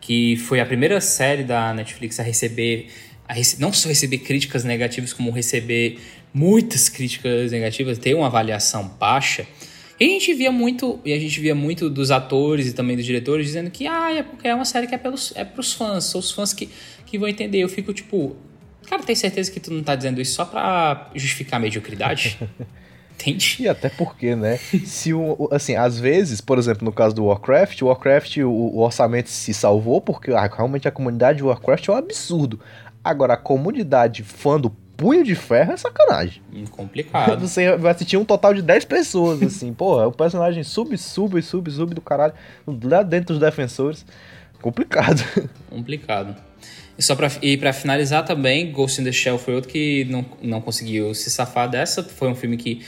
que 0.00 0.36
foi 0.36 0.60
a 0.60 0.66
primeira 0.66 1.00
série 1.00 1.42
da 1.42 1.74
Netflix 1.74 2.20
a 2.20 2.22
receber 2.22 2.88
a 3.28 3.34
rece 3.34 3.60
não 3.60 3.72
só 3.72 3.88
receber 3.88 4.18
críticas 4.18 4.62
negativas, 4.62 5.12
como 5.12 5.30
receber 5.30 5.98
muitas 6.34 6.88
críticas 6.88 7.52
negativas, 7.52 7.98
ter 7.98 8.14
uma 8.14 8.26
avaliação 8.26 8.88
baixa. 8.88 9.46
E 9.98 10.04
a 10.04 10.08
gente 10.08 10.34
via 10.34 10.50
muito, 10.50 11.00
e 11.04 11.12
a 11.12 11.18
gente 11.18 11.38
via 11.40 11.54
muito 11.54 11.88
dos 11.88 12.10
atores 12.10 12.66
e 12.66 12.72
também 12.72 12.96
dos 12.96 13.04
diretores 13.04 13.46
dizendo 13.46 13.70
que 13.70 13.86
ah, 13.86 14.12
é 14.12 14.22
porque 14.22 14.48
é 14.48 14.54
uma 14.54 14.64
série 14.64 14.86
que 14.86 14.94
é 14.94 14.98
pelos 14.98 15.32
é 15.36 15.44
pros 15.44 15.72
fãs, 15.72 16.04
são 16.04 16.20
os 16.20 16.30
fãs 16.30 16.52
que, 16.52 16.68
que 17.06 17.18
vão 17.18 17.28
entender. 17.28 17.58
Eu 17.58 17.68
fico 17.68 17.92
tipo, 17.92 18.36
cara, 18.88 19.02
tem 19.02 19.14
certeza 19.14 19.50
que 19.50 19.60
tu 19.60 19.72
não 19.72 19.82
tá 19.82 19.94
dizendo 19.94 20.20
isso 20.20 20.34
só 20.34 20.44
pra 20.44 21.10
justificar 21.14 21.58
a 21.58 21.62
mediocridade? 21.62 22.38
Entende? 23.14 23.58
E 23.60 23.68
até 23.68 23.88
porque, 23.88 24.34
né? 24.34 24.56
se 24.84 25.14
o, 25.14 25.48
assim, 25.52 25.76
às 25.76 25.98
vezes, 25.98 26.40
por 26.40 26.58
exemplo, 26.58 26.84
no 26.84 26.92
caso 26.92 27.14
do 27.14 27.24
Warcraft, 27.26 27.82
o 27.82 27.86
Warcraft, 27.86 28.38
o, 28.38 28.50
o 28.50 28.78
orçamento 28.80 29.28
se 29.28 29.54
salvou 29.54 30.00
porque 30.00 30.32
ah, 30.32 30.46
realmente 30.46 30.88
a 30.88 30.90
comunidade 30.90 31.38
de 31.38 31.44
Warcraft 31.44 31.88
é 31.88 31.92
um 31.92 31.96
absurdo. 31.96 32.58
Agora, 33.04 33.34
a 33.34 33.36
comunidade 33.36 34.22
fã 34.22 34.58
do 34.58 34.70
Punho 34.96 35.24
de 35.24 35.34
Ferro 35.34 35.72
é 35.72 35.76
sacanagem. 35.76 36.42
Hum, 36.52 36.64
complicado. 36.70 37.40
Você 37.46 37.76
vai 37.76 37.92
assistir 37.92 38.16
um 38.16 38.24
total 38.24 38.54
de 38.54 38.62
10 38.62 38.84
pessoas, 38.84 39.42
assim. 39.42 39.72
Porra, 39.72 40.06
o 40.06 40.12
personagem 40.12 40.62
sub, 40.62 40.96
sub, 40.96 41.40
sub, 41.42 41.70
sub 41.70 41.94
do 41.94 42.00
caralho. 42.00 42.34
Lá 42.84 43.02
dentro 43.02 43.34
dos 43.34 43.40
defensores. 43.40 44.04
Complicado. 44.60 45.20
Complicado. 45.68 46.36
E 47.02 47.04
só 47.04 47.16
pra, 47.16 47.28
e 47.42 47.56
pra 47.56 47.72
finalizar 47.72 48.24
também, 48.24 48.70
Ghost 48.70 49.00
in 49.00 49.04
the 49.04 49.10
Shell 49.10 49.36
foi 49.36 49.56
outro 49.56 49.68
que 49.68 50.04
não, 50.04 50.24
não 50.40 50.60
conseguiu 50.60 51.12
se 51.16 51.32
safar 51.32 51.68
dessa. 51.68 52.00
Foi 52.00 52.28
um 52.28 52.34
filme 52.36 52.56
que 52.56 52.80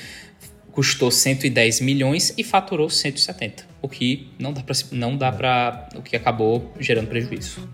custou 0.70 1.10
110 1.10 1.80
milhões 1.80 2.32
e 2.38 2.44
faturou 2.44 2.88
170. 2.88 3.66
O 3.82 3.88
que 3.88 4.28
não 4.38 4.52
dá 4.52 4.62
pra, 4.62 4.74
não 4.92 5.16
dá 5.16 5.32
pra, 5.32 5.88
o 5.96 6.00
que 6.00 6.14
acabou 6.14 6.72
gerando 6.78 7.08
prejuízo. 7.08 7.68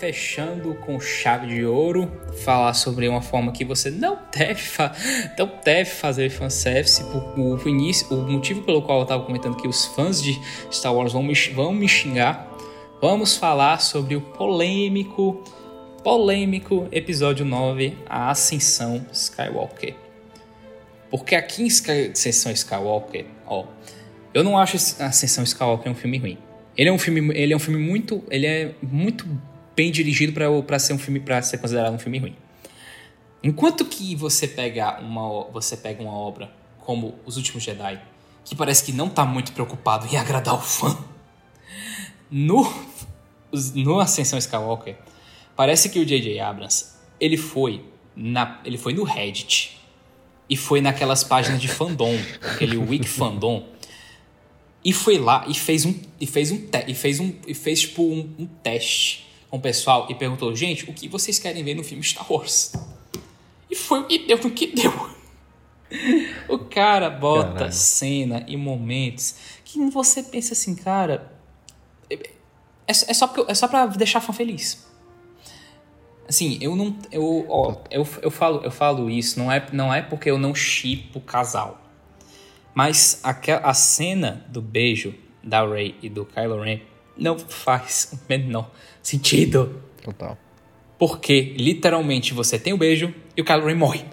Fechando 0.00 0.74
com 0.76 0.98
chave 0.98 1.48
de 1.48 1.64
ouro, 1.66 2.10
falar 2.42 2.72
sobre 2.72 3.06
uma 3.06 3.20
forma 3.20 3.52
que 3.52 3.66
você 3.66 3.90
não 3.90 4.18
deve, 4.34 4.62
não 5.38 5.52
deve 5.62 5.90
fazer 5.90 6.30
fanservice. 6.30 7.02
O, 7.02 7.54
o, 7.54 7.68
início, 7.68 8.06
o 8.10 8.26
motivo 8.26 8.62
pelo 8.62 8.80
qual 8.80 9.00
eu 9.00 9.02
estava 9.02 9.22
comentando 9.22 9.56
que 9.56 9.68
os 9.68 9.84
fãs 9.84 10.22
de 10.22 10.40
Star 10.72 10.94
Wars 10.94 11.12
vão 11.12 11.22
me, 11.22 11.34
vão 11.54 11.74
me 11.74 11.86
xingar. 11.86 12.50
Vamos 12.98 13.36
falar 13.36 13.78
sobre 13.80 14.16
o 14.16 14.22
polêmico, 14.22 15.44
polêmico 16.02 16.88
episódio 16.90 17.44
9, 17.44 17.98
A 18.08 18.30
Ascensão 18.30 19.04
Skywalker. 19.12 19.94
Porque 21.10 21.34
aqui 21.34 21.64
em 21.64 21.66
Ascensão 21.66 22.52
Skywalker, 22.52 23.26
ó, 23.46 23.66
eu 24.32 24.42
não 24.42 24.56
acho 24.56 24.76
Ascensão 24.76 25.44
Skywalker 25.44 25.92
um 25.92 25.94
filme 25.94 26.16
ruim. 26.16 26.38
Ele 26.74 26.88
é 26.88 26.92
um 26.92 26.98
filme, 26.98 27.36
ele 27.36 27.52
é 27.52 27.56
um 27.56 27.58
filme 27.58 27.82
muito, 27.82 28.24
ele 28.30 28.46
é 28.46 28.74
muito 28.80 29.26
bem 29.80 29.90
dirigido 29.90 30.34
para 30.62 30.78
ser 30.78 30.92
um 30.92 30.98
filme 30.98 31.18
para 31.20 31.40
ser 31.40 31.56
considerado 31.56 31.94
um 31.94 31.98
filme 31.98 32.18
ruim. 32.18 32.36
Enquanto 33.42 33.86
que 33.86 34.14
você 34.14 34.46
pega 34.46 35.00
uma 35.00 35.44
você 35.44 35.74
pega 35.74 36.02
uma 36.02 36.12
obra 36.12 36.52
como 36.80 37.14
Os 37.24 37.38
Últimos 37.38 37.62
Jedi, 37.62 37.98
que 38.44 38.54
parece 38.54 38.84
que 38.84 38.92
não 38.92 39.06
está 39.06 39.24
muito 39.24 39.52
preocupado 39.52 40.06
em 40.06 40.18
agradar 40.18 40.54
o 40.54 40.60
fã, 40.60 41.02
no 42.30 42.70
no 43.74 43.98
Ascensão 43.98 44.38
Skywalker, 44.38 44.98
parece 45.56 45.88
que 45.88 45.98
o 45.98 46.04
J.J. 46.04 46.38
Abrams, 46.40 46.84
ele 47.18 47.38
foi 47.38 47.82
na 48.14 48.60
ele 48.66 48.76
foi 48.76 48.92
no 48.92 49.02
Reddit 49.02 49.80
e 50.46 50.58
foi 50.58 50.82
naquelas 50.82 51.24
páginas 51.24 51.58
de 51.58 51.68
fandom, 51.68 52.18
aquele 52.42 52.76
Wiki 52.76 53.08
Fandom, 53.08 53.66
e 54.84 54.92
foi 54.92 55.16
lá 55.16 55.46
e 55.48 55.54
fez 55.54 55.86
um 55.86 55.94
e 56.20 56.26
fez 56.26 56.52
um 56.52 56.68
e 56.86 56.94
fez 56.94 57.18
um 57.18 57.32
e 57.46 57.54
fez 57.54 57.80
tipo 57.80 58.02
um, 58.02 58.28
um 58.38 58.46
teste 58.62 59.29
com 59.50 59.56
o 59.56 59.60
pessoal 59.60 60.06
e 60.08 60.14
perguntou: 60.14 60.54
"Gente, 60.54 60.88
o 60.88 60.94
que 60.94 61.08
vocês 61.08 61.38
querem 61.38 61.62
ver 61.64 61.74
no 61.74 61.84
filme 61.84 62.02
Star 62.02 62.30
Wars?" 62.30 62.72
E 63.70 63.76
foi 63.76 64.06
e 64.08 64.26
deu 64.26 64.38
no 64.38 64.50
que 64.50 64.68
deu. 64.68 64.92
O 66.48 66.58
cara 66.58 67.10
bota 67.10 67.52
Caralho. 67.52 67.72
cena 67.72 68.44
e 68.46 68.56
momentos 68.56 69.34
que 69.64 69.84
você 69.90 70.22
pensa 70.22 70.52
assim, 70.52 70.74
cara, 70.74 71.32
é, 72.10 72.90
é 72.90 72.92
só, 73.14 73.26
porque, 73.26 73.50
é 73.50 73.54
só 73.54 73.68
pra 73.68 73.86
deixar 73.86 74.20
fã 74.20 74.32
feliz. 74.32 74.86
Assim, 76.28 76.58
eu 76.60 76.76
não. 76.76 76.96
Eu, 77.10 77.46
ó, 77.48 77.76
eu, 77.90 78.06
eu, 78.22 78.30
falo, 78.30 78.62
eu 78.62 78.70
falo 78.70 79.10
isso, 79.10 79.38
não 79.38 79.50
é, 79.50 79.66
não 79.72 79.92
é 79.92 80.02
porque 80.02 80.30
eu 80.30 80.38
não 80.38 80.54
chipo 80.54 81.18
o 81.18 81.22
casal. 81.22 81.80
Mas 82.74 83.20
a, 83.24 83.36
a 83.68 83.74
cena 83.74 84.44
do 84.48 84.62
beijo 84.62 85.14
da 85.42 85.66
Rey 85.66 85.96
e 86.02 86.08
do 86.08 86.24
Kylo 86.24 86.62
Ren 86.62 86.80
não 87.20 87.38
faz 87.38 88.12
o 88.12 88.18
menor 88.28 88.70
sentido. 89.02 89.82
Total. 90.02 90.36
Porque, 90.98 91.54
literalmente, 91.56 92.34
você 92.34 92.58
tem 92.58 92.72
o 92.72 92.78
beijo 92.78 93.14
e 93.36 93.42
o 93.42 93.44
Kylo 93.44 93.66
Ren 93.66 93.74
morre. 93.74 94.04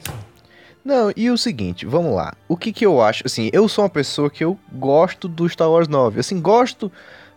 Não, 0.84 1.12
e 1.18 1.30
o 1.30 1.38
seguinte, 1.38 1.86
vamos 1.86 2.16
lá. 2.16 2.34
O 2.48 2.56
que 2.56 2.72
que 2.72 2.86
eu 2.86 3.02
acho? 3.02 3.24
Assim, 3.26 3.50
eu 3.52 3.68
sou 3.68 3.84
uma 3.84 3.90
pessoa 3.90 4.30
que 4.30 4.44
eu 4.44 4.58
gosto 4.72 5.28
do 5.28 5.48
Star 5.50 5.70
Wars 5.70 5.88
9. 5.88 6.20
Assim, 6.20 6.40
gosto. 6.40 6.90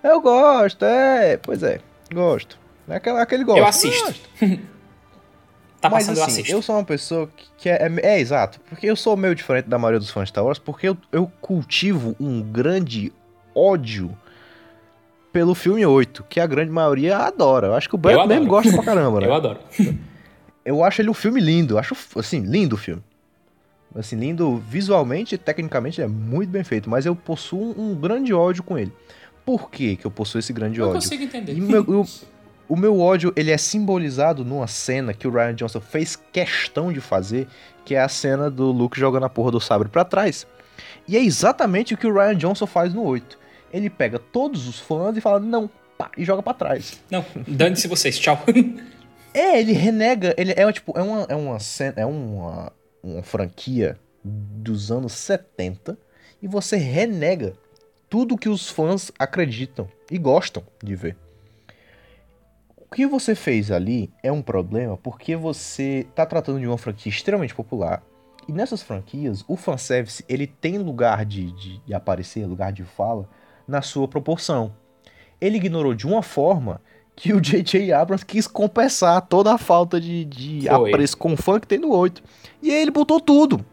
Eu 0.03 0.21
gosto, 0.21 0.85
é. 0.85 1.37
Pois 1.37 1.63
é, 1.63 1.81
gosto. 2.13 2.59
É 2.89 2.97
aquele, 2.97 3.19
aquele 3.19 3.45
gosto. 3.45 3.59
Eu 3.59 3.67
assisto. 3.67 4.15
tá 5.81 5.91
Mas 5.91 6.07
passando, 6.07 6.19
eu 6.19 6.25
assim, 6.25 6.41
assisto. 6.41 6.53
eu 6.53 6.63
sou 6.63 6.77
uma 6.77 6.85
pessoa 6.85 7.29
que, 7.37 7.47
que 7.59 7.69
é, 7.69 7.89
é, 7.89 8.15
é 8.15 8.21
exato, 8.21 8.61
porque 8.69 8.87
eu 8.87 8.95
sou 8.95 9.17
meio 9.17 9.35
diferente 9.35 9.69
da 9.69 9.79
maioria 9.79 9.99
dos 9.99 10.11
fãs 10.11 10.25
de 10.25 10.31
Star 10.31 10.45
Wars, 10.45 10.59
porque 10.59 10.89
eu, 10.89 10.97
eu 11.11 11.31
cultivo 11.41 12.15
um 12.21 12.41
grande 12.41 13.13
ódio 13.53 14.17
pelo 15.33 15.55
filme 15.55 15.85
8, 15.85 16.25
que 16.29 16.41
a 16.41 16.47
grande 16.47 16.71
maioria 16.71 17.17
adora. 17.19 17.69
Eu 17.69 17.75
acho 17.75 17.89
que 17.89 17.95
o 17.97 17.99
adoro. 17.99 18.27
mesmo 18.29 18.47
gosta 18.47 18.73
pra 18.73 18.83
caramba, 18.83 19.21
né? 19.21 19.27
Eu 19.31 19.35
adoro. 19.35 19.59
Eu 20.65 20.85
acho 20.85 21.01
ele 21.01 21.09
um 21.11 21.15
filme 21.15 21.41
lindo, 21.41 21.75
eu 21.75 21.79
acho, 21.79 21.97
assim, 22.17 22.41
lindo 22.41 22.75
o 22.75 22.79
filme. 22.79 23.03
Assim, 23.95 24.15
lindo 24.17 24.57
visualmente 24.69 25.35
e 25.35 25.39
tecnicamente, 25.39 26.01
ele 26.01 26.05
é 26.07 26.09
muito 26.15 26.51
bem 26.51 26.63
feito, 26.63 26.89
mas 26.89 27.07
eu 27.07 27.17
possuo 27.17 27.75
um, 27.81 27.95
grande 27.95 28.33
ódio 28.33 28.63
com 28.63 28.79
ele. 28.79 28.93
Por 29.45 29.71
que 29.71 29.97
que 29.97 30.07
eu 30.07 30.11
possuo 30.11 30.39
esse 30.39 30.53
grande 30.53 30.79
Eu 30.79 30.85
ódio? 30.87 30.95
consigo 31.01 31.23
entender. 31.25 31.55
O 31.55 31.63
meu, 31.67 31.83
o- 31.83 32.07
o 32.69 32.77
meu 32.77 33.01
ódio, 33.01 33.33
ele 33.35 33.51
é 33.51 33.57
simbolizado 33.59 34.45
numa 34.45 34.67
cena 34.69 35.13
que 35.15 35.27
o 35.27 35.31
Ryan 35.31 35.55
Johnson 35.55 35.81
fez 35.81 36.15
questão 36.31 36.93
de 36.93 37.01
fazer, 37.01 37.49
que 37.85 37.95
é 37.97 38.01
a 38.01 38.09
cena 38.09 38.49
do 38.49 38.71
Luke 38.71 39.01
jogando 39.01 39.25
a 39.25 39.29
porra 39.31 39.51
do 39.51 39.61
sabre 39.61 39.89
pra 39.89 40.05
trás. 40.05 40.47
E 41.09 41.17
é 41.17 41.21
exatamente 41.25 41.95
o 41.95 41.97
que 41.97 42.07
o 42.07 42.13
Ryan 42.15 42.37
Johnson 42.37 42.67
faz 42.67 42.95
no 42.95 43.03
8. 43.03 43.40
Ele 43.73 43.89
pega 43.89 44.19
todos 44.19 44.67
os 44.67 44.79
fãs 44.79 45.17
e 45.17 45.21
fala, 45.21 45.39
não, 45.39 45.71
pá, 45.97 46.11
e 46.17 46.25
joga 46.25 46.43
pra 46.43 46.55
trás. 46.55 47.01
Não, 47.11 47.25
dane-se 47.47 47.87
vocês, 47.89 48.19
tchau. 48.19 48.43
É, 49.33 49.61
ele 49.61 49.73
renega, 49.73 50.35
ele 50.37 50.53
é 50.57 50.73
tipo, 50.73 50.93
é 50.99 51.03
uma, 51.03 51.23
é 51.29 51.37
uma 51.37 51.57
é 51.95 52.05
uma, 52.05 52.73
uma 53.01 53.23
franquia 53.23 53.97
dos 54.25 54.91
anos 54.91 55.13
70 55.13 55.97
e 56.43 56.49
você 56.49 56.77
renega 56.77 57.55
tudo 58.09 58.37
que 58.37 58.49
os 58.49 58.69
fãs 58.69 59.13
acreditam 59.19 59.89
e 60.11 60.19
gostam 60.19 60.65
de 60.83 60.97
ver. 60.97 61.17
O 62.77 62.93
que 62.93 63.07
você 63.07 63.37
fez 63.37 63.71
ali 63.71 64.11
é 64.21 64.33
um 64.33 64.43
problema 64.43 64.97
porque 64.97 65.37
você 65.37 66.09
tá 66.13 66.27
tratando 66.27 66.59
de 66.59 66.67
uma 66.67 66.77
franquia 66.77 67.11
extremamente 67.11 67.55
popular 67.55 68.03
e 68.49 68.53
nessas 68.53 68.83
franquias 68.83 69.45
o 69.47 69.57
fanservice 69.57 70.25
ele 70.29 70.49
tem 70.49 70.77
lugar 70.77 71.25
de, 71.25 71.53
de, 71.53 71.79
de 71.79 71.95
aparecer, 71.95 72.45
lugar 72.47 72.73
de 72.73 72.83
fala 72.83 73.29
na 73.71 73.81
sua 73.83 74.07
proporção. 74.09 74.73
Ele 75.41 75.57
ignorou 75.57 75.95
de 75.95 76.07
uma 76.07 76.23
forma 76.23 76.81
que 77.17 77.33
o 77.33 77.41
J.J. 77.41 77.93
Abrams 77.93 78.25
quis 78.25 78.47
compensar 78.47 79.23
toda 79.23 79.55
a 79.55 79.59
falta 79.59 80.01
de, 80.01 80.25
de 80.25 80.67
Foi. 80.69 80.91
apreço 80.91 81.17
com 81.17 81.33
o 81.33 81.37
fã 81.37 81.59
que 81.61 81.67
tem 81.67 81.79
no 81.79 81.95
8. 81.95 82.23
E 82.63 82.71
aí 82.71 82.83
ele 82.83 82.91
botou 82.91 83.21
tudo. 83.21 83.65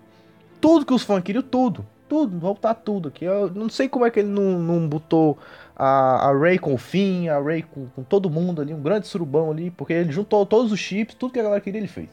Tudo 0.62 0.86
que 0.86 0.94
os 0.94 1.04
fãs 1.04 1.24
queriam, 1.24 1.44
tudo. 1.44 1.86
Tudo, 2.08 2.40
voltar 2.40 2.74
tudo 2.74 3.10
aqui. 3.10 3.26
Eu 3.26 3.52
não 3.54 3.68
sei 3.68 3.90
como 3.90 4.06
é 4.06 4.10
que 4.12 4.20
ele 4.20 4.30
não, 4.30 4.60
não 4.60 4.88
botou 4.88 5.38
a, 5.76 6.30
a 6.30 6.38
Ray 6.38 6.58
com 6.58 6.74
o 6.74 6.78
Finn, 6.78 7.28
a 7.28 7.38
Ray 7.38 7.64
com, 7.64 7.88
com 7.88 8.02
todo 8.02 8.30
mundo 8.30 8.62
ali, 8.62 8.74
um 8.74 8.82
grande 8.82 9.08
surubão 9.08 9.52
ali, 9.52 9.70
porque 9.72 9.92
ele 9.92 10.12
juntou 10.12 10.46
todos 10.46 10.72
os 10.72 10.80
chips, 10.80 11.16
tudo 11.16 11.34
que 11.34 11.40
a 11.40 11.44
galera 11.44 11.60
queria 11.60 11.80
ele 11.82 11.88
fez. 11.88 12.10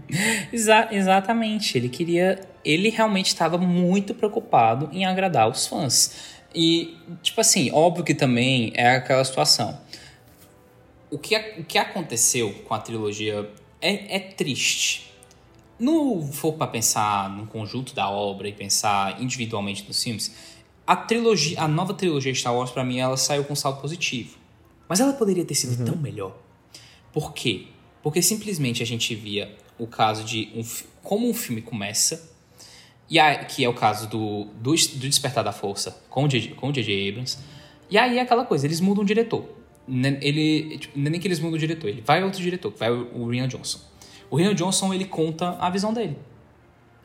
Exa- 0.52 0.88
exatamente. 0.92 1.78
Ele 1.78 1.90
queria. 1.90 2.40
Ele 2.64 2.90
realmente 2.90 3.28
estava 3.28 3.58
muito 3.58 4.14
preocupado 4.14 4.90
em 4.92 5.06
agradar 5.06 5.50
os 5.50 5.68
fãs. 5.68 6.41
E, 6.54 6.98
tipo 7.22 7.40
assim, 7.40 7.72
óbvio 7.72 8.04
que 8.04 8.14
também 8.14 8.72
é 8.76 8.96
aquela 8.96 9.24
situação. 9.24 9.80
O 11.10 11.18
que, 11.18 11.36
o 11.58 11.64
que 11.64 11.78
aconteceu 11.78 12.54
com 12.66 12.74
a 12.74 12.80
trilogia 12.80 13.50
é, 13.82 14.16
é 14.16 14.20
triste. 14.20 15.12
No 15.80 16.22
for 16.22 16.54
para 16.54 16.68
pensar 16.68 17.30
no 17.30 17.48
conjunto 17.48 17.96
da 17.96 18.10
obra 18.10 18.48
e 18.48 18.54
pensar 18.54 19.22
individualmente 19.22 19.84
nos 19.88 20.02
filmes, 20.02 20.34
a 20.86 20.96
trilogia, 20.96 21.60
a 21.60 21.68
nova 21.68 21.94
trilogia 21.94 22.34
Star 22.36 22.56
Wars 22.56 22.72
para 22.72 22.84
mim 22.84 23.00
ela 23.00 23.18
saiu 23.18 23.44
com 23.44 23.54
um 23.54 23.56
saldo 23.56 23.82
positivo. 23.82 24.38
Mas 24.88 25.00
ela 25.00 25.14
poderia 25.14 25.46
ter 25.46 25.56
sido 25.56 25.86
tão 25.86 25.96
melhor. 25.96 26.36
Por 27.12 27.34
quê? 27.34 27.68
Porque 28.04 28.22
simplesmente 28.22 28.84
a 28.84 28.86
gente 28.86 29.16
via 29.16 29.56
o 29.78 29.88
caso 29.88 30.24
de 30.24 30.50
um, 30.56 30.64
como 31.02 31.30
um 31.30 31.34
filme 31.34 31.62
começa, 31.62 32.31
e 33.12 33.20
aí, 33.20 33.44
que 33.46 33.64
é 33.64 33.68
o 33.70 33.74
caso 33.74 34.08
do, 34.08 34.46
do, 34.56 34.72
do 34.74 35.10
Despertar 35.10 35.44
da 35.44 35.52
Força 35.52 36.02
com 36.10 36.24
o 36.24 36.28
J.J. 36.30 37.10
Abrams. 37.10 37.38
E 37.90 37.98
aí 37.98 38.18
é 38.18 38.22
aquela 38.22 38.46
coisa, 38.46 38.66
eles 38.66 38.80
mudam 38.80 39.04
o 39.04 39.06
diretor. 39.06 39.44
Ne- 39.86 40.18
Ele, 40.22 40.78
tipo, 40.78 40.98
é 40.98 41.10
nem 41.10 41.20
que 41.20 41.28
eles 41.28 41.40
mudam 41.40 41.56
o 41.56 41.60
diretor, 41.60 41.90
ele 41.90 42.02
vai 42.02 42.24
outro 42.24 42.42
diretor, 42.42 42.74
vai 42.76 42.90
o, 42.90 43.10
o 43.14 43.28
Rian 43.30 43.48
Johnson. 43.50 43.80
O 44.30 44.38
Rian 44.38 44.56
Johnson, 44.56 44.94
ele 44.94 45.04
conta 45.06 45.58
a 45.60 45.70
visão 45.70 45.94
dele. 45.94 46.18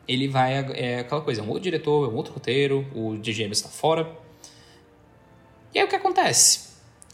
Ele 0.07 0.29
vai, 0.29 0.53
é 0.73 0.99
aquela 0.99 1.19
coisa, 1.19 1.41
é 1.41 1.43
um 1.43 1.47
outro 1.47 1.63
diretor, 1.63 2.09
é 2.09 2.13
um 2.13 2.15
outro 2.15 2.31
roteiro, 2.33 2.85
o 2.95 3.17
J.J. 3.17 3.43
Abrams 3.43 3.57
está 3.59 3.69
fora. 3.69 4.09
E 5.75 5.79
aí 5.79 5.85
o 5.85 5.89
que 5.89 5.95
acontece? 5.97 6.66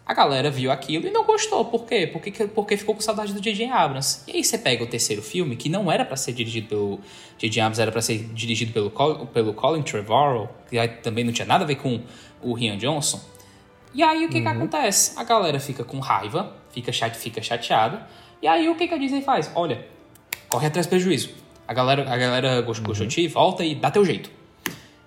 A 0.05 0.13
galera 0.13 0.51
viu 0.51 0.69
aquilo 0.69 1.07
e 1.07 1.11
não 1.11 1.23
gostou. 1.23 1.63
Por 1.65 1.85
quê? 1.85 2.07
Porque, 2.07 2.31
porque 2.47 2.75
ficou 2.75 2.93
com 2.93 3.01
saudade 3.01 3.33
do 3.33 3.39
J.J. 3.39 3.69
Abrams. 3.69 4.23
E 4.27 4.37
aí 4.37 4.43
você 4.43 4.57
pega 4.57 4.83
o 4.83 4.87
terceiro 4.87 5.21
filme, 5.21 5.55
que 5.55 5.69
não 5.69 5.89
era 5.89 6.03
pra 6.03 6.17
ser 6.17 6.33
dirigido 6.33 6.67
pelo 6.67 6.99
J.J. 7.37 7.61
Abrams, 7.61 7.81
era 7.81 7.91
pra 7.91 8.01
ser 8.01 8.17
dirigido 8.33 8.73
pelo, 8.73 8.91
pelo 9.27 9.53
Colin 9.53 9.81
Trevorrow, 9.81 10.49
que 10.69 10.85
também 11.01 11.23
não 11.23 11.31
tinha 11.31 11.45
nada 11.45 11.63
a 11.63 11.67
ver 11.67 11.75
com 11.75 12.01
o 12.41 12.53
Rian 12.53 12.77
Johnson. 12.77 13.21
E 13.93 14.03
aí 14.03 14.25
o 14.25 14.29
que 14.29 14.41
que 14.41 14.47
acontece? 14.47 15.13
A 15.15 15.23
galera 15.23 15.59
fica 15.59 15.83
com 15.83 15.99
raiva, 15.99 16.53
fica, 16.71 16.91
chate, 16.91 17.17
fica 17.17 17.41
chateada. 17.41 18.05
E 18.41 18.47
aí 18.47 18.67
o 18.67 18.75
que 18.75 18.87
que 18.87 18.93
a 18.93 18.97
Disney 18.97 19.21
faz? 19.21 19.51
Olha, 19.55 19.85
corre 20.49 20.67
atrás 20.67 20.85
do 20.85 20.89
prejuízo. 20.89 21.29
A 21.65 21.73
galera, 21.73 22.01
a 22.11 22.17
galera 22.17 22.61
gostou, 22.61 22.87
gostou 22.87 23.07
de 23.07 23.15
ti, 23.15 23.27
volta 23.27 23.63
e 23.63 23.75
dá 23.75 23.89
teu 23.89 24.03
jeito. 24.03 24.29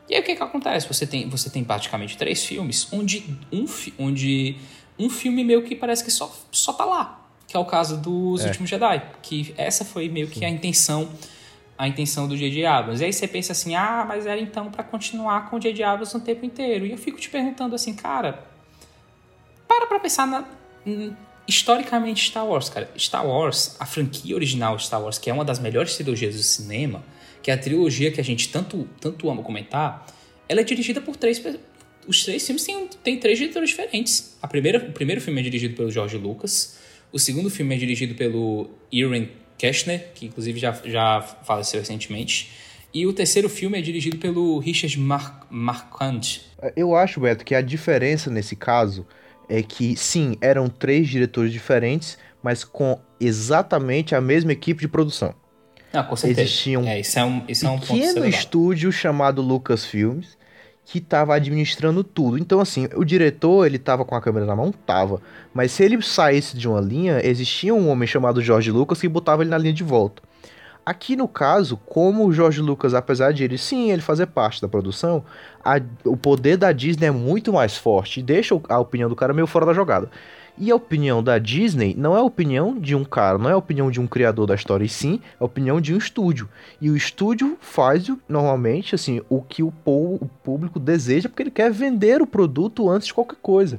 E 0.08 0.14
aí 0.14 0.20
o 0.20 0.24
que 0.24 0.36
que 0.36 0.42
acontece? 0.42 0.86
Você 0.86 1.06
tem, 1.06 1.28
você 1.28 1.50
tem 1.50 1.64
praticamente 1.64 2.16
três 2.16 2.44
filmes 2.44 2.88
onde 2.92 3.24
um, 3.52 3.66
onde 3.98 4.56
um 4.98 5.10
filme 5.10 5.44
meio 5.44 5.62
que 5.62 5.74
parece 5.74 6.04
que 6.04 6.10
só, 6.10 6.34
só 6.50 6.72
tá 6.72 6.84
lá. 6.84 7.26
Que 7.46 7.56
é 7.56 7.60
o 7.60 7.64
caso 7.64 7.96
dos 7.96 8.44
Últimos 8.44 8.68
Jedi. 8.68 9.02
Que 9.22 9.54
essa 9.56 9.84
foi 9.84 10.08
meio 10.08 10.28
que 10.28 10.44
a 10.44 10.48
intenção 10.48 11.08
a 11.78 11.86
intenção 11.86 12.26
do 12.26 12.36
J.J. 12.36 12.64
Abrams. 12.64 13.02
E 13.02 13.06
aí 13.06 13.12
você 13.12 13.28
pensa 13.28 13.52
assim, 13.52 13.74
ah, 13.74 14.04
mas 14.06 14.26
era 14.26 14.40
então 14.40 14.70
pra 14.70 14.82
continuar 14.82 15.50
com 15.50 15.56
o 15.56 15.60
J.J. 15.60 15.82
Abrams 15.84 16.16
o 16.16 16.20
tempo 16.20 16.44
inteiro. 16.44 16.86
E 16.86 16.92
eu 16.92 16.98
fico 16.98 17.20
te 17.20 17.28
perguntando 17.28 17.74
assim, 17.74 17.94
cara, 17.94 18.44
para 19.68 19.86
pra 19.86 20.00
pensar 20.00 20.26
na, 20.26 20.44
hum, 20.86 21.12
historicamente 21.46 22.30
Star 22.30 22.46
Wars, 22.46 22.68
cara. 22.68 22.90
Star 22.96 23.26
Wars, 23.26 23.76
a 23.78 23.86
franquia 23.86 24.34
original 24.34 24.78
Star 24.78 25.02
Wars, 25.02 25.18
que 25.18 25.28
é 25.28 25.32
uma 25.32 25.44
das 25.44 25.58
melhores 25.58 25.94
trilogias 25.96 26.34
do 26.34 26.42
cinema, 26.42 27.02
que 27.42 27.50
é 27.50 27.54
a 27.54 27.58
trilogia 27.58 28.10
que 28.10 28.20
a 28.20 28.24
gente 28.24 28.48
tanto, 28.48 28.88
tanto 29.00 29.28
ama 29.30 29.42
comentar, 29.42 30.06
ela 30.48 30.60
é 30.60 30.64
dirigida 30.64 31.00
por 31.00 31.16
três 31.16 31.38
os 32.06 32.24
três 32.24 32.44
filmes 32.44 32.64
têm, 32.64 32.88
têm 33.02 33.18
três 33.18 33.38
diretores 33.38 33.70
diferentes. 33.70 34.36
A 34.40 34.48
primeira, 34.48 34.78
o 34.78 34.92
primeiro 34.92 35.20
filme 35.20 35.40
é 35.40 35.42
dirigido 35.42 35.74
pelo 35.74 35.90
George 35.90 36.16
Lucas, 36.16 36.78
o 37.12 37.18
segundo 37.18 37.48
filme 37.50 37.74
é 37.74 37.78
dirigido 37.78 38.14
pelo 38.14 38.70
Irwin 38.92 39.28
Keschner, 39.56 40.08
que 40.14 40.26
inclusive 40.26 40.58
já, 40.58 40.72
já 40.84 41.20
faleceu 41.44 41.80
recentemente, 41.80 42.50
e 42.92 43.06
o 43.06 43.12
terceiro 43.12 43.48
filme 43.48 43.78
é 43.78 43.82
dirigido 43.82 44.16
pelo 44.18 44.58
Richard 44.58 44.98
Mar 44.98 45.46
Marquand. 45.50 46.20
Eu 46.74 46.96
acho, 46.96 47.20
Beto, 47.20 47.44
que 47.44 47.54
a 47.54 47.60
diferença 47.60 48.30
nesse 48.30 48.56
caso 48.56 49.06
é 49.48 49.62
que, 49.62 49.96
sim, 49.96 50.36
eram 50.40 50.68
três 50.68 51.08
diretores 51.08 51.52
diferentes, 51.52 52.18
mas 52.42 52.64
com 52.64 52.98
exatamente 53.20 54.14
a 54.14 54.20
mesma 54.20 54.52
equipe 54.52 54.80
de 54.80 54.88
produção. 54.88 55.34
Ah, 55.92 56.02
com 56.02 56.16
certeza. 56.16 56.42
Existia 56.42 56.78
um 56.78 56.86
é, 56.86 57.00
isso 57.00 57.18
é 57.18 57.24
um, 57.24 57.42
isso 57.48 57.66
é 57.66 57.70
um 57.70 57.78
pequeno 57.78 58.26
estúdio 58.26 58.92
chamado 58.92 59.40
Lucasfilms 59.40 60.36
que 60.86 60.98
estava 60.98 61.34
administrando 61.34 62.04
tudo. 62.04 62.38
Então, 62.38 62.60
assim, 62.60 62.88
o 62.94 63.04
diretor, 63.04 63.66
ele 63.66 63.76
tava 63.76 64.04
com 64.04 64.14
a 64.14 64.20
câmera 64.20 64.46
na 64.46 64.54
mão? 64.54 64.70
Tava. 64.70 65.20
Mas 65.52 65.72
se 65.72 65.82
ele 65.82 66.00
saísse 66.00 66.56
de 66.56 66.68
uma 66.68 66.80
linha, 66.80 67.20
existia 67.26 67.74
um 67.74 67.88
homem 67.88 68.06
chamado 68.06 68.40
George 68.40 68.70
Lucas 68.70 69.00
que 69.00 69.08
botava 69.08 69.42
ele 69.42 69.50
na 69.50 69.58
linha 69.58 69.74
de 69.74 69.82
volta. 69.82 70.22
Aqui 70.86 71.16
no 71.16 71.26
caso, 71.26 71.76
como 71.76 72.24
o 72.24 72.32
George 72.32 72.60
Lucas, 72.60 72.94
apesar 72.94 73.32
de 73.32 73.42
ele 73.42 73.58
sim, 73.58 73.90
ele 73.90 74.00
fazer 74.00 74.26
parte 74.26 74.62
da 74.62 74.68
produção, 74.68 75.24
a, 75.64 75.80
o 76.04 76.16
poder 76.16 76.56
da 76.56 76.70
Disney 76.70 77.06
é 77.08 77.10
muito 77.10 77.52
mais 77.52 77.76
forte 77.76 78.20
e 78.20 78.22
deixa 78.22 78.54
a 78.68 78.78
opinião 78.78 79.08
do 79.08 79.16
cara 79.16 79.34
meio 79.34 79.48
fora 79.48 79.66
da 79.66 79.74
jogada. 79.74 80.08
E 80.58 80.70
a 80.70 80.76
opinião 80.76 81.22
da 81.22 81.38
Disney 81.38 81.94
não 81.96 82.16
é 82.16 82.20
a 82.20 82.22
opinião 82.22 82.78
de 82.78 82.94
um 82.94 83.04
cara, 83.04 83.36
não 83.36 83.50
é 83.50 83.52
a 83.52 83.58
opinião 83.58 83.90
de 83.90 84.00
um 84.00 84.06
criador 84.06 84.46
da 84.46 84.54
história, 84.54 84.84
e 84.84 84.88
sim 84.88 85.20
é 85.34 85.36
a 85.38 85.44
opinião 85.44 85.80
de 85.80 85.94
um 85.94 85.98
estúdio. 85.98 86.48
E 86.80 86.88
o 86.88 86.96
estúdio 86.96 87.58
faz 87.60 88.10
normalmente 88.28 88.94
assim 88.94 89.20
o 89.28 89.42
que 89.42 89.62
o, 89.62 89.70
povo, 89.70 90.18
o 90.24 90.26
público 90.26 90.80
deseja, 90.80 91.28
porque 91.28 91.42
ele 91.42 91.50
quer 91.50 91.70
vender 91.70 92.22
o 92.22 92.26
produto 92.26 92.88
antes 92.88 93.08
de 93.08 93.14
qualquer 93.14 93.38
coisa. 93.42 93.78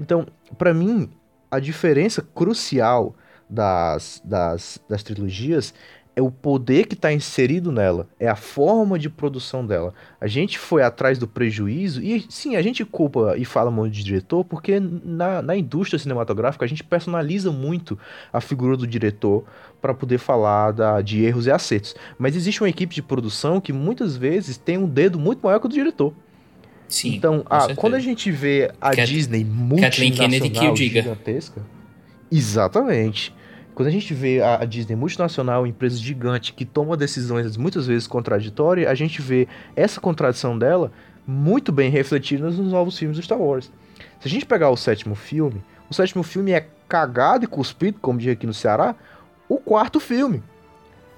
Então, 0.00 0.26
para 0.58 0.74
mim, 0.74 1.08
a 1.50 1.60
diferença 1.60 2.26
crucial 2.34 3.14
das, 3.48 4.20
das, 4.24 4.80
das 4.88 5.02
trilogias 5.02 5.72
é 6.16 6.22
o 6.22 6.30
poder 6.30 6.86
que 6.86 6.94
está 6.94 7.12
inserido 7.12 7.70
nela, 7.70 8.08
é 8.18 8.26
a 8.26 8.34
forma 8.34 8.98
de 8.98 9.10
produção 9.10 9.66
dela. 9.66 9.92
A 10.18 10.26
gente 10.26 10.58
foi 10.58 10.82
atrás 10.82 11.18
do 11.18 11.28
prejuízo, 11.28 12.02
e 12.02 12.24
sim, 12.30 12.56
a 12.56 12.62
gente 12.62 12.86
culpa 12.86 13.34
e 13.36 13.44
fala 13.44 13.70
muito 13.70 13.92
de 13.92 14.02
diretor, 14.02 14.42
porque 14.42 14.80
na, 14.80 15.42
na 15.42 15.54
indústria 15.54 15.98
cinematográfica 15.98 16.64
a 16.64 16.68
gente 16.68 16.82
personaliza 16.82 17.52
muito 17.52 17.98
a 18.32 18.40
figura 18.40 18.78
do 18.78 18.86
diretor 18.86 19.44
para 19.78 19.92
poder 19.92 20.16
falar 20.16 20.72
da, 20.72 21.02
de 21.02 21.22
erros 21.22 21.46
e 21.46 21.50
acertos. 21.50 21.94
Mas 22.18 22.34
existe 22.34 22.62
uma 22.62 22.70
equipe 22.70 22.94
de 22.94 23.02
produção 23.02 23.60
que 23.60 23.72
muitas 23.72 24.16
vezes 24.16 24.56
tem 24.56 24.78
um 24.78 24.88
dedo 24.88 25.18
muito 25.18 25.42
maior 25.44 25.60
que 25.60 25.66
o 25.66 25.68
do 25.68 25.74
diretor. 25.74 26.14
Sim. 26.88 27.14
Então, 27.14 27.44
a, 27.50 27.74
quando 27.74 27.92
a 27.92 28.00
gente 28.00 28.30
vê 28.30 28.72
a 28.80 28.96
Cat, 28.96 29.06
Disney 29.12 29.44
multinacional 29.44 30.74
gigantesca, 30.74 31.62
exatamente. 32.32 33.35
Quando 33.76 33.88
a 33.88 33.92
gente 33.92 34.14
vê 34.14 34.40
a, 34.40 34.64
Disney 34.64 34.96
multinacional, 34.96 35.66
empresa 35.66 35.98
gigante 35.98 36.54
que 36.54 36.64
toma 36.64 36.96
decisões 36.96 37.58
muitas 37.58 37.86
vezes 37.86 38.06
contraditórias, 38.06 38.88
a 38.88 38.94
gente 38.94 39.20
vê 39.20 39.46
essa 39.76 40.00
contradição 40.00 40.58
dela 40.58 40.90
muito 41.26 41.70
bem 41.70 41.90
refletida 41.90 42.46
nos 42.46 42.56
novos 42.56 42.98
filmes 42.98 43.18
do 43.18 43.22
Star 43.22 43.38
Wars. 43.38 43.70
Se 44.18 44.28
a 44.28 44.30
gente 44.30 44.46
pegar 44.46 44.70
o 44.70 44.78
sétimo 44.78 45.14
filme, 45.14 45.62
o 45.90 45.94
sétimo 45.94 46.22
filme 46.22 46.52
é 46.52 46.66
cagado 46.88 47.44
e 47.44 47.46
cuspido, 47.46 47.98
como 48.00 48.18
diz 48.18 48.32
aqui 48.32 48.46
no 48.46 48.54
Ceará, 48.54 48.94
o 49.46 49.58
quarto 49.58 50.00
filme, 50.00 50.42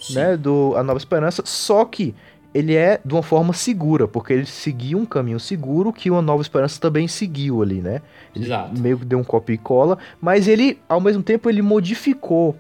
Sim. 0.01 0.17
né, 0.17 0.37
do 0.37 0.75
A 0.77 0.83
Nova 0.83 0.99
Esperança, 0.99 1.45
só 1.47 1.85
que 1.85 2.13
ele 2.55 2.75
é 2.75 3.01
de 3.05 3.13
uma 3.13 3.23
forma 3.23 3.53
segura, 3.53 4.09
porque 4.09 4.33
ele 4.33 4.47
seguiu 4.47 4.99
um 4.99 5.05
caminho 5.05 5.39
seguro 5.39 5.93
que 5.93 6.11
uma 6.11 6.23
Nova 6.23 6.43
Esperança 6.43 6.81
também 6.81 7.07
seguiu 7.07 7.63
ali, 7.63 7.81
né? 7.81 8.01
Ele 8.35 8.47
Exato. 8.47 8.81
meio 8.81 8.99
que 8.99 9.05
deu 9.05 9.19
um 9.19 9.25
copia 9.25 9.55
e 9.55 9.59
cola, 9.59 9.99
mas 10.21 10.49
ele, 10.49 10.79
ao 10.89 11.01
mesmo 11.01 11.23
tempo, 11.23 11.49
ele 11.51 11.61
modificou, 11.61 12.57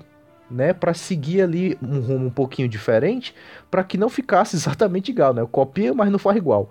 né, 0.50 0.72
para 0.72 0.94
seguir 0.94 1.42
ali 1.42 1.78
um 1.82 2.00
rumo 2.00 2.26
um 2.26 2.30
pouquinho 2.30 2.68
diferente, 2.68 3.34
para 3.70 3.82
que 3.82 3.96
não 3.96 4.08
ficasse 4.08 4.56
exatamente 4.56 5.10
igual, 5.10 5.32
né? 5.32 5.46
Copia, 5.50 5.94
mas 5.94 6.10
não 6.10 6.18
faz 6.18 6.36
igual. 6.36 6.70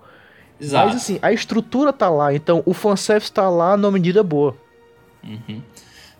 Exato. 0.60 0.86
Mas 0.86 0.96
assim, 0.96 1.18
a 1.20 1.32
estrutura 1.32 1.92
tá 1.92 2.08
lá, 2.08 2.34
então 2.34 2.62
o 2.66 2.72
fanservice 2.72 3.32
tá 3.32 3.48
lá 3.48 3.76
na 3.76 3.90
medida 3.90 4.22
boa. 4.22 4.56
Uhum. 5.22 5.60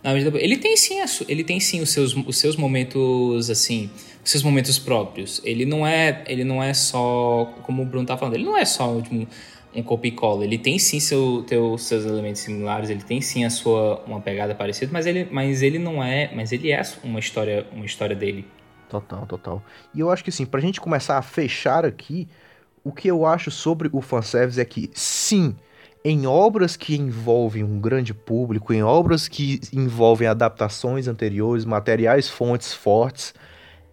Na 0.02 0.12
medida 0.12 0.30
boa. 0.30 0.42
Ele 0.42 0.56
tem 0.56 0.76
sim, 0.76 0.96
ele 1.26 1.42
tem 1.42 1.58
sim 1.58 1.80
os 1.80 1.90
seus, 1.90 2.14
os 2.14 2.38
seus 2.38 2.56
momentos 2.56 3.50
assim 3.50 3.90
seus 4.28 4.42
momentos 4.42 4.78
próprios. 4.78 5.40
Ele 5.42 5.64
não 5.64 5.86
é, 5.86 6.22
ele 6.26 6.44
não 6.44 6.62
é 6.62 6.74
só, 6.74 7.50
como 7.62 7.82
o 7.82 7.86
Bruno 7.86 8.06
tá 8.06 8.16
falando, 8.16 8.34
ele 8.34 8.44
não 8.44 8.56
é 8.56 8.64
só 8.64 8.92
um, 8.92 9.26
um 9.74 9.82
copy 9.82 10.10
cola. 10.10 10.44
Ele 10.44 10.58
tem 10.58 10.78
sim 10.78 11.00
seu, 11.00 11.42
teu, 11.46 11.78
seus 11.78 12.04
elementos 12.04 12.42
similares, 12.42 12.90
ele 12.90 13.02
tem 13.02 13.22
sim 13.22 13.46
a 13.46 13.50
sua 13.50 14.02
uma 14.06 14.20
pegada 14.20 14.54
parecida, 14.54 14.92
mas 14.92 15.06
ele, 15.06 15.26
mas 15.30 15.62
ele 15.62 15.78
não 15.78 16.04
é, 16.04 16.30
mas 16.34 16.52
ele 16.52 16.70
é 16.70 16.82
uma 17.02 17.18
história, 17.18 17.66
uma 17.72 17.86
história 17.86 18.14
dele. 18.14 18.46
Total, 18.90 19.26
total. 19.26 19.62
E 19.94 20.00
eu 20.00 20.10
acho 20.10 20.22
que 20.22 20.28
assim, 20.30 20.44
pra 20.44 20.60
gente 20.60 20.78
começar 20.78 21.16
a 21.16 21.22
fechar 21.22 21.86
aqui, 21.86 22.28
o 22.84 22.92
que 22.92 23.08
eu 23.08 23.24
acho 23.24 23.50
sobre 23.50 23.88
o 23.90 24.02
fanservice 24.02 24.60
é 24.60 24.64
que 24.64 24.90
sim, 24.92 25.56
em 26.04 26.26
obras 26.26 26.76
que 26.76 26.94
envolvem 26.96 27.64
um 27.64 27.80
grande 27.80 28.12
público, 28.12 28.74
em 28.74 28.82
obras 28.82 29.26
que 29.26 29.58
envolvem 29.72 30.28
adaptações 30.28 31.08
anteriores, 31.08 31.64
materiais 31.64 32.28
fontes 32.28 32.74
fortes, 32.74 33.32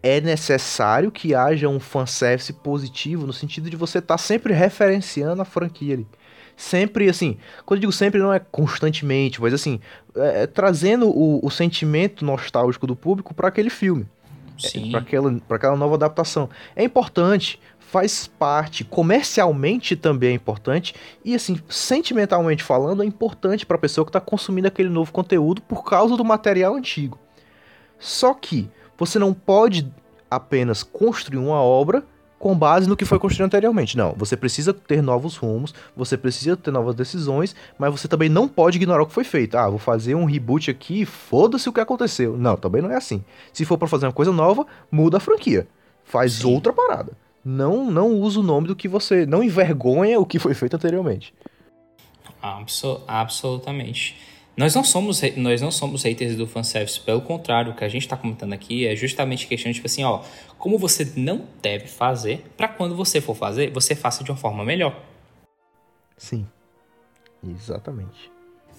é 0.06 0.22
necessário 0.22 1.10
que 1.10 1.34
haja 1.34 1.68
um 1.68 1.80
fanservice 1.80 2.54
positivo, 2.54 3.26
no 3.26 3.34
sentido 3.34 3.72
de 3.72 3.76
você 3.76 3.98
estar 3.98 4.14
tá 4.14 4.18
sempre 4.20 4.54
referenciando 4.54 5.42
a 5.42 5.46
franquia 5.46 5.96
ali. 5.96 6.08
Sempre, 6.56 7.10
assim, 7.10 7.40
quando 7.66 7.80
eu 7.80 7.82
digo 7.82 7.92
sempre, 7.92 8.20
não 8.20 8.32
é 8.32 8.38
constantemente, 8.38 9.42
mas 9.42 9.52
assim, 9.52 9.80
é, 10.16 10.44
é 10.44 10.48
trazendo 10.48 11.10
o, 11.10 11.44
o, 11.44 11.50
sentimento 11.50 12.24
nostálgico 12.24 12.86
do 12.86 12.96
público 12.96 13.34
para 13.34 13.48
aquele 13.48 13.72
filme. 13.72 14.06
É, 14.64 14.92
para 14.92 15.00
aquela, 15.00 15.42
aquela 15.50 15.76
nova 15.76 15.96
adaptação. 15.96 16.52
É 16.76 16.84
importante, 16.84 17.60
faz 17.80 18.28
parte, 18.28 18.84
comercialmente 18.84 19.96
também 19.96 20.30
é 20.30 20.34
importante, 20.34 20.94
e 21.26 21.34
assim, 21.34 21.60
sentimentalmente 21.68 22.64
falando, 22.64 23.02
é 23.02 23.06
importante 23.08 23.66
para 23.66 23.76
a 23.76 23.80
pessoa 23.80 24.06
que 24.06 24.10
está 24.10 24.22
consumindo 24.22 24.68
aquele 24.68 24.90
novo 24.90 25.12
conteúdo 25.12 25.64
por 25.64 25.84
causa 25.84 26.16
do 26.16 26.24
material 26.24 26.76
antigo. 26.76 27.18
Só 27.98 28.36
que 28.36 28.70
você 28.98 29.20
não 29.20 29.34
pode 29.34 29.92
apenas 30.30 30.84
construir 30.84 31.38
uma 31.38 31.62
obra 31.62 32.04
com 32.38 32.56
base 32.56 32.88
no 32.88 32.96
que 32.96 33.06
foi 33.06 33.18
construído 33.18 33.48
anteriormente. 33.48 33.98
Não, 33.98 34.14
você 34.14 34.38
precisa 34.38 34.74
ter 34.74 35.02
novos 35.02 35.36
rumos, 35.36 35.74
você 35.96 36.18
precisa 36.18 36.56
ter 36.56 36.72
novas 36.72 36.94
decisões, 36.94 37.56
mas 37.78 37.92
você 37.92 38.08
também 38.08 38.30
não 38.30 38.48
pode 38.48 38.78
ignorar 38.78 39.04
o 39.04 39.08
que 39.08 39.14
foi 39.14 39.24
feito. 39.24 39.58
Ah, 39.58 39.70
vou 39.70 39.80
fazer 39.80 40.16
um 40.16 40.26
reboot 40.26 40.70
aqui, 40.70 41.06
foda-se 41.06 41.68
o 41.68 41.74
que 41.74 41.80
aconteceu. 41.80 42.38
Não, 42.38 42.56
também 42.56 42.82
não 42.82 42.92
é 42.92 42.96
assim. 42.96 43.24
Se 43.52 43.66
for 43.66 43.78
para 43.78 43.88
fazer 43.88 44.06
uma 44.06 44.12
coisa 44.14 44.32
nova, 44.32 44.66
muda 44.92 45.18
a 45.18 45.20
franquia. 45.20 45.68
Faz 46.04 46.34
Sim. 46.34 46.54
outra 46.54 46.72
parada. 46.72 47.14
Não, 47.44 47.90
não 47.90 48.12
usa 48.12 48.40
o 48.40 48.44
nome 48.44 48.68
do 48.68 48.76
que 48.76 48.88
você, 48.88 49.26
não 49.26 49.44
envergonha 49.44 50.20
o 50.20 50.26
que 50.26 50.40
foi 50.40 50.54
feito 50.54 50.76
anteriormente. 50.76 51.34
Absol 52.42 53.02
absolutamente. 53.08 54.18
Nós 54.58 54.74
não 54.74 54.84
somos 54.84 55.22
nós 55.36 55.62
não 55.62 55.70
somos 55.70 56.04
haters 56.04 56.36
do 56.36 56.48
fanservice, 56.48 57.00
pelo 57.00 57.22
contrário, 57.22 57.74
o 57.74 57.76
que 57.76 57.84
a 57.84 57.90
gente 57.90 58.04
está 58.04 58.16
comentando 58.16 58.54
aqui 58.54 58.88
é 58.88 58.96
justamente 58.96 59.48
questão 59.48 59.72
tipo 59.72 59.86
assim, 59.86 60.04
ó, 60.04 60.22
como 60.58 60.78
você 60.78 61.12
não 61.18 61.46
deve 61.62 61.88
fazer 61.88 62.46
para 62.56 62.68
quando 62.68 62.96
você 62.96 63.20
for 63.20 63.36
fazer, 63.36 63.72
você 63.72 63.94
faça 63.96 64.24
de 64.24 64.32
uma 64.32 64.38
forma 64.38 64.64
melhor. 64.64 65.04
Sim. 66.18 66.48
Exatamente. 67.46 68.32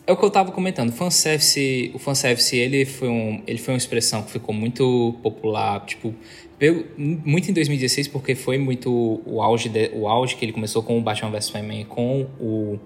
É 0.06 0.12
o 0.12 0.16
que 0.16 0.24
eu 0.24 0.30
tava 0.30 0.52
comentando, 0.52 0.92
fanservice, 0.92 1.90
o 1.92 1.98
fanservice, 1.98 2.56
ele 2.56 2.84
foi 2.84 3.08
um, 3.08 3.42
ele 3.44 3.58
foi 3.58 3.74
uma 3.74 3.78
expressão 3.78 4.22
que 4.22 4.30
ficou 4.30 4.54
muito 4.54 5.16
popular, 5.20 5.84
tipo, 5.84 6.14
pelo, 6.56 6.86
muito 6.96 7.50
em 7.50 7.52
2016 7.52 8.08
porque 8.08 8.34
foi 8.34 8.56
muito 8.56 9.20
o 9.26 9.42
auge 9.42 9.68
de, 9.68 9.90
o 9.92 10.06
auge 10.08 10.36
que 10.36 10.44
ele 10.44 10.52
começou 10.52 10.82
com 10.82 10.96
o 10.96 11.02
Batman 11.02 11.30
vs 11.32 11.46
Superman, 11.46 11.84
com 11.84 12.22
o 12.40 12.78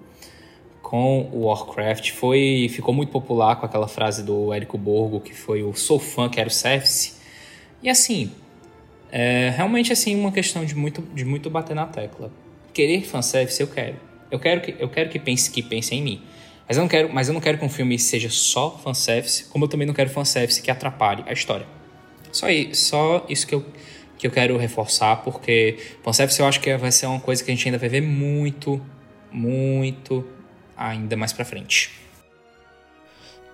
com 0.91 1.29
o 1.31 1.45
Warcraft. 1.45 2.11
Foi 2.11 2.67
ficou 2.69 2.93
muito 2.93 3.13
popular 3.13 3.55
com 3.55 3.65
aquela 3.65 3.87
frase 3.87 4.21
do 4.23 4.53
Érico 4.53 4.77
Borgo 4.77 5.21
que 5.21 5.33
foi 5.33 5.63
o 5.63 5.73
sou 5.73 5.97
fã 5.97 6.27
quero 6.27 6.49
service 6.49 7.13
e 7.81 7.89
assim 7.89 8.29
é 9.09 9.53
realmente 9.55 9.93
assim 9.93 10.13
uma 10.13 10.33
questão 10.33 10.65
de 10.65 10.75
muito 10.75 11.01
de 11.15 11.23
muito 11.23 11.49
bater 11.49 11.73
na 11.73 11.85
tecla. 11.85 12.29
Querer 12.73 13.05
fanservice 13.05 13.61
eu 13.61 13.67
quero. 13.67 13.95
Eu 14.29 14.37
quero 14.37 14.59
que 14.59 14.75
eu 14.77 14.89
quero 14.89 15.09
que 15.09 15.17
pense 15.17 15.49
que 15.49 15.63
pense 15.63 15.95
em 15.95 16.01
mim. 16.01 16.21
Mas 16.67 16.75
eu 16.75 16.81
não 16.81 16.89
quero 16.89 17.13
mas 17.13 17.29
eu 17.29 17.33
não 17.33 17.41
quero 17.41 17.57
que 17.57 17.63
um 17.63 17.69
filme 17.69 17.97
seja 17.97 18.29
só 18.29 18.77
fanservice 18.77 19.45
como 19.45 19.63
eu 19.63 19.69
também 19.69 19.87
não 19.87 19.93
quero 19.93 20.09
fanservice 20.09 20.61
que 20.61 20.69
atrapalhe 20.69 21.23
a 21.25 21.31
história. 21.31 21.67
Só 22.33 22.49
isso 22.49 22.87
só 22.87 23.25
isso 23.29 23.47
que 23.47 23.55
eu 23.55 23.65
que 24.17 24.27
eu 24.27 24.31
quero 24.31 24.57
reforçar 24.57 25.23
porque 25.23 25.77
fanservice 26.03 26.37
eu 26.37 26.45
acho 26.45 26.59
que 26.59 26.75
vai 26.75 26.91
ser 26.91 27.05
uma 27.05 27.21
coisa 27.21 27.41
que 27.41 27.49
a 27.49 27.55
gente 27.55 27.65
ainda 27.65 27.77
vai 27.77 27.87
ver 27.87 28.01
muito 28.01 28.81
muito 29.31 30.40
ainda 30.87 31.15
mais 31.15 31.31
para 31.31 31.45
frente. 31.45 31.91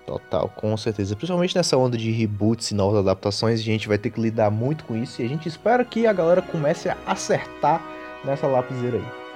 Total, 0.06 0.48
com 0.48 0.74
certeza. 0.76 1.14
Principalmente 1.14 1.54
nessa 1.54 1.76
onda 1.76 1.98
de 1.98 2.10
reboots 2.10 2.70
e 2.70 2.74
novas 2.74 3.00
adaptações, 3.00 3.60
a 3.60 3.62
gente 3.62 3.86
vai 3.86 3.98
ter 3.98 4.10
que 4.10 4.18
lidar 4.18 4.50
muito 4.50 4.84
com 4.84 4.96
isso 4.96 5.20
e 5.20 5.24
a 5.24 5.28
gente 5.28 5.46
espera 5.46 5.84
que 5.84 6.06
a 6.06 6.12
galera 6.14 6.40
comece 6.40 6.88
a 6.88 6.96
acertar 7.06 7.82
nessa 8.24 8.46
lapiseira 8.46 8.96
aí. 8.96 9.27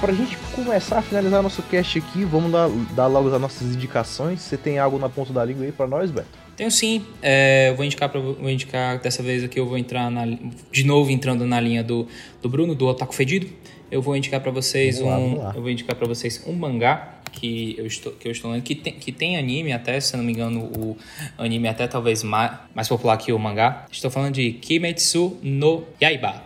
Pra 0.00 0.12
gente 0.12 0.36
começar 0.54 0.98
a 0.98 1.02
finalizar 1.02 1.42
nosso 1.42 1.62
cast 1.62 1.98
aqui, 1.98 2.24
vamos 2.24 2.50
dar, 2.52 2.68
dar 2.94 3.06
logo 3.06 3.32
as 3.32 3.40
nossas 3.40 3.74
indicações. 3.74 4.40
Você 4.40 4.56
tem 4.56 4.78
algo 4.78 4.98
na 4.98 5.08
ponta 5.08 5.32
da 5.32 5.44
língua 5.44 5.64
aí 5.64 5.72
para 5.72 5.86
nós, 5.86 6.10
Beto? 6.10 6.28
Tenho 6.56 6.70
sim. 6.70 7.04
É, 7.22 7.72
vou 7.74 7.84
indicar 7.84 8.08
pra, 8.08 8.20
vou 8.20 8.50
indicar 8.50 8.98
dessa 9.00 9.22
vez 9.22 9.44
aqui 9.44 9.60
eu 9.60 9.66
vou 9.66 9.78
entrar 9.78 10.10
na, 10.10 10.26
de 10.72 10.84
novo 10.84 11.10
entrando 11.10 11.46
na 11.46 11.60
linha 11.60 11.84
do, 11.84 12.06
do 12.42 12.48
Bruno 12.48 12.74
do 12.74 12.86
Otaku 12.86 13.14
Fedido. 13.14 13.46
Eu 13.90 14.02
vou 14.02 14.16
indicar 14.16 14.40
para 14.40 14.50
vocês 14.50 15.00
um 15.00 15.06
lá, 15.06 15.44
lá. 15.44 15.52
eu 15.54 15.62
vou 15.62 15.70
indicar 15.70 15.96
para 15.96 16.06
vocês 16.06 16.42
um 16.46 16.52
mangá 16.52 17.20
que 17.32 17.74
eu 17.78 17.86
estou, 17.86 18.12
que 18.12 18.26
eu 18.26 18.32
estou 18.32 18.50
lendo, 18.50 18.62
que 18.62 18.74
tem, 18.74 18.92
que 18.94 19.12
tem 19.12 19.36
anime 19.36 19.72
até, 19.72 20.00
se 20.00 20.14
eu 20.14 20.18
não 20.18 20.24
me 20.24 20.32
engano, 20.32 20.60
o 20.60 20.96
anime 21.38 21.68
até 21.68 21.86
talvez 21.86 22.22
mais, 22.22 22.52
mais 22.74 22.88
popular 22.88 23.16
que 23.16 23.32
o 23.32 23.38
mangá. 23.38 23.86
Estou 23.90 24.10
falando 24.10 24.34
de 24.34 24.52
Kimetsu 24.52 25.38
no 25.42 25.84
Yaiba, 26.02 26.42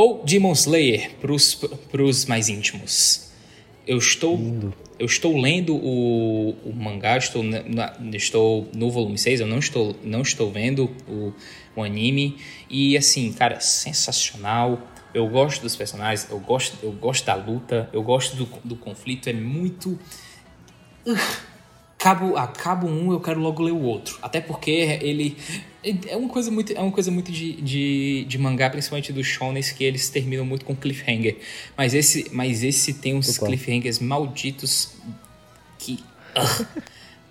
ou 0.00 0.24
Demon 0.24 0.52
Slayer 0.52 1.10
para 1.90 2.02
os 2.02 2.24
mais 2.24 2.48
íntimos. 2.48 3.30
Eu 3.86 3.98
estou, 3.98 4.40
eu 4.98 5.04
estou 5.04 5.38
lendo 5.38 5.76
o, 5.76 6.56
o 6.64 6.72
mangá, 6.72 7.18
estou, 7.18 7.42
na, 7.42 7.92
estou 8.14 8.66
no 8.74 8.90
volume 8.90 9.18
6, 9.18 9.40
eu 9.40 9.46
não 9.46 9.58
estou, 9.58 9.94
não 10.02 10.22
estou 10.22 10.50
vendo 10.50 10.90
o, 11.06 11.34
o 11.76 11.82
anime. 11.82 12.38
E 12.70 12.96
assim, 12.96 13.30
cara, 13.34 13.60
sensacional 13.60 14.80
eu 15.12 15.28
gosto 15.28 15.60
dos 15.60 15.76
personagens, 15.76 16.30
eu 16.30 16.38
gosto, 16.38 16.78
eu 16.82 16.92
gosto 16.92 17.26
da 17.26 17.34
luta, 17.34 17.90
eu 17.92 18.02
gosto 18.02 18.36
do, 18.36 18.48
do 18.64 18.76
conflito, 18.76 19.28
é 19.28 19.34
muito. 19.34 19.98
Acabo, 22.00 22.34
acabo 22.38 22.86
um, 22.86 23.12
eu 23.12 23.20
quero 23.20 23.38
logo 23.38 23.62
ler 23.62 23.72
o 23.72 23.82
outro. 23.82 24.18
Até 24.22 24.40
porque 24.40 24.70
ele. 25.02 25.36
É 25.84 26.16
uma 26.16 26.30
coisa 26.30 26.50
muito, 26.50 26.72
é 26.72 26.80
uma 26.80 26.90
coisa 26.90 27.10
muito 27.10 27.30
de, 27.30 27.60
de, 27.60 28.24
de 28.24 28.38
mangá, 28.38 28.70
principalmente 28.70 29.12
dos 29.12 29.26
shonens, 29.26 29.70
que 29.70 29.84
eles 29.84 30.08
terminam 30.08 30.46
muito 30.46 30.64
com 30.64 30.74
cliffhanger. 30.74 31.36
Mas 31.76 31.92
esse, 31.92 32.30
mas 32.32 32.62
esse 32.64 32.94
tem 32.94 33.14
uns 33.14 33.36
cliffhangers 33.36 33.98
malditos 33.98 34.94
que 35.78 36.02
uh, 36.36 36.66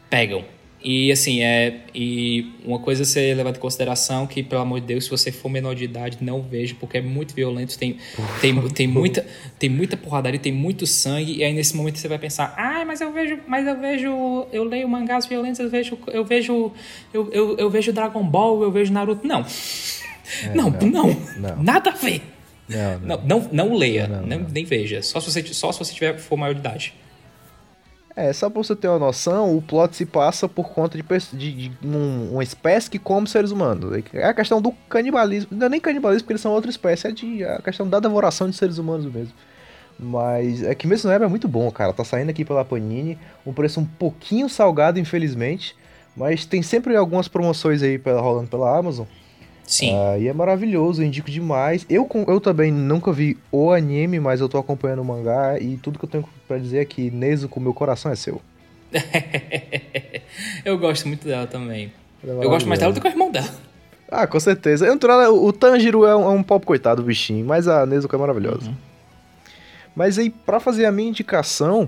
pegam. 0.08 0.46
E 0.82 1.12
assim, 1.12 1.42
é. 1.42 1.82
E 1.94 2.54
uma 2.64 2.80
coisa 2.80 3.04
a 3.04 3.06
ser 3.06 3.36
levada 3.36 3.58
em 3.58 3.60
consideração 3.60 4.26
que, 4.26 4.42
pelo 4.42 4.62
amor 4.62 4.80
de 4.80 4.88
Deus, 4.88 5.06
se 5.06 5.10
você 5.10 5.32
for 5.32 5.50
menor 5.50 5.76
de 5.76 5.84
idade, 5.84 6.18
não 6.22 6.42
veja, 6.42 6.74
porque 6.80 6.98
é 6.98 7.02
muito 7.02 7.36
violento, 7.36 7.78
tem, 7.78 7.98
tem, 8.40 8.70
tem, 8.70 8.88
muita, 8.88 9.26
tem 9.58 9.70
muita 9.70 9.98
porradaria, 9.98 10.40
tem 10.40 10.54
muito 10.54 10.88
sangue, 10.88 11.38
e 11.38 11.44
aí 11.44 11.54
nesse 11.54 11.76
momento 11.76 11.98
você 11.98 12.08
vai 12.08 12.18
pensar, 12.18 12.54
ah, 12.58 12.86
mas 12.86 13.02
eu 13.02 13.12
vejo, 13.12 13.40
mas 13.46 13.68
eu 13.68 13.80
vejo. 13.80 14.48
Eu 14.54 14.64
leio 14.64 14.88
mangás 14.88 15.26
violentos, 15.26 15.60
eu 15.60 15.70
vejo. 15.70 15.98
Eu 16.08 16.24
vejo. 16.24 16.72
Eu, 17.14 17.30
eu, 17.32 17.58
eu 17.58 17.70
vejo 17.70 17.92
Dragon 17.92 18.24
Ball, 18.24 18.64
eu 18.64 18.72
vejo 18.72 18.94
Naruto. 18.94 19.28
Não. 19.28 19.46
É, 20.44 20.54
não, 20.56 20.70
não, 20.70 20.88
não, 20.88 21.18
não, 21.38 21.64
Nada 21.64 21.90
a 21.90 21.94
ver. 21.94 22.22
Não, 22.70 23.00
não, 23.00 23.22
não, 23.24 23.50
não 23.52 23.76
leia, 23.76 24.08
nem, 24.08 24.40
nem 24.40 24.64
veja. 24.64 25.02
Só 25.02 25.20
se 25.20 25.32
você, 25.32 25.44
só 25.54 25.72
se 25.72 25.80
você 25.80 25.94
tiver, 25.94 26.20
for 26.20 26.38
maior 26.38 26.54
de 26.54 26.60
idade. 26.60 26.94
É, 28.20 28.34
só 28.34 28.50
pra 28.50 28.62
você 28.62 28.76
ter 28.76 28.90
uma 28.90 29.00
noção, 29.00 29.56
o 29.56 29.62
plot 29.62 29.96
se 29.96 30.06
passa 30.06 30.46
por 30.50 30.72
conta 30.72 30.98
de, 30.98 31.06
de, 31.38 31.70
de 31.70 31.88
um, 31.88 32.34
uma 32.34 32.44
espécie 32.44 32.90
que 32.90 33.00
come 33.00 33.26
seres 33.30 33.50
humanos. 33.50 34.04
É 34.12 34.26
a 34.26 34.34
questão 34.34 34.62
do 34.62 34.74
canibalismo, 34.90 35.56
não 35.58 35.68
é 35.68 35.70
nem 35.70 35.80
canibalismo 35.80 36.24
porque 36.24 36.34
eles 36.34 36.42
são 36.42 36.52
outra 36.52 36.70
espécie, 36.70 37.08
é 37.08 37.12
de, 37.12 37.46
a 37.46 37.62
questão 37.62 37.88
da 37.88 37.98
devoração 37.98 38.50
de 38.50 38.58
seres 38.58 38.78
humanos 38.78 39.06
mesmo. 39.06 39.34
Mas 39.98 40.62
é 40.64 40.76
que 40.76 40.86
mesmo 40.86 41.10
é 41.10 41.28
muito 41.30 41.48
bom, 41.48 41.72
cara. 41.72 41.94
Tá 41.94 42.04
saindo 42.04 42.30
aqui 42.30 42.44
pela 42.44 42.66
Panini, 42.66 43.18
um 43.46 43.54
preço 43.54 43.80
um 43.80 43.86
pouquinho 43.86 44.50
salgado, 44.50 45.00
infelizmente. 45.00 45.74
Mas 46.14 46.44
tem 46.44 46.62
sempre 46.62 46.98
algumas 46.98 47.30
promoções 47.30 47.82
aí 47.82 47.98
pela, 47.98 48.20
rolando 48.20 48.50
pela 48.50 48.78
Amazon. 48.78 49.06
Sim. 49.70 49.94
Uh, 49.94 50.20
e 50.20 50.28
é 50.28 50.34
maravilhoso, 50.34 51.00
eu 51.00 51.06
indico 51.06 51.30
demais. 51.30 51.86
Eu, 51.88 52.10
eu 52.28 52.42
também 52.42 52.72
nunca 52.72 53.14
vi 53.14 53.38
o 53.52 53.72
anime, 53.72 54.20
mas 54.20 54.42
eu 54.42 54.50
tô 54.50 54.58
acompanhando 54.58 55.04
o 55.04 55.06
mangá 55.06 55.60
e 55.60 55.78
tudo 55.78 56.00
que 56.00 56.06
eu 56.06 56.10
tenho 56.10 56.26
para 56.48 56.58
dizer 56.58 56.80
é 56.80 56.86
que 56.86 57.12
Nezuko, 57.12 57.60
meu 57.60 57.72
coração 57.72 58.12
é 58.12 58.16
seu. 58.16 58.42
eu 60.66 60.76
gosto 60.80 61.08
muito 61.08 61.24
dela 61.24 61.46
também. 61.46 61.94
É 62.26 62.32
eu 62.32 62.50
gosto 62.50 62.68
mais 62.68 62.80
dela 62.80 62.92
do 62.92 63.00
que 63.00 63.08
o 63.08 63.12
irmão 63.12 63.32
dela. 63.32 63.48
Ah, 64.10 64.26
com 64.26 64.40
certeza. 64.40 64.92
O 65.32 65.54
Tanjiro 65.54 66.04
é 66.04 66.16
um, 66.16 66.24
é 66.24 66.30
um 66.30 66.42
pop 66.42 66.66
coitado, 66.66 67.04
bichinho, 67.04 67.46
mas 67.46 67.68
a 67.68 67.86
Nezuko 67.86 68.16
é 68.16 68.20
maravilhosa. 68.20 68.70
Uhum. 68.70 68.76
Mas 69.96 70.18
aí, 70.18 70.32
para 70.32 70.60
fazer 70.60 70.88
a 70.88 70.92
minha 70.92 71.10
indicação, 71.10 71.84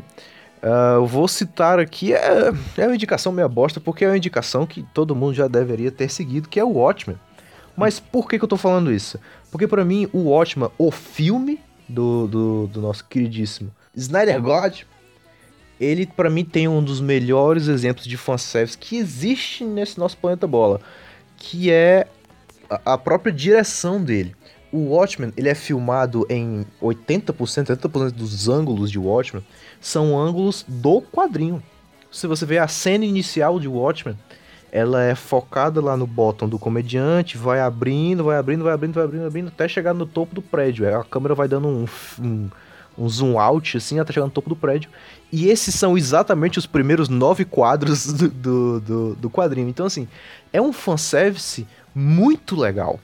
uh, 0.62 0.98
eu 0.98 1.08
vou 1.08 1.28
citar 1.28 1.80
aqui, 1.80 2.14
é, 2.14 2.54
é 2.78 2.86
uma 2.86 2.94
indicação 2.94 3.32
meia 3.32 3.48
bosta, 3.48 3.80
porque 3.80 4.06
é 4.06 4.08
uma 4.08 4.18
indicação 4.18 4.68
que 4.68 4.84
todo 4.94 5.16
mundo 5.16 5.34
já 5.34 5.48
deveria 5.48 5.92
ter 5.92 6.12
seguido, 6.12 6.48
que 6.48 6.60
é 6.60 6.64
o 6.64 6.74
Watchmen. 6.74 7.18
Mas 7.76 8.00
por 8.00 8.28
que, 8.28 8.38
que 8.38 8.44
eu 8.44 8.50
tô 8.50 8.58
falando 8.58 8.92
isso? 8.92 9.20
Porque 9.50 9.68
para 9.68 9.86
mim, 9.86 10.10
o 10.14 10.30
Watchmen, 10.30 10.70
o 10.78 10.92
filme 10.92 11.60
do, 11.88 12.28
do, 12.28 12.68
do 12.68 12.82
nosso 12.82 13.06
queridíssimo 13.06 13.72
Snyder 13.96 14.42
God, 14.42 14.82
ele 15.80 16.06
para 16.06 16.30
mim 16.30 16.46
tem 16.46 16.68
um 16.68 16.84
dos 16.84 17.02
melhores 17.02 17.68
exemplos 17.68 18.06
de 18.06 18.16
fanservice 18.16 18.78
que 18.78 18.98
existe 18.98 19.64
nesse 19.64 20.00
nosso 20.00 20.18
planeta 20.18 20.48
bola, 20.48 20.80
que 21.36 21.72
é 21.72 22.08
a, 22.70 22.94
a 22.94 22.98
própria 22.98 23.34
direção 23.34 24.02
dele. 24.02 24.36
O 24.72 24.92
Watchmen, 24.92 25.34
ele 25.36 25.50
é 25.50 25.56
filmado 25.56 26.26
em 26.30 26.66
80%, 26.82 27.34
80% 27.76 28.12
dos 28.12 28.48
ângulos 28.48 28.90
de 28.90 28.98
Watchmen 28.98 29.44
são 29.82 30.18
ângulos 30.18 30.64
do 30.66 31.02
quadrinho. 31.02 31.62
Se 32.10 32.26
você 32.26 32.46
ver 32.46 32.60
a 32.60 32.68
cena 32.70 33.04
inicial 33.04 33.60
de 33.60 33.68
Watchmen, 33.68 34.18
ela 34.72 35.04
é 35.04 35.14
focada 35.14 35.82
lá 35.82 35.98
no 35.98 36.08
bottom 36.08 36.48
do 36.48 36.58
comediante, 36.58 37.38
vai 37.38 37.60
abrindo, 37.60 38.24
vai 38.24 38.38
abrindo, 38.38 38.64
vai 38.64 38.74
abrindo, 38.74 38.94
vai 38.94 39.04
abrindo, 39.04 39.26
abrindo, 39.26 39.48
até 39.50 39.68
chegar 39.68 39.94
no 39.94 40.06
topo 40.06 40.34
do 40.34 40.42
prédio. 40.42 40.88
A 40.98 41.04
câmera 41.04 41.36
vai 41.36 41.50
dando 41.50 41.68
um, 41.68 41.86
um, 42.18 42.50
um 42.98 43.10
zoom 43.10 43.38
out, 43.38 43.76
assim, 43.76 44.00
até 44.00 44.14
chegar 44.14 44.26
no 44.26 44.32
topo 44.32 44.48
do 44.48 44.56
prédio. 44.56 44.90
E 45.30 45.50
esses 45.50 45.76
são 45.76 45.98
exatamente 45.98 46.58
os 46.58 46.66
primeiros 46.66 47.10
nove 47.10 47.44
quadros 47.44 48.06
do, 48.14 48.30
do, 48.30 48.80
do, 48.80 49.16
do 49.16 49.30
quadrinho. 49.30 49.68
Então, 49.68 49.86
assim, 49.86 50.08
é 50.54 50.62
um 50.62 50.72
fanservice 50.72 51.68
muito 51.94 52.56
legal. 52.56 52.98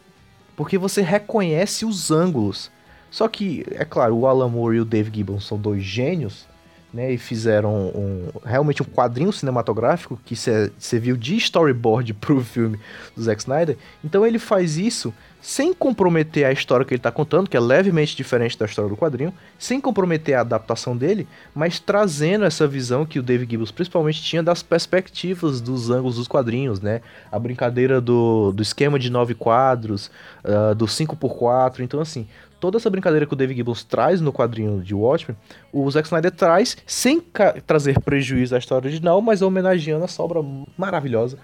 Porque 0.56 0.78
você 0.78 1.02
reconhece 1.02 1.86
os 1.86 2.12
ângulos. 2.12 2.72
Só 3.12 3.28
que, 3.28 3.66
é 3.72 3.84
claro, 3.84 4.16
o 4.16 4.26
Alan 4.26 4.48
Moore 4.48 4.78
e 4.78 4.82
o 4.82 4.86
Dave 4.86 5.12
Gibbons 5.14 5.46
são 5.46 5.58
dois 5.58 5.84
gênios 5.84 6.47
né, 6.94 7.12
e 7.12 7.18
fizeram 7.18 7.74
um, 7.74 8.30
realmente 8.46 8.82
um 8.82 8.86
quadrinho 8.86 9.32
cinematográfico 9.32 10.20
que 10.26 10.36
serviu 10.36 11.18
de 11.18 11.36
storyboard 11.38 12.14
pro 12.16 12.44
filme 12.44 12.80
do 13.16 13.22
Zack 13.22 13.42
Snyder. 13.42 13.78
Então 14.04 14.26
ele 14.26 14.40
faz 14.40 14.78
isso 14.78 15.14
sem 15.42 15.74
comprometer 15.74 16.46
a 16.46 16.52
história 16.52 16.86
que 16.86 16.94
ele 16.94 17.00
está 17.00 17.12
contando, 17.12 17.50
que 17.50 17.56
é 17.56 17.60
levemente 17.60 18.16
diferente 18.16 18.58
da 18.58 18.66
história 18.66 18.90
do 18.90 18.98
quadrinho, 18.98 19.34
sem 19.58 19.80
comprometer 19.80 20.36
a 20.36 20.42
adaptação 20.42 20.98
dele, 20.98 21.28
mas 21.56 21.80
trazendo 21.80 22.44
essa 22.44 22.68
visão 22.68 23.06
que 23.06 23.20
o 23.20 23.24
David 23.24 23.52
Gibbons 23.52 23.72
principalmente 23.72 24.22
tinha 24.22 24.42
das 24.42 24.64
perspectivas 24.64 25.62
dos 25.62 25.90
ângulos 25.90 26.16
dos 26.16 26.28
quadrinhos, 26.28 26.82
né? 26.82 27.02
A 27.32 27.40
brincadeira 27.40 28.02
do, 28.02 28.52
do 28.52 28.62
esquema 28.62 28.98
de 29.00 29.10
nove 29.10 29.36
quadros, 29.36 30.12
uh, 30.44 30.76
do 30.76 30.86
5x4, 30.86 31.80
então 31.82 32.02
assim, 32.02 32.28
toda 32.60 32.78
essa 32.78 32.90
brincadeira 32.90 33.26
que 33.26 33.34
o 33.34 33.36
David 33.36 33.58
Gibbons 33.58 33.84
traz 33.84 34.22
no 34.22 34.34
quadrinho 34.34 34.82
de 34.82 34.94
Watchmen, 34.94 35.38
o 35.72 35.90
Zack 35.90 36.08
Snyder 36.08 36.32
traz 36.32 36.78
sem 36.86 37.22
trazer 37.66 38.00
prejuízo 38.00 38.56
à 38.56 38.58
história 38.58 38.88
original, 38.88 39.22
mas 39.22 39.42
homenageando 39.42 40.06
a 40.06 40.08
sobra 40.08 40.42
maravilhosa 40.78 41.38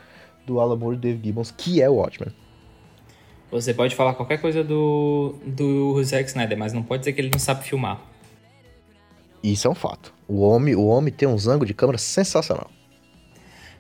do 0.45 0.59
Alan 0.59 0.75
Moore 0.75 0.97
e 0.97 0.99
David 0.99 1.25
Gibbons, 1.25 1.51
que 1.51 1.81
é 1.81 1.89
o 1.89 1.95
Watchmen. 1.95 2.33
Você 3.51 3.73
pode 3.73 3.95
falar 3.95 4.15
qualquer 4.15 4.41
coisa 4.41 4.63
do, 4.63 5.35
do 5.45 6.03
Zack 6.03 6.27
Snyder, 6.27 6.57
mas 6.57 6.73
não 6.73 6.81
pode 6.81 7.01
dizer 7.01 7.13
que 7.13 7.21
ele 7.21 7.29
não 7.31 7.39
sabe 7.39 7.63
filmar. 7.63 8.01
Isso 9.43 9.67
é 9.67 9.69
um 9.69 9.75
fato. 9.75 10.13
O 10.27 10.41
homem, 10.41 10.73
o 10.73 10.85
homem 10.85 11.13
tem 11.13 11.27
um 11.27 11.37
zango 11.37 11.65
de 11.65 11.73
câmera 11.73 11.97
sensacional. 11.97 12.71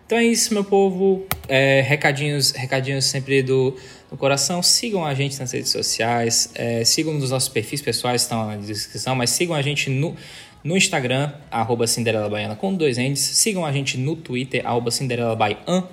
Então 0.05 0.17
é 0.17 0.25
isso, 0.25 0.53
meu 0.53 0.63
povo. 0.63 1.25
É, 1.47 1.81
recadinhos, 1.81 2.51
recadinhos 2.51 3.05
sempre 3.05 3.41
do, 3.41 3.75
do 4.13 4.17
coração. 4.17 4.61
Sigam 4.61 5.03
a 5.03 5.15
gente 5.15 5.39
nas 5.39 5.51
redes 5.51 5.71
sociais. 5.71 6.51
É, 6.53 6.85
sigam 6.85 7.15
nos 7.15 7.31
nossos 7.31 7.49
perfis 7.49 7.81
pessoais, 7.81 8.21
estão 8.21 8.45
na 8.45 8.57
descrição. 8.57 9.15
Mas 9.15 9.31
sigam 9.31 9.55
a 9.55 9.61
gente 9.63 9.89
no, 9.89 10.15
no 10.63 10.77
Instagram, 10.77 11.31
arroba 11.49 11.87
Cinderela 11.87 12.29
Baiana 12.29 12.55
com 12.55 12.75
dois 12.75 12.99
ends. 12.99 13.19
Sigam 13.19 13.65
a 13.65 13.71
gente 13.71 13.97
no 13.97 14.15
Twitter, 14.15 14.65
arroba 14.65 14.91
Cinderela 14.91 15.35
Baian. 15.35 15.87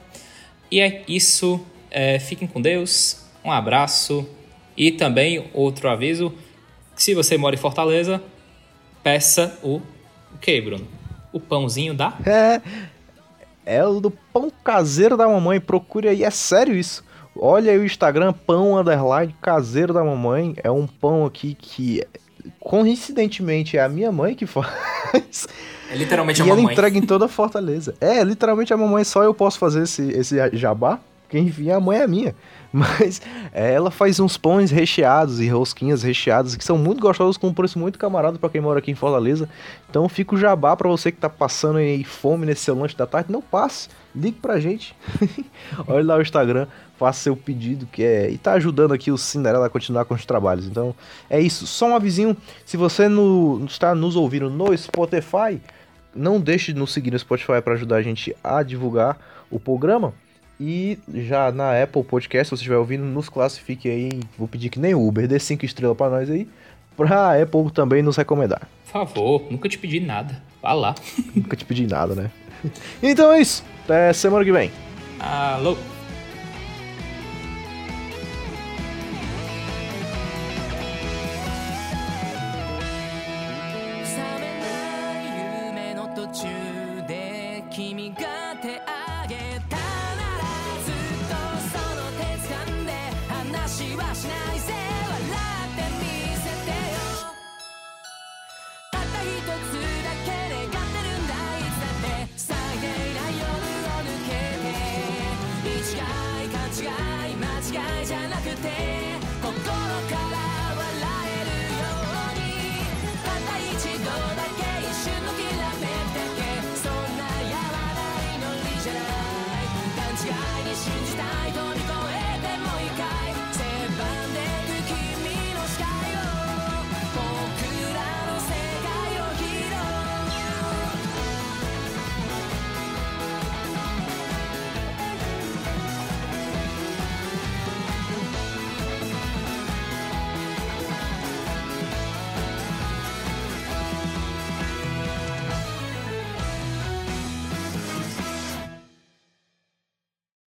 E 0.70 0.80
é 0.80 1.02
isso. 1.08 1.64
É, 1.90 2.18
fiquem 2.18 2.46
com 2.46 2.60
Deus. 2.60 3.24
Um 3.42 3.50
abraço. 3.50 4.28
E 4.76 4.92
também 4.92 5.48
outro 5.54 5.88
aviso. 5.88 6.30
Se 6.94 7.14
você 7.14 7.38
mora 7.38 7.54
em 7.54 7.58
Fortaleza, 7.58 8.22
peça 9.02 9.58
o... 9.62 9.80
O 10.34 10.38
que, 10.38 10.60
Bruno? 10.60 10.86
O 11.32 11.40
pãozinho 11.40 11.94
da... 11.94 12.18
É... 12.26 12.60
É 13.64 13.84
o 13.86 14.00
do 14.00 14.10
pão 14.10 14.50
caseiro 14.62 15.16
da 15.16 15.28
mamãe. 15.28 15.60
Procure 15.60 16.08
aí, 16.08 16.24
é 16.24 16.30
sério 16.30 16.74
isso. 16.74 17.04
Olha 17.42 17.72
aí 17.72 17.78
o 17.78 17.84
Instagram, 17.86 18.34
pão 18.34 18.76
underline 18.76 19.34
caseiro 19.40 19.94
da 19.94 20.04
mamãe. 20.04 20.54
É 20.62 20.70
um 20.70 20.86
pão 20.86 21.24
aqui 21.24 21.56
que, 21.58 22.06
coincidentemente, 22.60 23.78
é 23.78 23.82
a 23.82 23.88
minha 23.88 24.12
mãe 24.12 24.34
que 24.34 24.44
faz. 24.44 25.48
É 25.90 25.96
literalmente 25.96 26.42
a 26.42 26.44
e 26.44 26.48
mamãe. 26.48 26.62
E 26.62 26.64
ela 26.64 26.72
entrega 26.72 26.98
em 26.98 27.00
toda 27.00 27.24
a 27.24 27.28
Fortaleza. 27.28 27.94
É, 27.98 28.22
literalmente 28.22 28.74
a 28.74 28.76
mamãe, 28.76 29.04
só 29.04 29.22
eu 29.22 29.32
posso 29.32 29.58
fazer 29.58 29.84
esse, 29.84 30.02
esse 30.10 30.36
jabá. 30.52 31.00
Quem 31.30 31.46
enfim, 31.46 31.70
a 31.70 31.80
mãe 31.80 32.00
é 32.00 32.06
minha. 32.06 32.34
Mas 32.70 33.22
é, 33.54 33.72
ela 33.72 33.90
faz 33.90 34.20
uns 34.20 34.36
pães 34.36 34.70
recheados 34.70 35.40
e 35.40 35.48
rosquinhas 35.48 36.02
recheadas 36.02 36.54
que 36.56 36.64
são 36.64 36.76
muito 36.76 37.00
gostosos 37.00 37.38
com 37.38 37.48
um 37.48 37.54
preço 37.54 37.78
muito 37.78 37.98
camarada 37.98 38.38
para 38.38 38.50
quem 38.50 38.60
mora 38.60 38.80
aqui 38.80 38.90
em 38.90 38.94
Fortaleza. 38.94 39.48
Então 39.88 40.06
fica 40.10 40.34
o 40.34 40.38
jabá 40.38 40.76
para 40.76 40.90
você 40.90 41.10
que 41.10 41.18
tá 41.18 41.30
passando 41.30 41.78
aí 41.78 42.04
fome 42.04 42.44
nesse 42.44 42.64
seu 42.64 42.78
lanche 42.78 42.96
da 42.96 43.06
tarde, 43.06 43.32
não 43.32 43.40
passe, 43.40 43.88
ligue 44.14 44.38
pra 44.40 44.60
gente. 44.60 44.94
Olha 45.86 46.04
lá 46.04 46.16
o 46.16 46.22
Instagram, 46.22 46.66
faça 46.98 47.22
seu 47.22 47.36
pedido 47.36 47.86
que 47.86 48.02
é 48.02 48.30
e 48.30 48.38
tá 48.38 48.52
ajudando 48.52 48.92
aqui 48.92 49.10
o 49.10 49.18
Cinderela 49.18 49.66
a 49.66 49.70
continuar 49.70 50.04
com 50.04 50.14
os 50.14 50.26
trabalhos. 50.26 50.66
Então 50.66 50.94
é 51.28 51.40
isso. 51.40 51.66
Só 51.66 51.88
um 51.88 51.96
avisinho, 51.96 52.36
se 52.64 52.76
você 52.76 53.08
no, 53.08 53.64
está 53.66 53.94
nos 53.94 54.16
ouvindo 54.16 54.50
no 54.50 54.76
Spotify, 54.76 55.60
não 56.14 56.40
deixe 56.40 56.72
de 56.72 56.78
nos 56.78 56.92
seguir 56.92 57.10
no 57.10 57.18
Spotify 57.18 57.60
para 57.62 57.74
ajudar 57.74 57.96
a 57.96 58.02
gente 58.02 58.34
a 58.42 58.62
divulgar 58.62 59.18
o 59.50 59.58
programa. 59.58 60.12
E 60.62 60.98
já 61.08 61.50
na 61.50 61.82
Apple 61.82 62.04
Podcast, 62.04 62.48
se 62.48 62.50
você 62.50 62.56
estiver 62.56 62.76
ouvindo, 62.76 63.02
nos 63.02 63.30
classifique 63.30 63.88
aí. 63.88 64.10
Vou 64.36 64.46
pedir 64.46 64.68
que 64.68 64.78
nem 64.78 64.94
o 64.94 65.06
Uber, 65.06 65.26
dê 65.26 65.38
5 65.38 65.64
estrelas 65.64 65.96
para 65.96 66.10
nós 66.10 66.30
aí. 66.30 66.46
Pra 66.94 67.40
Apple 67.40 67.70
também 67.72 68.02
nos 68.02 68.16
recomendar. 68.16 68.68
Por 68.84 68.92
favor, 68.92 69.46
nunca 69.50 69.70
te 69.70 69.78
pedi 69.78 70.00
nada. 70.00 70.42
Vá 70.60 70.74
lá. 70.74 70.94
nunca 71.34 71.56
te 71.56 71.64
pedi 71.64 71.86
nada, 71.86 72.14
né? 72.14 72.30
Então 73.02 73.32
é 73.32 73.40
isso. 73.40 73.64
Até 73.84 74.12
semana 74.12 74.44
que 74.44 74.52
vem. 74.52 74.70
Alô. 75.18 75.76